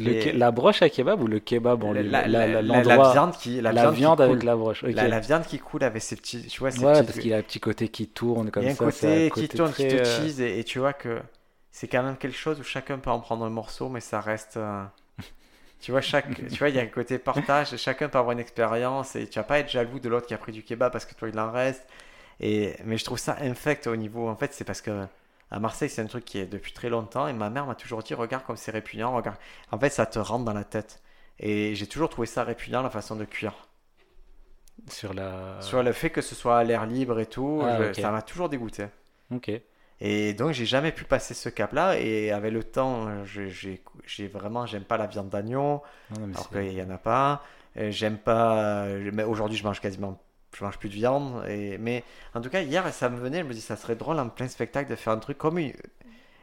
[0.00, 2.46] Le Et- ke- La broche à kebab ou le kebab en la, lui la- la-
[2.46, 4.82] la- la- la l'endroit- viande qui, la viande qui avec la broche.
[4.84, 6.46] La, viande qui coule avec ses petits.
[6.46, 8.72] Tu vois, petits parce qu'il a un petit côté qui tourne comme Il y a
[8.72, 8.84] un ça.
[8.86, 11.20] côté qui tourne, qui très, te euh, tease, et, et tu vois que
[11.72, 14.56] c'est quand même quelque chose où chacun peut en prendre un morceau, mais ça reste.
[14.56, 14.82] euh,
[15.82, 18.40] Tu vois, chaque, tu vois, il y a un côté partage, chacun peut avoir une
[18.40, 21.04] expérience, et tu vas pas être jaloux de l'autre qui a pris du kebab parce
[21.04, 21.86] que toi il en reste.
[22.40, 24.28] Et, mais je trouve ça infect au niveau.
[24.28, 25.04] En fait, c'est parce que
[25.52, 27.28] À Marseille, c'est un truc qui est depuis très longtemps.
[27.28, 29.14] Et ma mère m'a toujours dit Regarde comme c'est répugnant.
[29.14, 29.36] Regarde.
[29.70, 31.02] En fait, ça te rentre dans la tête.
[31.38, 33.68] Et j'ai toujours trouvé ça répugnant, la façon de cuire.
[34.88, 35.60] Sur la.
[35.60, 38.22] Sur le fait que ce soit à l'air libre et tout, Ah, je- ça m'a
[38.22, 38.86] toujours dégoûté.
[39.30, 39.50] Ok.
[40.00, 41.98] Et donc, j'ai jamais pu passer ce cap-là.
[42.00, 45.82] Et avec le temps, j'ai vraiment, j'aime pas la viande d'agneau.
[46.34, 47.44] Alors qu'il y en a pas.
[47.76, 48.86] J'aime pas.
[49.12, 50.18] Mais aujourd'hui, je mange quasiment.
[50.54, 51.44] Je mange plus de viande.
[51.48, 51.78] Et...
[51.78, 53.40] Mais en tout cas, hier, ça me venait.
[53.40, 55.72] Je me dis, ça serait drôle en plein spectacle de faire un truc comme une,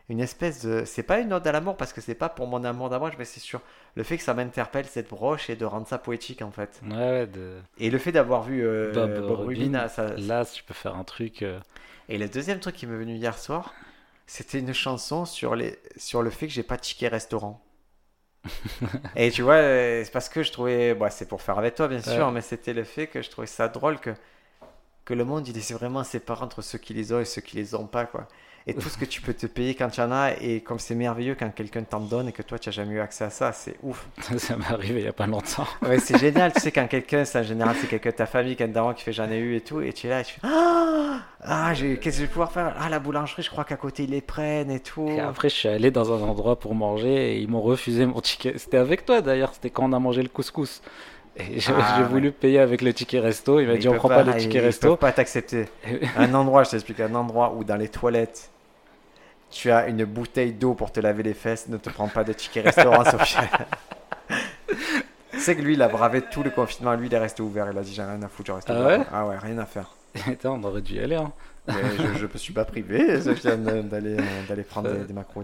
[0.09, 0.83] une espèce de.
[0.85, 3.25] C'est pas une ode à l'amour parce que c'est pas pour mon amour d'amour, mais
[3.25, 3.61] c'est sur
[3.95, 6.81] le fait que ça m'interpelle cette broche et de rendre ça poétique en fait.
[6.89, 7.59] Ouais, ouais, de...
[7.77, 10.73] Et le fait d'avoir vu euh, Bob Bob, Rubin, Rubin, ça, Là, si tu peux
[10.73, 11.43] faire un truc.
[11.43, 11.59] euh,
[12.07, 13.73] et le deuxième truc qui m'est venu hier soir,
[14.25, 15.77] c'était une chanson sur, les...
[15.97, 17.61] sur le fait que j'ai pas de ticket restaurant.
[19.15, 20.93] Et tu vois, euh, c'est parce que je trouvais.
[20.93, 22.31] Bon, c'est pour faire avec toi, bien sûr, Ouais.
[22.31, 24.11] mais c'était le fait que je trouvais ça drôle que,
[25.05, 27.57] que le monde, il essaie vraiment séparer entre ceux qui les ont et ceux qui
[27.57, 28.27] les ont pas, quoi.
[28.67, 30.95] Et tout ce que tu peux te payer quand tu en as, et comme c'est
[30.95, 33.51] merveilleux quand quelqu'un t'en donne et que toi, tu n'as jamais eu accès à ça,
[33.51, 34.07] c'est ouf.
[34.37, 35.67] ça m'est arrivé il y a pas longtemps.
[35.81, 38.55] Ouais, c'est génial, tu sais, quand quelqu'un, c'est en général, c'est quelqu'un de ta famille,
[38.55, 40.33] quelqu'un d'avant qui fait j'en ai eu et tout, et tu es là, et tu
[40.33, 42.75] fais Ah, ah qu'est-ce que je vais pouvoir faire?
[42.79, 45.07] Ah, la boulangerie, je crois qu'à côté, ils les prennent et tout.
[45.07, 48.21] Et après, je suis allé dans un endroit pour manger et ils m'ont refusé mon
[48.21, 48.57] ticket.
[48.57, 50.81] C'était avec toi d'ailleurs, c'était quand on a mangé le couscous.
[51.55, 52.07] J'ai Ah, ouais.
[52.07, 53.59] voulu payer avec le ticket resto.
[53.59, 54.89] Il m'a dit on prend pas le ils- ticket Ils resto.
[54.89, 55.67] peuvent pas t'accepter.
[56.17, 58.49] Un endroit, je t'explique, un endroit où dans les toilettes,
[59.51, 62.33] tu as une bouteille d'eau pour te laver les fesses, ne te prends pas de
[62.33, 63.37] ticket restaurant, Sophie.
[65.37, 66.93] C'est que lui, il a bravé tout le confinement.
[66.95, 67.67] Lui, il est resté ouvert.
[67.71, 68.99] Il a dit J'ai rien à foutre, je reste Ah ouvert.
[68.99, 69.95] ouais Ah ouais, rien à faire.
[70.27, 71.15] Attends, on aurait dû y aller.
[71.15, 71.31] Hein.
[71.67, 75.43] Je, me suis pas privé, d'aller euh, d'aller prendre des, des macros.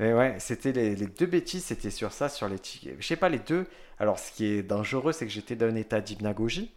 [0.00, 2.96] Mais ouais, c'était les, les deux bêtises, c'était sur ça, sur les tickets.
[3.00, 3.66] Je sais pas, les deux.
[3.98, 6.72] Alors, ce qui est dangereux, c'est que j'étais dans un état d'hypnagogie.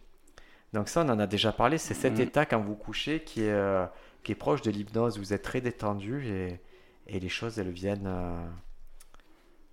[0.72, 1.78] Donc, ça, on en a déjà parlé.
[1.78, 2.20] C'est cet Mhm.
[2.22, 3.86] état quand vous couchez qui est, euh,
[4.24, 5.18] qui est proche de l'hypnose.
[5.18, 6.60] Vous êtes très détendu et,
[7.06, 8.44] et les choses, elles viennent euh,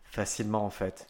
[0.03, 1.07] facilement, en fait.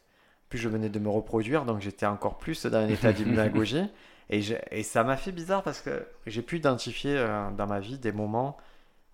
[0.50, 3.86] Puis, je venais de me reproduire, donc j'étais encore plus dans un état d'hypnagogie.
[4.30, 7.80] Et, je- et ça m'a fait bizarre parce que j'ai pu identifier euh, dans ma
[7.80, 8.58] vie des moments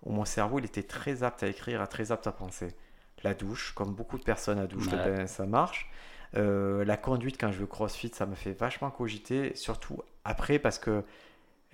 [0.04, 2.68] où mon cerveau il était très apte à écrire, très apte à penser.
[3.26, 5.04] La douche, comme beaucoup de personnes à douche, Ouais.
[5.04, 5.90] ben, ça marche.
[6.36, 10.78] Euh, la conduite quand je veux crossfit, ça me fait vachement cogiter, surtout après parce
[10.78, 11.02] que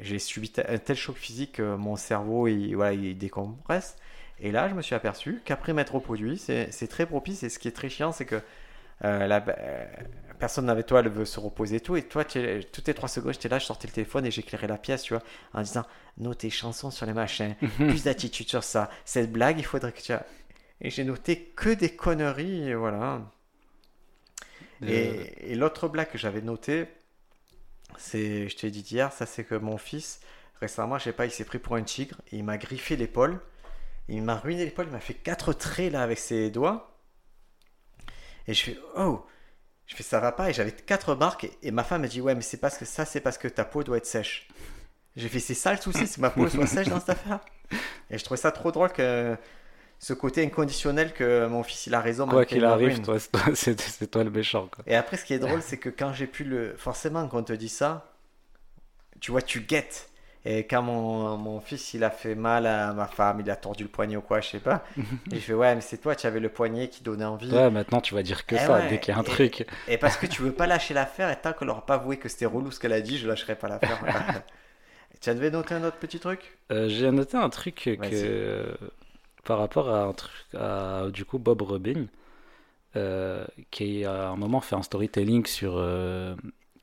[0.01, 3.97] j'ai subi un tel choc physique que mon cerveau il, voilà, il décompresse.
[4.41, 7.43] Et là, je me suis aperçu qu'après m'être reproduit, c'est très propice.
[7.45, 8.41] Et ce qui est très chiant, c'est que
[9.05, 9.85] euh, la, euh,
[10.39, 11.97] personne avec toi elle veut se reposer et tout.
[11.97, 14.31] Et toi, tu es- toutes les trois secondes, j'étais là, je sortais le téléphone et
[14.31, 15.23] j'éclairais la pièce, tu vois,
[15.55, 15.85] en disant
[16.19, 18.91] Note tes chansons sur les machins, plus d'attitude sur ça.
[19.05, 20.13] Cette blague, il faudrait que tu.
[20.83, 23.23] Et j'ai noté que des conneries, et voilà.
[24.83, 26.89] Euh, Et, et l'autre blague que j'avais notée,
[27.97, 30.21] c'est, je t'ai dit hier, ça c'est que mon fils,
[30.61, 33.41] récemment, je sais pas, il s'est pris pour un tigre, et il m'a griffé l'épaule,
[34.09, 36.99] il m'a ruiné l'épaule, il m'a fait quatre traits là avec ses doigts,
[38.49, 39.25] et je fais, oh,
[39.87, 42.21] je fais ça va pas, et j'avais quatre marques, et, et ma femme m'a dit,
[42.21, 44.49] ouais, mais c'est parce que ça, c'est parce que ta peau doit être sèche.
[45.15, 47.41] J'ai fait, c'est ça le souci, c'est que ma peau soit sèche dans cette affaire.
[48.11, 49.37] Et je trouvais ça trop drôle que
[50.03, 52.27] ce côté inconditionnel que mon fils il a raison.
[52.27, 53.17] Quoi qu'il arrive, toi,
[53.55, 54.67] c'est toi, toi le méchant.
[54.67, 54.83] Quoi.
[54.89, 56.75] Et après, ce qui est drôle, c'est que quand j'ai pu le.
[56.77, 58.13] Forcément, quand on te dit ça,
[59.21, 60.09] tu vois, tu guettes.
[60.45, 63.85] Et quand mon, mon fils il a fait mal à ma femme, il a tordu
[63.85, 64.83] le poignet ou quoi, je sais pas.
[65.31, 67.49] j'ai fait ouais, mais c'est toi, tu avais le poignet qui donnait envie.
[67.53, 69.27] Ouais, maintenant tu vas dire que Eh ça ouais, dès qu'il y a un et-
[69.27, 69.65] truc.
[69.87, 72.29] Et parce que tu veux pas lâcher l'affaire, et tant qu'elle aura pas avoué que
[72.29, 74.01] c'était relou ce qu'elle a dit, je lâcherai pas l'affaire.
[75.21, 76.59] tu devais noter un autre petit truc?
[76.73, 78.77] Euh, J'ai noté un truc que,
[79.45, 82.07] par rapport à, un truc, à du coup Bob Robin,
[82.97, 86.35] euh, qui à un moment fait un storytelling sur, euh,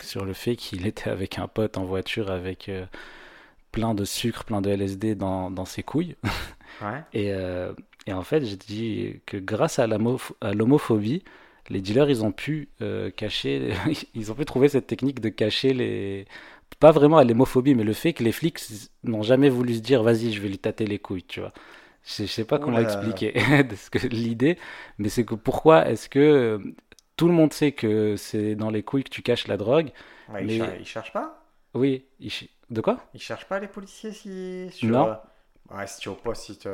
[0.02, 2.86] sur le fait qu'il était avec un pote en voiture avec euh,
[3.72, 6.16] plein de sucre, plein de LSD dans, dans ses couilles.
[6.84, 7.04] Ouais.
[7.14, 7.34] Et,
[8.08, 11.24] et en fait, j'ai dit que grâce à l'homophobie,
[11.70, 12.70] les dealers, ils ont pu
[13.18, 13.74] cacher,
[14.16, 16.26] ils ont pu trouver cette technique de cacher les,
[16.80, 18.60] pas vraiment à l'homophobie, mais le fait que les flics
[19.04, 21.54] n'ont jamais voulu se dire, vas-y, je vais lui tâter les couilles, tu vois.
[22.06, 22.84] Je, sais pas comment Oula.
[22.84, 23.34] expliquer
[24.12, 24.58] l'idée,
[24.98, 26.60] mais c'est que pourquoi est-ce que euh,
[27.18, 29.92] tout le monde sait que c'est dans les couilles que tu caches la drogue
[30.30, 31.44] Ouais, Mais- ils, cher- ils cherchent pas?
[31.74, 32.98] Oui, ch- de quoi?
[33.14, 34.70] Ils cherchent pas les policiers si.
[34.72, 35.18] sur- Non.
[35.72, 36.68] Ouais, si tu es au poste, si tu.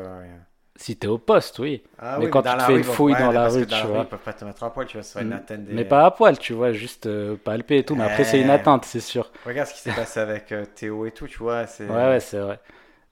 [0.77, 1.83] Si t'es au poste, oui.
[1.97, 3.77] Ah Mais oui, quand tu te fais rue, une fouille ouais, dans la rue, dans
[3.77, 3.99] tu la vois.
[4.03, 5.73] Ils peuvent pas te mettre à poil, tu vois, ce serait une atteinte des.
[5.73, 7.95] Mais pas à poil, tu vois, juste euh, palper et tout.
[7.95, 9.31] Mais après, c'est une atteinte, c'est sûr.
[9.45, 11.65] Regarde ce qui s'est passé avec euh, Théo et tout, tu vois.
[11.67, 11.87] C'est...
[11.87, 12.59] Ouais, ouais, c'est vrai.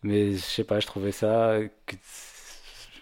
[0.03, 1.95] Mais je sais pas, je trouvais ça que-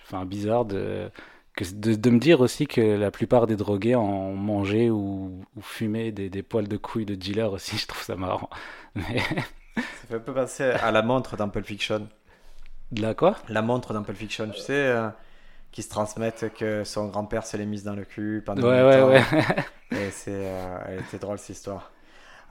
[0.03, 1.09] enfin, bizarre de,
[1.55, 5.61] que, de, de me dire aussi que la plupart des drogués en mangeaient ou, ou
[5.61, 7.77] fumaient des, des poils de couilles de dealer aussi.
[7.79, 8.49] Je trouve ça marrant.
[8.95, 9.19] Mais
[9.75, 12.07] Ça fait un peu penser à la montre dans Pulp Fiction.
[12.91, 13.37] De la quoi?
[13.47, 15.09] La montre dans Pulp Fiction, tu sais, euh,
[15.71, 19.01] qui se transmettent que son grand-père se l'est mise dans le cul pendant Ouais, ouais,
[19.03, 19.23] ouais.
[19.91, 21.91] Et c'est, euh, elle était drôle cette histoire.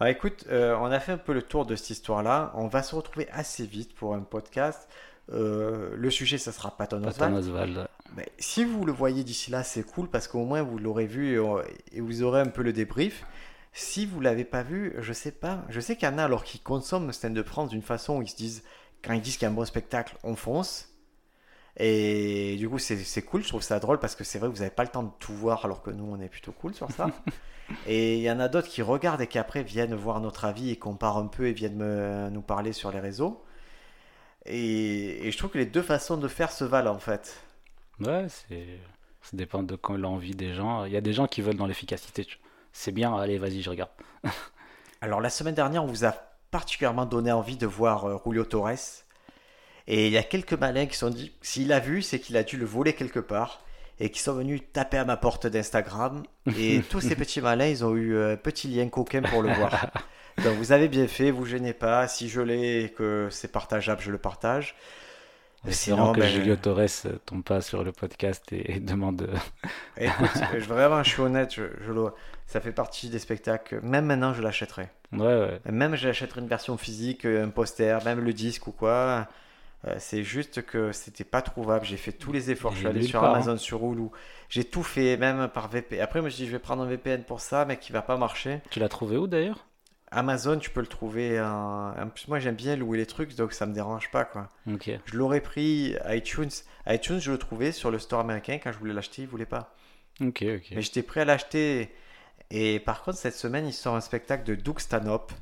[0.01, 2.53] Alors écoute, euh, on a fait un peu le tour de cette histoire-là.
[2.55, 4.89] On va se retrouver assez vite pour un podcast.
[5.33, 7.37] Euh, le sujet, ça sera Patton Patton.
[7.37, 7.91] Oswalt.
[8.17, 11.35] Mais si vous le voyez d'ici là, c'est cool parce qu'au moins vous l'aurez vu
[11.35, 11.61] et, on-
[11.93, 13.25] et vous aurez un peu le débrief.
[13.73, 15.63] Si vous l'avez pas vu, je sais pas.
[15.69, 18.23] Je sais qu'il y en a alors qui consomment stand de France d'une façon où
[18.23, 18.65] ils se disent,
[19.05, 20.89] quand ils disent qu'il y a un bon spectacle, on fonce.
[21.77, 24.61] Et du coup, c'est cool, je trouve ça drôle parce que c'est vrai que vous
[24.61, 26.91] n'avez pas le temps de tout voir alors que nous, on est plutôt cool sur
[26.91, 27.09] ça.
[27.87, 30.71] et il y en a d'autres qui regardent et qui après viennent voir notre avis
[30.71, 33.43] et comparent un peu et viennent me- nous parler sur les réseaux.
[34.47, 37.41] Et, et je trouve que les deux façons de faire se valent en fait.
[38.01, 38.67] Ouais, c'est.
[39.23, 40.87] Ça dépend de quand l'envie des gens.
[40.87, 42.27] Il y a des gens qui veulent dans l'efficacité.
[42.73, 43.91] C'est bien, allez, vas-y, je regarde.
[45.03, 46.13] Alors la semaine dernière, on vous a
[46.51, 49.05] particulièrement donné envie de voir euh, Julio Torres.
[49.93, 52.45] Et il y a quelques malins qui sont dit, s'il a vu, c'est qu'il a
[52.45, 53.65] dû le voler quelque part.
[53.99, 56.23] Et qui sont venus taper à ma porte d'Instagram.
[56.59, 59.91] Et tous ces petits malins, ils ont eu un petit lien coquin pour le voir.
[60.45, 62.07] Donc vous avez bien fait, vous gênez pas.
[62.09, 64.75] Si je l'ai et que c'est partageable, je le partage.
[65.69, 69.23] Espérons que ben, Julio Torres euh, tombe pas sur le podcast et, et demande.
[69.23, 69.37] euh,
[69.99, 72.13] Écoute, je, vraiment, je suis honnête, je, je le-
[72.47, 73.81] ça fait partie des spectacles.
[73.83, 74.89] Même maintenant, je l'achèterai.
[75.13, 75.61] Ouais, ouais.
[75.71, 79.29] Même j'achèterai une version physique, un poster, même le disque ou quoi.
[79.87, 81.85] Euh, c'est juste que c'était pas trouvable.
[81.87, 82.73] J'ai fait tous les efforts.
[82.73, 84.09] Je suis allé sur part, Amazon, sur Hulu.
[84.49, 86.01] J'ai tout fait, même par VPN.
[86.01, 88.03] Après, je me suis dit, je vais prendre un VPN pour ça, mais qui va
[88.03, 88.61] pas marcher.
[88.71, 89.67] Tu l'as trouvé où d'ailleurs?
[90.11, 91.41] Amazon, tu peux le trouver.
[91.41, 94.49] En, en plus, moi, j'aime bien louer les trucs, donc ça me dérange pas, quoi.
[95.07, 96.51] Je l'aurais pris iTunes.
[96.87, 98.59] iTunes, je le trouvais sur le store américain.
[98.63, 99.75] Quand je voulais l'acheter, il voulait pas.
[100.75, 101.91] Mais j'étais prêt à l'acheter.
[102.51, 105.33] Et par contre, cette semaine, il sort un spectacle de Doug Stanhope.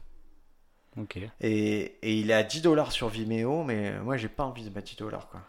[1.41, 4.75] Et, et il est à 10 dollars sur Vimeo, mais moi j'ai pas envie de
[4.75, 5.41] mettre 10 dollars quoi.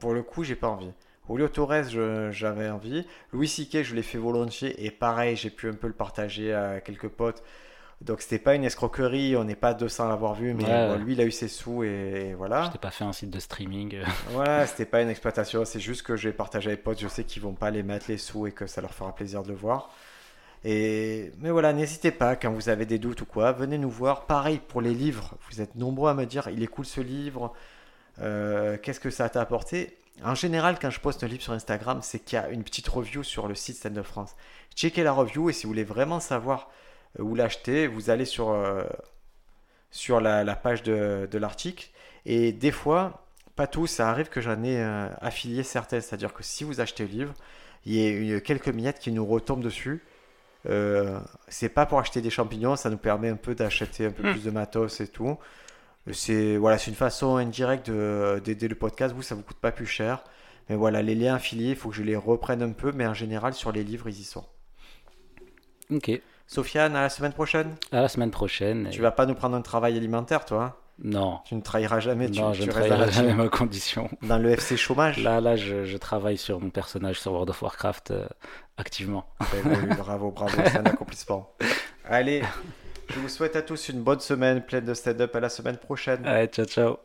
[0.00, 0.92] Pour le coup, j'ai pas envie.
[1.28, 3.04] Julio Torres, j'avais envie.
[3.32, 4.84] Louis C.K., je l'ai fait volontiers.
[4.84, 7.42] Et pareil, j'ai pu un peu le partager à quelques potes.
[8.02, 10.92] Donc c'était pas une escroquerie, on n'est pas 200 à l'avoir vu, mais Ouais, bon,
[10.92, 10.98] ouais.
[10.98, 12.64] lui il a eu ses sous et, et voilà.
[12.66, 13.96] Je t'ai pas fait un site de streaming.
[14.32, 17.24] Voilà, c'était pas une exploitation, c'est juste que j'ai partagé avec les potes, je sais
[17.24, 19.54] qu'ils vont pas les mettre les sous et que ça leur fera plaisir de le
[19.54, 19.90] voir.
[20.64, 24.26] Mais voilà, n'hésitez pas quand vous avez des doutes ou quoi, venez nous voir.
[24.26, 27.52] Pareil pour les livres, vous êtes nombreux à me dire il est cool ce livre,
[28.20, 29.96] euh, qu'est-ce que ça t'a apporté?
[30.24, 32.88] En général, quand je poste un livre sur Instagram, c'est qu'il y a une petite
[32.88, 34.34] review sur le site Stand de France.
[34.74, 36.70] Checkez la review et si vous voulez vraiment savoir
[37.20, 38.84] euh, où l'acheter, vous allez sur, euh,
[39.90, 41.90] sur la, page de, de l'article.
[42.24, 43.26] Et des fois,
[43.56, 44.82] pas tous, ça arrive que j'en ai
[45.20, 46.00] affilié certains.
[46.00, 47.34] C'est-à-dire que si vous achetez le livre,
[47.84, 50.02] il y a quelques miettes qui nous retombent dessus.
[50.68, 54.22] Euh, c'est pas pour acheter des champignons, ça nous permet un peu d'acheter un peu
[54.28, 54.32] Hmm.
[54.32, 55.38] plus de matos et tout.
[56.12, 59.14] C'est voilà, c'est une façon indirecte de- d'aider le podcast.
[59.14, 60.22] Vous, ça vous coûte pas plus cher.
[60.68, 62.92] Mais voilà, les liens affiliés, il faut que je les reprenne un peu.
[62.92, 64.44] Mais en général, sur les livres, ils y sont.
[65.90, 66.10] Ok.
[66.48, 67.74] Sofiane, à la semaine prochaine.
[67.92, 68.88] À la semaine prochaine.
[68.90, 70.74] Tu vas pas nous prendre un travail alimentaire, toi hein?
[71.02, 71.40] Non.
[71.44, 72.30] Tu ne trahiras jamais.
[72.30, 74.08] tu, non, tu je ne trahirai jamais ma condition.
[74.22, 75.18] dans le FC chômage.
[75.18, 78.26] Là, là, je, je travaille sur mon personnage sur World of Warcraft euh,
[78.78, 79.26] activement.
[79.40, 81.54] Ben oui, bravo, bravo, c'est un accomplissement.
[82.08, 82.42] Allez,
[83.10, 85.34] je vous souhaite à tous une bonne semaine pleine de stand-up.
[85.36, 86.24] À la semaine prochaine.
[86.26, 86.96] Allez, ciao, ciao.